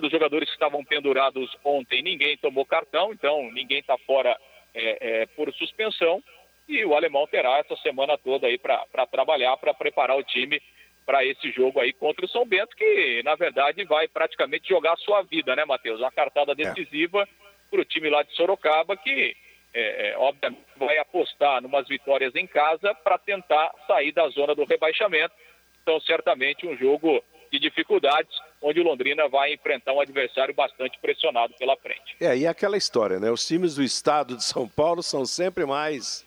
dos 0.00 0.10
jogadores 0.10 0.48
que 0.48 0.54
estavam 0.54 0.84
pendurados 0.84 1.56
ontem, 1.64 2.02
ninguém 2.02 2.36
tomou 2.36 2.64
cartão, 2.64 3.12
então 3.12 3.50
ninguém 3.52 3.78
está 3.78 3.96
fora 3.98 4.36
é, 4.74 5.22
é, 5.22 5.26
por 5.26 5.52
suspensão. 5.54 6.22
E 6.68 6.84
o 6.84 6.94
alemão 6.94 7.26
terá 7.26 7.58
essa 7.58 7.76
semana 7.76 8.16
toda 8.16 8.46
aí 8.46 8.58
para 8.58 9.06
trabalhar, 9.10 9.56
para 9.58 9.74
preparar 9.74 10.16
o 10.16 10.24
time 10.24 10.60
para 11.04 11.24
esse 11.24 11.50
jogo 11.50 11.80
aí 11.80 11.92
contra 11.92 12.24
o 12.24 12.28
São 12.28 12.46
Bento, 12.46 12.74
que 12.74 13.22
na 13.22 13.34
verdade 13.34 13.84
vai 13.84 14.08
praticamente 14.08 14.68
jogar 14.68 14.94
a 14.94 14.98
sua 14.98 15.22
vida, 15.22 15.54
né, 15.54 15.64
Matheus? 15.64 16.00
Uma 16.00 16.10
cartada 16.10 16.52
é. 16.52 16.54
decisiva 16.54 17.22
é. 17.22 17.26
para 17.70 17.80
o 17.80 17.84
time 17.84 18.08
lá 18.08 18.22
de 18.22 18.34
Sorocaba, 18.34 18.96
que 18.96 19.36
é, 19.74 20.10
é, 20.10 20.18
obviamente 20.18 20.62
vai 20.76 20.96
apostar 20.98 21.60
numas 21.60 21.86
vitórias 21.86 22.34
em 22.34 22.46
casa 22.46 22.94
para 22.94 23.18
tentar 23.18 23.70
sair 23.86 24.12
da 24.12 24.28
zona 24.28 24.54
do 24.54 24.64
rebaixamento. 24.64 25.34
Então, 25.82 26.00
certamente 26.00 26.66
um 26.66 26.76
jogo 26.76 27.22
de 27.52 27.58
dificuldades, 27.58 28.34
onde 28.64 28.80
o 28.80 28.82
Londrina 28.82 29.28
vai 29.28 29.52
enfrentar 29.52 29.92
um 29.92 30.00
adversário 30.00 30.54
bastante 30.54 30.98
pressionado 30.98 31.54
pela 31.58 31.76
frente. 31.76 32.16
É, 32.18 32.36
e 32.36 32.46
aquela 32.46 32.78
história, 32.78 33.20
né? 33.20 33.30
Os 33.30 33.46
times 33.46 33.74
do 33.74 33.82
estado 33.82 34.36
de 34.36 34.42
São 34.42 34.66
Paulo 34.66 35.02
são 35.02 35.26
sempre 35.26 35.66
mais. 35.66 36.24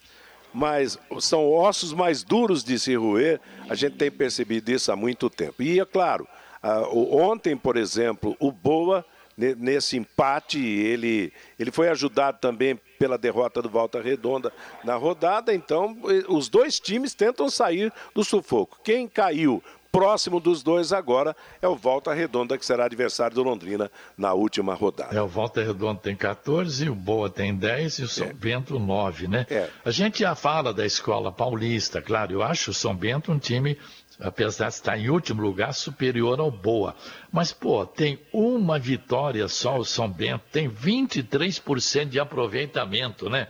mais 0.53 0.99
são 1.19 1.51
ossos 1.51 1.93
mais 1.93 2.23
duros 2.23 2.63
de 2.63 2.77
se 2.77 2.95
roer. 2.95 3.41
A 3.67 3.73
gente 3.73 3.97
tem 3.97 4.11
percebido 4.11 4.69
isso 4.69 4.91
há 4.91 4.95
muito 4.95 5.29
tempo. 5.31 5.63
E 5.63 5.79
é 5.79 5.85
claro, 5.85 6.27
ontem, 6.93 7.57
por 7.57 7.75
exemplo, 7.75 8.37
o 8.39 8.51
Boa 8.51 9.03
nesse 9.37 9.97
empate. 9.97 10.59
Ele, 10.59 11.31
ele 11.59 11.71
foi 11.71 11.89
ajudado 11.89 12.39
também 12.39 12.79
pela 12.97 13.17
derrota 13.17 13.61
do 13.61 13.69
Volta 13.69 14.01
Redonda 14.01 14.51
na 14.83 14.95
rodada. 14.95 15.53
Então, 15.53 15.95
os 16.27 16.49
dois 16.49 16.79
times 16.79 17.13
tentam 17.13 17.49
sair 17.49 17.93
do 18.15 18.23
sufoco. 18.23 18.79
Quem 18.83 19.07
caiu 19.07 19.63
Próximo 19.91 20.39
dos 20.39 20.61
dois 20.63 20.93
agora 20.93 21.35
é 21.61 21.67
o 21.67 21.75
Volta 21.75 22.13
Redonda, 22.13 22.57
que 22.57 22.65
será 22.65 22.85
adversário 22.85 23.35
do 23.35 23.43
Londrina 23.43 23.91
na 24.17 24.33
última 24.33 24.73
rodada. 24.73 25.15
É, 25.15 25.21
o 25.21 25.27
Volta 25.27 25.63
Redonda 25.63 25.99
tem 26.01 26.15
14, 26.15 26.89
o 26.89 26.95
Boa 26.95 27.29
tem 27.29 27.55
10 27.55 27.99
e 27.99 28.03
o 28.03 28.07
São 28.07 28.27
é. 28.27 28.33
Bento 28.33 28.79
9, 28.79 29.27
né? 29.27 29.45
É. 29.49 29.69
A 29.83 29.91
gente 29.91 30.19
já 30.19 30.35
fala 30.35 30.73
da 30.73 30.85
escola 30.85 31.31
paulista, 31.31 32.01
claro, 32.01 32.33
eu 32.33 32.43
acho 32.43 32.71
o 32.71 32.73
São 32.73 32.95
Bento 32.95 33.31
um 33.31 33.39
time 33.39 33.77
apesar 34.19 34.69
de 34.69 34.73
estar 34.73 34.97
em 34.97 35.09
último 35.09 35.41
lugar, 35.41 35.73
superior 35.73 36.39
ao 36.39 36.49
Boa. 36.49 36.95
Mas, 37.31 37.53
pô, 37.53 37.85
tem 37.85 38.19
uma 38.33 38.79
vitória 38.79 39.47
só 39.47 39.77
o 39.77 39.85
São 39.85 40.09
Bento, 40.09 40.43
tem 40.51 40.69
23% 40.69 42.09
de 42.09 42.19
aproveitamento, 42.19 43.29
né? 43.29 43.47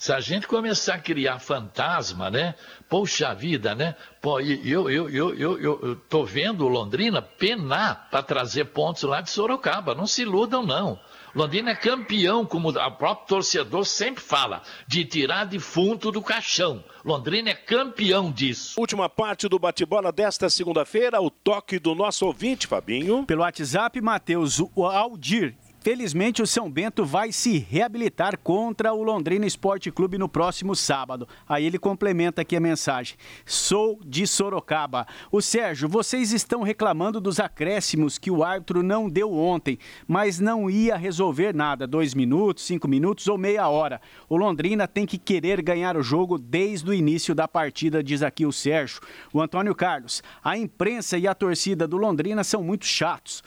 Se 0.00 0.14
a 0.14 0.18
gente 0.18 0.48
começar 0.48 0.94
a 0.94 0.98
criar 0.98 1.38
fantasma, 1.38 2.30
né? 2.30 2.54
Poxa 2.88 3.34
vida, 3.34 3.74
né? 3.74 3.94
Pô, 4.18 4.40
eu, 4.40 4.88
eu, 4.88 5.10
eu, 5.10 5.34
eu, 5.34 5.60
eu, 5.60 5.96
tô 6.08 6.24
vendo 6.24 6.64
o 6.64 6.68
Londrina 6.68 7.20
penar 7.20 8.08
para 8.10 8.22
trazer 8.22 8.64
pontos 8.64 9.02
lá 9.02 9.20
de 9.20 9.28
Sorocaba. 9.28 9.94
Não 9.94 10.06
se 10.06 10.22
iludam, 10.22 10.64
não. 10.64 10.98
Londrina 11.34 11.72
é 11.72 11.74
campeão, 11.74 12.46
como 12.46 12.70
o 12.70 12.90
próprio 12.92 13.26
torcedor 13.26 13.84
sempre 13.84 14.22
fala, 14.22 14.62
de 14.86 15.04
tirar 15.04 15.44
defunto 15.44 16.10
do 16.10 16.22
caixão. 16.22 16.82
Londrina 17.04 17.50
é 17.50 17.54
campeão 17.54 18.32
disso. 18.32 18.80
Última 18.80 19.06
parte 19.06 19.50
do 19.50 19.58
bate-bola 19.58 20.10
desta 20.10 20.48
segunda-feira, 20.48 21.20
o 21.20 21.28
toque 21.30 21.78
do 21.78 21.94
nosso 21.94 22.24
ouvinte, 22.24 22.66
Fabinho. 22.66 23.26
Pelo 23.26 23.42
WhatsApp, 23.42 24.00
Matheus 24.00 24.62
Aldir 24.74 25.54
Felizmente, 25.82 26.42
o 26.42 26.46
São 26.46 26.70
Bento 26.70 27.06
vai 27.06 27.32
se 27.32 27.56
reabilitar 27.56 28.38
contra 28.38 28.92
o 28.92 29.02
Londrina 29.02 29.46
Esporte 29.46 29.90
Clube 29.90 30.18
no 30.18 30.28
próximo 30.28 30.76
sábado. 30.76 31.26
Aí 31.48 31.64
ele 31.64 31.78
complementa 31.78 32.42
aqui 32.42 32.54
a 32.54 32.60
mensagem. 32.60 33.16
Sou 33.46 33.98
de 34.04 34.26
Sorocaba. 34.26 35.06
O 35.32 35.40
Sérgio, 35.40 35.88
vocês 35.88 36.32
estão 36.32 36.62
reclamando 36.62 37.18
dos 37.18 37.40
acréscimos 37.40 38.18
que 38.18 38.30
o 38.30 38.44
árbitro 38.44 38.82
não 38.82 39.08
deu 39.08 39.32
ontem, 39.32 39.78
mas 40.06 40.38
não 40.38 40.68
ia 40.68 40.98
resolver 40.98 41.54
nada. 41.54 41.86
Dois 41.86 42.12
minutos, 42.12 42.66
cinco 42.66 42.86
minutos 42.86 43.26
ou 43.26 43.38
meia 43.38 43.66
hora. 43.66 44.02
O 44.28 44.36
Londrina 44.36 44.86
tem 44.86 45.06
que 45.06 45.16
querer 45.16 45.62
ganhar 45.62 45.96
o 45.96 46.02
jogo 46.02 46.36
desde 46.36 46.90
o 46.90 46.94
início 46.94 47.34
da 47.34 47.48
partida, 47.48 48.04
diz 48.04 48.22
aqui 48.22 48.44
o 48.44 48.52
Sérgio. 48.52 49.00
O 49.32 49.40
Antônio 49.40 49.74
Carlos, 49.74 50.22
a 50.44 50.58
imprensa 50.58 51.16
e 51.16 51.26
a 51.26 51.34
torcida 51.34 51.88
do 51.88 51.96
Londrina 51.96 52.44
são 52.44 52.62
muito 52.62 52.84
chatos 52.84 53.42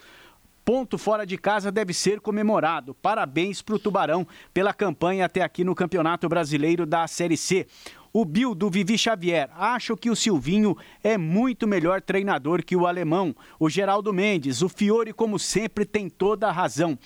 ponto 0.65 0.97
fora 0.97 1.25
de 1.25 1.37
casa 1.37 1.71
deve 1.71 1.93
ser 1.93 2.19
comemorado. 2.19 2.93
Parabéns 2.95 3.61
para 3.61 3.75
o 3.75 3.79
Tubarão 3.79 4.25
pela 4.53 4.73
campanha 4.73 5.25
até 5.25 5.41
aqui 5.41 5.63
no 5.63 5.75
Campeonato 5.75 6.27
Brasileiro 6.29 6.85
da 6.85 7.07
Série 7.07 7.37
C. 7.37 7.67
O 8.15 8.25
Bill 8.25 8.53
do 8.53 8.69
Vivi 8.69 8.95
Xavier. 8.95 9.49
Acho 9.57 9.97
que 9.97 10.09
o 10.09 10.15
Silvinho 10.15 10.77
é 11.03 11.17
muito 11.17 11.67
melhor 11.67 11.99
treinador 11.99 12.63
que 12.63 12.75
o 12.75 12.85
alemão. 12.85 13.35
O 13.59 13.67
Geraldo 13.67 14.13
Mendes. 14.13 14.61
O 14.61 14.69
Fiore, 14.69 15.11
como 15.11 15.39
sempre, 15.39 15.83
tem 15.83 16.07
toda 16.07 16.47
a 16.47 16.51
razão. 16.51 16.97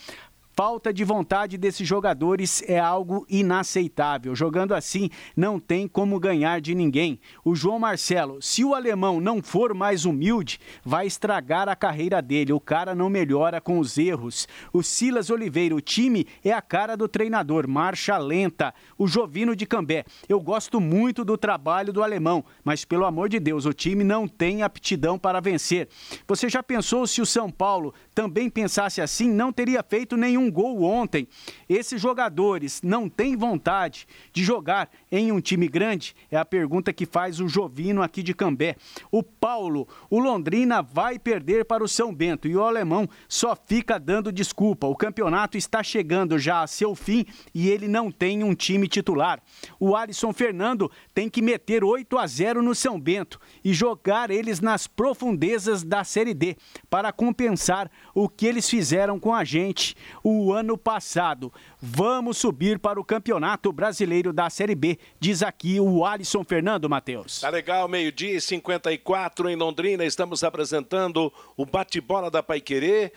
Falta 0.60 0.92
de 0.92 1.04
vontade 1.04 1.56
desses 1.56 1.88
jogadores 1.88 2.64
é 2.68 2.80
algo 2.80 3.28
inaceitável. 3.30 4.36
Jogando 4.36 4.74
assim, 4.74 5.08
não 5.36 5.60
tem 5.60 5.88
como 5.88 6.20
ganhar 6.20 6.60
de 6.60 6.74
ninguém. 6.74 7.20
O 7.46 7.56
João 7.56 7.78
Marcelo, 7.78 8.42
se 8.42 8.64
o 8.64 8.74
alemão 8.74 9.22
não 9.22 9.40
for 9.40 9.76
mais 9.76 10.04
humilde, 10.04 10.60
vai 10.84 11.06
estragar 11.06 11.70
a 11.70 11.76
carreira 11.76 12.24
dele. 12.24 12.54
O 12.54 12.60
cara 12.60 12.96
não 12.96 13.08
melhora 13.08 13.62
com 13.62 13.78
os 13.78 14.00
erros. 14.00 14.48
O 14.74 14.82
Silas 14.82 15.30
Oliveira, 15.30 15.76
o 15.76 15.80
time 15.80 16.26
é 16.44 16.52
a 16.52 16.60
cara 16.60 16.98
do 16.98 17.08
treinador, 17.08 17.68
marcha 17.68 18.18
lenta. 18.18 18.74
O 18.98 19.08
Jovino 19.08 19.56
de 19.56 19.68
Cambé, 19.68 20.06
eu 20.28 20.42
gosto 20.42 20.82
muito 20.82 21.24
do 21.24 21.38
trabalho 21.38 21.94
do 21.94 22.02
alemão, 22.02 22.44
mas 22.64 22.84
pelo 22.84 23.06
amor 23.06 23.30
de 23.30 23.40
Deus, 23.40 23.68
o 23.68 23.74
time 23.74 24.04
não 24.04 24.28
tem 24.28 24.64
aptidão 24.64 25.20
para 25.20 25.40
vencer. 25.40 25.88
Você 26.28 26.50
já 26.50 26.64
pensou 26.64 27.06
se 27.06 27.22
o 27.22 27.28
São 27.28 27.52
Paulo 27.52 27.94
também 28.16 28.50
pensasse 28.50 29.00
assim, 29.02 29.30
não 29.30 29.54
teria 29.54 29.86
feito 29.88 30.18
nenhum 30.18 30.47
um 30.48 30.52
gol 30.52 30.84
ontem. 30.84 31.28
Esses 31.68 32.02
jogadores 32.02 32.82
não 32.82 33.10
têm 33.10 33.36
vontade 33.36 34.08
de 34.32 34.44
jogar 34.44 34.90
em 35.12 35.32
um 35.32 35.42
time 35.42 35.68
grande? 35.68 36.16
É 36.32 36.38
a 36.38 36.46
pergunta 36.46 36.94
que 36.94 37.06
faz 37.06 37.40
o 37.40 37.48
Jovino 37.48 38.02
aqui 38.02 38.24
de 38.24 38.34
Cambé. 38.34 38.76
O 39.12 39.22
Paulo, 39.22 39.88
o 40.10 40.20
Londrina 40.20 40.82
vai 40.82 41.20
perder 41.20 41.66
para 41.66 41.84
o 41.84 41.88
São 41.88 42.14
Bento 42.14 42.48
e 42.48 42.56
o 42.56 42.64
alemão 42.64 43.08
só 43.28 43.56
fica 43.56 44.00
dando 44.00 44.32
desculpa. 44.32 44.88
O 44.88 44.96
campeonato 44.96 45.58
está 45.58 45.84
chegando 45.84 46.40
já 46.40 46.62
a 46.62 46.68
seu 46.68 46.96
fim 46.96 47.26
e 47.54 47.70
ele 47.70 47.88
não 47.88 48.12
tem 48.12 48.44
um 48.44 48.56
time 48.56 48.88
titular. 48.88 49.42
O 49.80 49.96
Alisson 49.96 50.32
Fernando 50.32 50.90
tem 51.14 51.30
que 51.30 51.42
meter 51.42 51.84
8 51.84 52.18
a 52.18 52.26
0 52.26 52.62
no 52.62 52.74
São 52.74 53.00
Bento 53.00 53.40
e 53.64 53.74
jogar 53.74 54.32
eles 54.32 54.60
nas 54.60 54.88
profundezas 54.88 55.84
da 55.84 56.04
Série 56.04 56.34
D 56.34 56.56
para 56.90 57.12
compensar 57.12 57.92
o 58.14 58.30
que 58.30 58.46
eles 58.46 58.70
fizeram 58.70 59.20
com 59.20 59.34
a 59.34 59.44
gente. 59.44 59.96
O 60.24 60.37
o 60.38 60.54
ano 60.54 60.78
passado. 60.78 61.52
Vamos 61.82 62.38
subir 62.38 62.80
para 62.80 63.00
o 63.00 63.04
Campeonato 63.04 63.72
Brasileiro 63.72 64.32
da 64.32 64.50
Série 64.50 64.76
B, 64.76 64.98
diz 65.20 65.42
aqui 65.42 65.80
o 65.80 66.06
Alisson 66.06 66.44
Fernando 66.44 66.90
Matheus. 66.90 67.42
Tá 67.42 67.50
legal, 67.50 67.88
meio-dia 67.88 68.36
e 68.36 68.42
54 68.42 69.50
em 69.50 69.56
Londrina. 69.56 70.06
Estamos 70.06 70.44
apresentando 70.44 71.32
o 71.56 71.66
bate-bola 71.66 72.30
da 72.30 72.44
Paiquerê. 72.44 73.12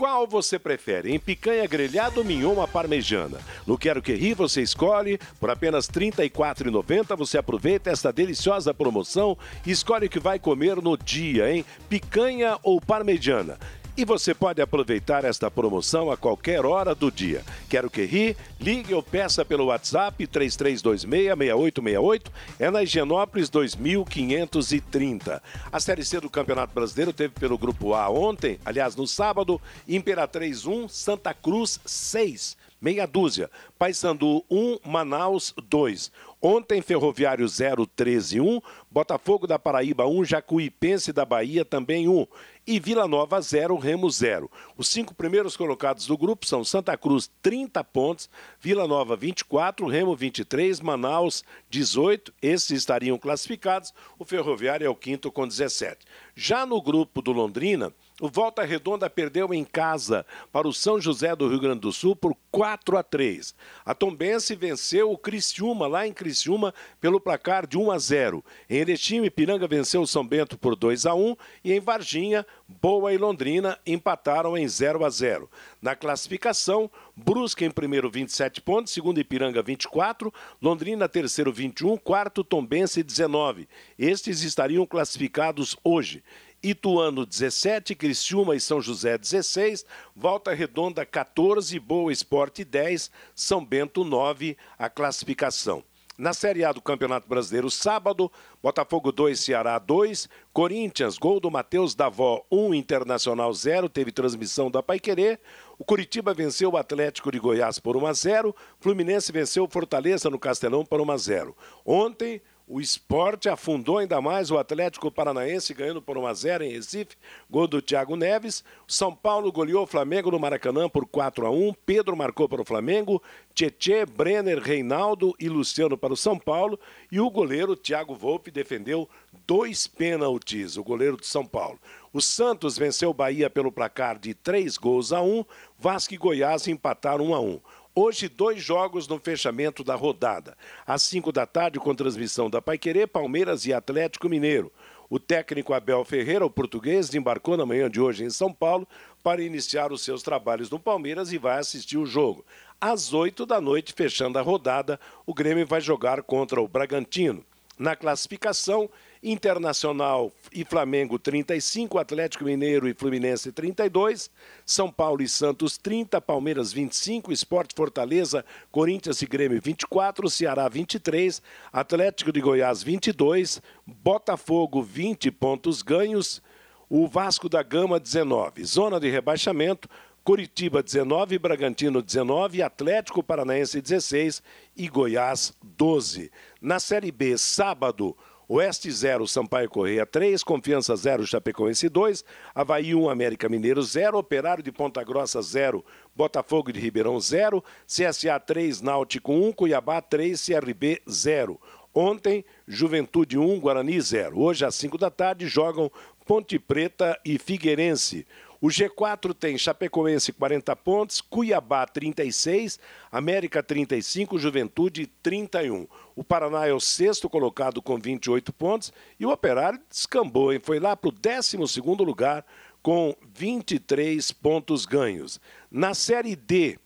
Qual 0.00 0.26
você 0.26 0.58
prefere? 0.58 1.14
Em 1.14 1.18
picanha 1.18 1.66
grelhada 1.66 2.18
ou 2.18 2.24
mignon 2.24 2.66
parmejana? 2.66 3.38
No 3.66 3.76
Quero 3.76 4.00
Que 4.00 4.14
Ri 4.14 4.32
você 4.32 4.62
escolhe. 4.62 5.18
Por 5.38 5.50
apenas 5.50 5.88
R$ 5.88 6.10
34,90 6.10 7.14
você 7.18 7.36
aproveita 7.36 7.90
esta 7.90 8.10
deliciosa 8.10 8.72
promoção 8.72 9.36
e 9.66 9.70
escolhe 9.70 10.06
o 10.06 10.08
que 10.08 10.18
vai 10.18 10.38
comer 10.38 10.76
no 10.76 10.96
dia, 10.96 11.52
hein? 11.52 11.66
Picanha 11.86 12.58
ou 12.62 12.80
parmejana? 12.80 13.58
E 14.00 14.04
você 14.06 14.34
pode 14.34 14.62
aproveitar 14.62 15.26
esta 15.26 15.50
promoção 15.50 16.10
a 16.10 16.16
qualquer 16.16 16.64
hora 16.64 16.94
do 16.94 17.12
dia. 17.12 17.42
Quero 17.68 17.90
que 17.90 18.06
ri? 18.06 18.34
Ligue 18.58 18.94
ou 18.94 19.02
peça 19.02 19.44
pelo 19.44 19.66
WhatsApp 19.66 20.26
3326-6868. 20.26 22.28
É 22.58 22.70
na 22.70 22.82
Higienópolis 22.82 23.50
2530. 23.50 25.42
A 25.70 25.78
Série 25.78 26.02
C 26.02 26.18
do 26.18 26.30
Campeonato 26.30 26.72
Brasileiro 26.72 27.12
teve 27.12 27.34
pelo 27.38 27.58
Grupo 27.58 27.92
A 27.92 28.08
ontem, 28.08 28.58
aliás, 28.64 28.96
no 28.96 29.06
sábado, 29.06 29.60
Imperatriz 29.86 30.64
1, 30.64 30.88
Santa 30.88 31.34
Cruz 31.34 31.78
6 31.84 32.56
meia 32.80 33.06
dúzia. 33.06 33.50
Paysandu 33.78 34.44
1, 34.50 34.78
Manaus 34.84 35.54
2. 35.68 36.10
Ontem, 36.40 36.80
Ferroviário 36.80 37.46
0, 37.46 37.86
13 37.86 38.40
1. 38.40 38.60
Botafogo 38.90 39.46
da 39.46 39.58
Paraíba 39.58 40.06
1, 40.06 40.24
Jacuipense 40.24 41.12
da 41.12 41.24
Bahia 41.24 41.64
também 41.64 42.08
1 42.08 42.26
e 42.66 42.78
Vila 42.78 43.08
Nova 43.08 43.40
0, 43.40 43.76
Remo 43.76 44.08
0. 44.08 44.48
Os 44.76 44.88
cinco 44.88 45.12
primeiros 45.12 45.56
colocados 45.56 46.06
do 46.06 46.16
grupo 46.16 46.46
são 46.46 46.62
Santa 46.62 46.96
Cruz 46.96 47.30
30 47.42 47.82
pontos, 47.82 48.30
Vila 48.60 48.86
Nova 48.86 49.16
24, 49.16 49.86
Remo 49.88 50.14
23, 50.14 50.80
Manaus 50.80 51.42
18. 51.68 52.32
Esses 52.40 52.70
estariam 52.70 53.18
classificados. 53.18 53.92
O 54.18 54.24
Ferroviário 54.24 54.86
é 54.86 54.88
o 54.88 54.94
quinto 54.94 55.32
com 55.32 55.48
17. 55.48 56.06
Já 56.36 56.64
no 56.64 56.80
grupo 56.80 57.20
do 57.20 57.32
Londrina, 57.32 57.92
o 58.20 58.28
Volta 58.28 58.62
Redonda 58.62 59.08
perdeu 59.08 59.52
em 59.54 59.64
casa 59.64 60.26
para 60.52 60.68
o 60.68 60.72
São 60.72 61.00
José 61.00 61.34
do 61.34 61.48
Rio 61.48 61.58
Grande 61.58 61.80
do 61.80 61.92
Sul 61.92 62.14
por 62.14 62.36
4 62.50 62.98
a 62.98 63.02
3. 63.02 63.54
A 63.84 63.94
Tombense 63.94 64.54
venceu 64.54 65.10
o 65.10 65.18
Criciúma 65.18 65.86
lá 65.86 66.06
em 66.06 66.12
Criciúma 66.12 66.74
pelo 67.00 67.20
placar 67.20 67.66
de 67.66 67.78
1 67.78 67.90
a 67.90 67.98
0. 67.98 68.44
Em 68.68 68.76
Erechim, 68.76 69.24
Ipiranga 69.24 69.66
venceu 69.66 70.02
o 70.02 70.06
São 70.06 70.26
Bento 70.26 70.58
por 70.58 70.76
2 70.76 71.06
a 71.06 71.14
1 71.14 71.36
e 71.64 71.72
em 71.72 71.80
Varginha, 71.80 72.46
Boa 72.68 73.12
e 73.12 73.18
Londrina 73.18 73.78
empataram 73.86 74.56
em 74.56 74.68
0 74.68 75.04
a 75.04 75.10
0. 75.10 75.50
Na 75.80 75.96
classificação, 75.96 76.90
Brusque 77.16 77.64
em 77.64 77.70
primeiro 77.70 78.10
27 78.10 78.60
pontos, 78.60 78.92
segundo 78.92 79.18
Ipiranga 79.18 79.62
24, 79.62 80.32
Londrina 80.60 81.08
terceiro 81.08 81.52
21, 81.52 81.96
quarto 81.96 82.44
Tombense 82.44 83.02
19. 83.02 83.68
Estes 83.98 84.42
estariam 84.42 84.86
classificados 84.86 85.76
hoje. 85.82 86.22
Ituano 86.62 87.24
17, 87.24 87.94
Criciúma 87.94 88.54
e 88.54 88.60
São 88.60 88.82
José 88.82 89.16
16, 89.16 89.84
Volta 90.14 90.52
Redonda 90.52 91.06
14, 91.06 91.78
Boa 91.80 92.12
Esporte 92.12 92.64
10, 92.64 93.10
São 93.34 93.64
Bento 93.64 94.04
9, 94.04 94.58
a 94.78 94.90
classificação. 94.90 95.82
Na 96.18 96.34
Série 96.34 96.62
A 96.62 96.70
do 96.70 96.82
Campeonato 96.82 97.26
Brasileiro, 97.26 97.70
sábado, 97.70 98.30
Botafogo 98.62 99.10
2, 99.10 99.40
Ceará 99.40 99.78
2, 99.78 100.28
Corinthians, 100.52 101.16
gol 101.16 101.40
do 101.40 101.50
Matheus 101.50 101.94
Davó 101.94 102.44
1, 102.50 102.74
Internacional 102.74 103.54
0, 103.54 103.88
teve 103.88 104.12
transmissão 104.12 104.70
da 104.70 104.82
Paiquerê. 104.82 105.38
O 105.78 105.84
Curitiba 105.84 106.34
venceu 106.34 106.72
o 106.72 106.76
Atlético 106.76 107.32
de 107.32 107.38
Goiás 107.38 107.78
por 107.78 107.96
1 107.96 108.06
a 108.06 108.12
0, 108.12 108.54
Fluminense 108.78 109.32
venceu 109.32 109.64
o 109.64 109.68
Fortaleza 109.70 110.28
no 110.28 110.38
Castelão 110.38 110.84
por 110.84 111.00
1 111.00 111.10
a 111.10 111.16
0. 111.16 111.56
Ontem, 111.86 112.42
O 112.72 112.80
esporte 112.80 113.48
afundou 113.48 113.98
ainda 113.98 114.20
mais 114.20 114.48
o 114.48 114.56
Atlético 114.56 115.10
Paranaense, 115.10 115.74
ganhando 115.74 116.00
por 116.00 116.16
1x0 116.16 116.62
em 116.62 116.70
Recife. 116.70 117.16
Gol 117.50 117.66
do 117.66 117.82
Thiago 117.82 118.14
Neves. 118.14 118.62
São 118.86 119.12
Paulo 119.12 119.50
goleou 119.50 119.82
o 119.82 119.88
Flamengo 119.88 120.30
no 120.30 120.38
Maracanã 120.38 120.88
por 120.88 121.04
4 121.04 121.48
a 121.48 121.50
1 121.50 121.74
Pedro 121.84 122.16
marcou 122.16 122.48
para 122.48 122.62
o 122.62 122.64
Flamengo. 122.64 123.20
Tietê, 123.52 124.06
Brenner, 124.06 124.60
Reinaldo 124.60 125.34
e 125.40 125.48
Luciano 125.48 125.98
para 125.98 126.12
o 126.12 126.16
São 126.16 126.38
Paulo. 126.38 126.78
E 127.10 127.18
o 127.18 127.28
goleiro 127.28 127.74
Thiago 127.74 128.14
Volpe 128.14 128.52
defendeu 128.52 129.10
dois 129.48 129.88
pênaltis, 129.88 130.76
o 130.76 130.84
goleiro 130.84 131.16
de 131.16 131.26
São 131.26 131.44
Paulo. 131.44 131.76
O 132.12 132.20
Santos 132.20 132.78
venceu 132.78 133.10
o 133.10 133.14
Bahia 133.14 133.50
pelo 133.50 133.72
placar 133.72 134.16
de 134.16 134.32
3 134.32 134.76
gols 134.76 135.12
a 135.12 135.20
1. 135.20 135.44
Vasco 135.76 136.14
e 136.14 136.16
Goiás 136.16 136.68
empataram 136.68 137.30
1 137.30 137.34
a 137.34 137.40
1. 137.40 137.60
Hoje, 137.92 138.28
dois 138.28 138.62
jogos 138.62 139.08
no 139.08 139.18
fechamento 139.18 139.82
da 139.82 139.96
rodada. 139.96 140.56
Às 140.86 141.02
5 141.02 141.32
da 141.32 141.44
tarde, 141.44 141.80
com 141.80 141.92
transmissão 141.92 142.48
da 142.48 142.62
Paiquerê, 142.62 143.04
Palmeiras 143.04 143.66
e 143.66 143.72
Atlético 143.72 144.28
Mineiro. 144.28 144.70
O 145.08 145.18
técnico 145.18 145.74
Abel 145.74 146.04
Ferreira, 146.04 146.46
o 146.46 146.50
português, 146.50 147.12
embarcou 147.12 147.56
na 147.56 147.66
manhã 147.66 147.90
de 147.90 148.00
hoje 148.00 148.22
em 148.22 148.30
São 148.30 148.52
Paulo 148.52 148.86
para 149.24 149.42
iniciar 149.42 149.90
os 149.90 150.02
seus 150.04 150.22
trabalhos 150.22 150.70
no 150.70 150.78
Palmeiras 150.78 151.32
e 151.32 151.38
vai 151.38 151.58
assistir 151.58 151.98
o 151.98 152.06
jogo. 152.06 152.44
Às 152.80 153.12
8 153.12 153.44
da 153.44 153.60
noite, 153.60 153.92
fechando 153.92 154.38
a 154.38 154.42
rodada, 154.42 155.00
o 155.26 155.34
Grêmio 155.34 155.66
vai 155.66 155.80
jogar 155.80 156.22
contra 156.22 156.60
o 156.60 156.68
Bragantino. 156.68 157.44
Na 157.76 157.96
classificação, 157.96 158.88
Internacional 159.22 160.32
e 160.50 160.64
Flamengo 160.64 161.18
35, 161.18 161.98
Atlético 161.98 162.44
Mineiro 162.44 162.88
e 162.88 162.94
Fluminense 162.94 163.52
32, 163.52 164.30
São 164.64 164.90
Paulo 164.90 165.22
e 165.22 165.28
Santos 165.28 165.76
30, 165.76 166.20
Palmeiras 166.22 166.72
25, 166.72 167.30
Esporte 167.30 167.74
Fortaleza, 167.74 168.44
Corinthians 168.70 169.20
e 169.20 169.26
Grêmio 169.26 169.60
24, 169.60 170.30
Ceará 170.30 170.68
23, 170.68 171.42
Atlético 171.70 172.32
de 172.32 172.40
Goiás 172.40 172.82
22, 172.82 173.60
Botafogo 173.86 174.82
20 174.82 175.30
pontos 175.32 175.82
ganhos, 175.82 176.42
o 176.88 177.06
Vasco 177.06 177.48
da 177.48 177.62
Gama 177.62 178.00
19. 178.00 178.64
Zona 178.64 178.98
de 178.98 179.10
rebaixamento, 179.10 179.86
Curitiba 180.24 180.82
19, 180.82 181.38
Bragantino 181.38 182.00
19, 182.00 182.62
Atlético 182.62 183.22
Paranaense 183.22 183.82
16 183.82 184.42
e 184.76 184.88
Goiás 184.88 185.54
12. 185.62 186.30
Na 186.60 186.78
Série 186.80 187.12
B, 187.12 187.36
sábado, 187.38 188.16
Oeste 188.52 188.90
0, 188.90 189.28
Sampaio 189.28 189.70
Correia 189.70 190.04
3, 190.04 190.42
Confiança 190.42 190.96
0, 190.96 191.24
Chapecoense 191.24 191.88
2, 191.88 192.24
Havaí 192.52 192.96
1, 192.96 193.08
América 193.08 193.48
Mineiro 193.48 193.80
0, 193.80 194.18
Operário 194.18 194.60
de 194.60 194.72
Ponta 194.72 195.04
Grossa 195.04 195.40
0, 195.40 195.84
Botafogo 196.16 196.72
de 196.72 196.80
Ribeirão 196.80 197.20
0, 197.20 197.62
CSA 197.86 198.40
3, 198.40 198.80
Náutico 198.80 199.32
1, 199.32 199.52
Cuiabá 199.52 200.02
3, 200.02 200.44
CRB 200.44 201.00
0. 201.08 201.60
Ontem, 201.94 202.44
Juventude 202.66 203.38
1, 203.38 203.60
Guarani 203.60 204.00
0. 204.00 204.40
Hoje, 204.40 204.64
às 204.64 204.74
5 204.74 204.98
da 204.98 205.10
tarde, 205.10 205.46
jogam 205.46 205.88
Ponte 206.26 206.58
Preta 206.58 207.16
e 207.24 207.38
Figueirense. 207.38 208.26
O 208.60 208.68
G4 208.68 209.32
tem 209.32 209.56
Chapecoense 209.56 210.34
40 210.34 210.76
pontos, 210.76 211.22
Cuiabá 211.22 211.86
36, 211.86 212.78
América 213.10 213.62
35, 213.62 214.38
Juventude 214.38 215.06
31. 215.22 215.86
O 216.14 216.22
Paraná 216.22 216.66
é 216.66 216.72
o 216.72 216.78
sexto 216.78 217.26
colocado 217.30 217.80
com 217.80 217.98
28 217.98 218.52
pontos 218.52 218.92
e 219.18 219.24
o 219.24 219.30
Operário 219.30 219.80
descambou, 219.88 220.52
e 220.52 220.60
foi 220.60 220.78
lá 220.78 220.94
para 220.94 221.08
o 221.08 221.12
12 221.12 221.56
lugar 222.04 222.44
com 222.82 223.16
23 223.34 224.30
pontos 224.32 224.84
ganhos. 224.84 225.40
Na 225.70 225.94
Série 225.94 226.36
D, 226.36 226.78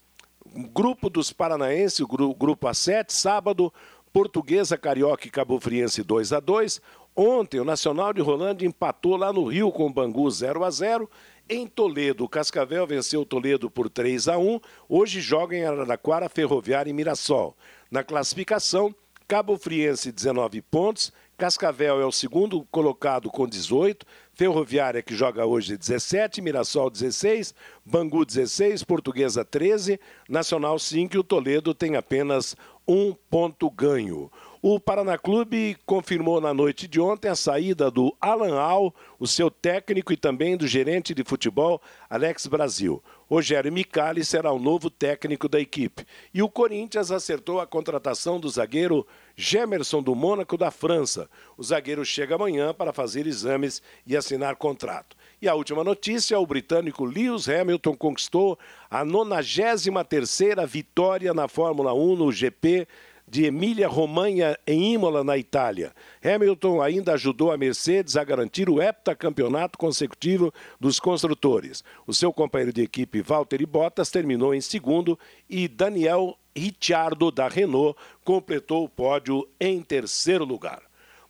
grupo 0.72 1.10
dos 1.10 1.32
paranaenses, 1.32 1.98
o 1.98 2.06
grupo 2.06 2.68
A7, 2.68 3.10
sábado, 3.10 3.72
Portuguesa, 4.12 4.78
Carioca 4.78 5.26
e 5.26 5.30
Cabo 5.30 5.58
Friense 5.58 6.04
2 6.04 6.32
a 6.32 6.38
2 6.38 6.80
Ontem, 7.16 7.60
o 7.60 7.64
Nacional 7.64 8.12
de 8.12 8.20
Rolândia 8.20 8.66
empatou 8.66 9.16
lá 9.16 9.32
no 9.32 9.44
Rio 9.44 9.70
com 9.70 9.86
o 9.86 9.92
Bangu 9.92 10.28
0 10.28 10.64
a 10.64 10.70
0 10.70 11.08
em 11.48 11.66
Toledo, 11.66 12.28
Cascavel 12.28 12.86
venceu 12.86 13.24
Toledo 13.24 13.70
por 13.70 13.90
3 13.90 14.28
a 14.28 14.38
1. 14.38 14.60
Hoje 14.88 15.20
joga 15.20 15.56
em 15.56 15.64
Araraquara, 15.64 16.28
Ferroviária 16.28 16.90
e 16.90 16.92
Mirassol. 16.92 17.56
Na 17.90 18.02
classificação, 18.02 18.94
Cabo 19.28 19.56
Friense 19.56 20.10
19 20.10 20.62
pontos, 20.62 21.12
Cascavel 21.36 22.00
é 22.00 22.06
o 22.06 22.12
segundo 22.12 22.64
colocado 22.70 23.28
com 23.28 23.48
18, 23.48 24.06
Ferroviária 24.32 25.02
que 25.02 25.16
joga 25.16 25.44
hoje 25.44 25.76
17, 25.76 26.40
Mirassol 26.40 26.90
16, 26.90 27.54
Bangu 27.84 28.24
16, 28.24 28.84
Portuguesa 28.84 29.44
13, 29.44 29.98
Nacional 30.28 30.78
5 30.78 31.16
e 31.16 31.18
o 31.18 31.24
Toledo 31.24 31.74
tem 31.74 31.96
apenas 31.96 32.54
um 32.86 33.14
ponto 33.28 33.68
ganho. 33.70 34.30
O 34.66 34.80
Paraná 34.80 35.18
Clube 35.18 35.76
confirmou 35.84 36.40
na 36.40 36.54
noite 36.54 36.88
de 36.88 36.98
ontem 36.98 37.28
a 37.28 37.36
saída 37.36 37.90
do 37.90 38.16
Alan 38.18 38.58
Al, 38.58 38.94
o 39.20 39.26
seu 39.26 39.50
técnico 39.50 40.10
e 40.10 40.16
também 40.16 40.56
do 40.56 40.66
gerente 40.66 41.12
de 41.12 41.22
futebol, 41.22 41.82
Alex 42.08 42.46
Brasil. 42.46 43.04
Rogério 43.28 43.70
Micali 43.70 44.24
será 44.24 44.50
o 44.52 44.58
novo 44.58 44.88
técnico 44.88 45.50
da 45.50 45.60
equipe. 45.60 46.06
E 46.32 46.42
o 46.42 46.48
Corinthians 46.48 47.10
acertou 47.10 47.60
a 47.60 47.66
contratação 47.66 48.40
do 48.40 48.48
zagueiro 48.48 49.06
Gemerson 49.36 50.02
do 50.02 50.14
Mônaco 50.14 50.56
da 50.56 50.70
França. 50.70 51.28
O 51.58 51.62
zagueiro 51.62 52.02
chega 52.02 52.36
amanhã 52.36 52.72
para 52.72 52.90
fazer 52.90 53.26
exames 53.26 53.82
e 54.06 54.16
assinar 54.16 54.56
contrato. 54.56 55.14
E 55.42 55.46
a 55.46 55.54
última 55.54 55.84
notícia, 55.84 56.38
o 56.38 56.46
britânico 56.46 57.04
Lewis 57.04 57.50
Hamilton 57.50 57.94
conquistou 57.94 58.58
a 58.90 59.04
93ª 59.04 60.66
vitória 60.66 61.34
na 61.34 61.48
Fórmula 61.48 61.92
1 61.92 62.16
no 62.16 62.32
GP 62.32 62.88
de 63.26 63.46
Emília-Romanha, 63.46 64.56
em 64.66 64.94
Imola, 64.94 65.24
na 65.24 65.36
Itália. 65.36 65.92
Hamilton 66.22 66.80
ainda 66.82 67.14
ajudou 67.14 67.50
a 67.50 67.56
Mercedes 67.56 68.16
a 68.16 68.24
garantir 68.24 68.68
o 68.68 68.80
heptacampeonato 68.80 69.78
consecutivo 69.78 70.52
dos 70.78 71.00
construtores. 71.00 71.82
O 72.06 72.14
seu 72.14 72.32
companheiro 72.32 72.72
de 72.72 72.82
equipe, 72.82 73.22
Valtteri 73.22 73.66
Bottas, 73.66 74.10
terminou 74.10 74.54
em 74.54 74.60
segundo 74.60 75.18
e 75.48 75.66
Daniel 75.66 76.38
Ricciardo, 76.56 77.30
da 77.30 77.48
Renault, 77.48 77.98
completou 78.24 78.84
o 78.84 78.88
pódio 78.88 79.48
em 79.58 79.82
terceiro 79.82 80.44
lugar. 80.44 80.82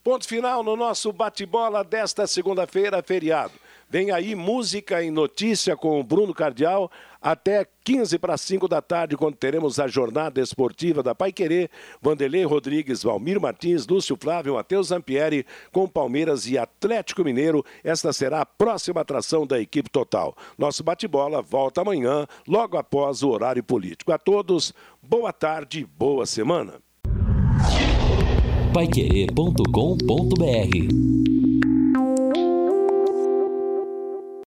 Ponto 0.03 0.29
final 0.29 0.63
no 0.63 0.77
nosso 0.77 1.11
bate-bola 1.13 1.83
desta 1.83 2.27
segunda-feira, 2.27 3.03
feriado. 3.03 3.55
Vem 3.89 4.11
aí 4.11 4.35
música 4.35 5.03
e 5.03 5.11
notícia 5.11 5.75
com 5.77 6.01
o 6.01 6.03
Bruno 6.03 6.35
Cardial 6.35 6.91
até 7.21 7.67
15 7.85 8.19
para 8.19 8.37
5 8.37 8.67
da 8.69 8.83
tarde, 8.83 9.17
quando 9.17 9.37
teremos 9.37 9.81
a 9.81 9.87
jornada 9.87 10.41
esportiva 10.41 11.03
da 11.03 11.15
Pai 11.15 11.33
Querer, 11.33 11.71
Vanderlei 12.03 12.45
Rodrigues, 12.45 13.03
Valmir 13.03 13.41
Martins, 13.41 13.87
Lúcio 13.87 14.17
Flávio, 14.21 14.55
Matheus 14.55 14.89
Zampieri, 14.89 15.47
com 15.73 15.89
Palmeiras 15.89 16.47
e 16.47 16.59
Atlético 16.59 17.25
Mineiro. 17.25 17.65
Esta 17.83 18.13
será 18.13 18.43
a 18.43 18.47
próxima 18.47 19.01
atração 19.01 19.47
da 19.47 19.59
equipe 19.59 19.89
total. 19.89 20.37
Nosso 20.59 20.85
bate-bola 20.85 21.41
volta 21.41 21.81
amanhã, 21.81 22.27
logo 22.47 22.77
após 22.77 23.23
o 23.23 23.31
horário 23.31 23.65
político. 23.65 24.13
A 24.13 24.19
todos, 24.19 24.75
boa 25.03 25.33
tarde, 25.33 25.89
boa 25.97 26.27
semana. 26.27 26.75
Paiquerê.com.br 28.75 31.34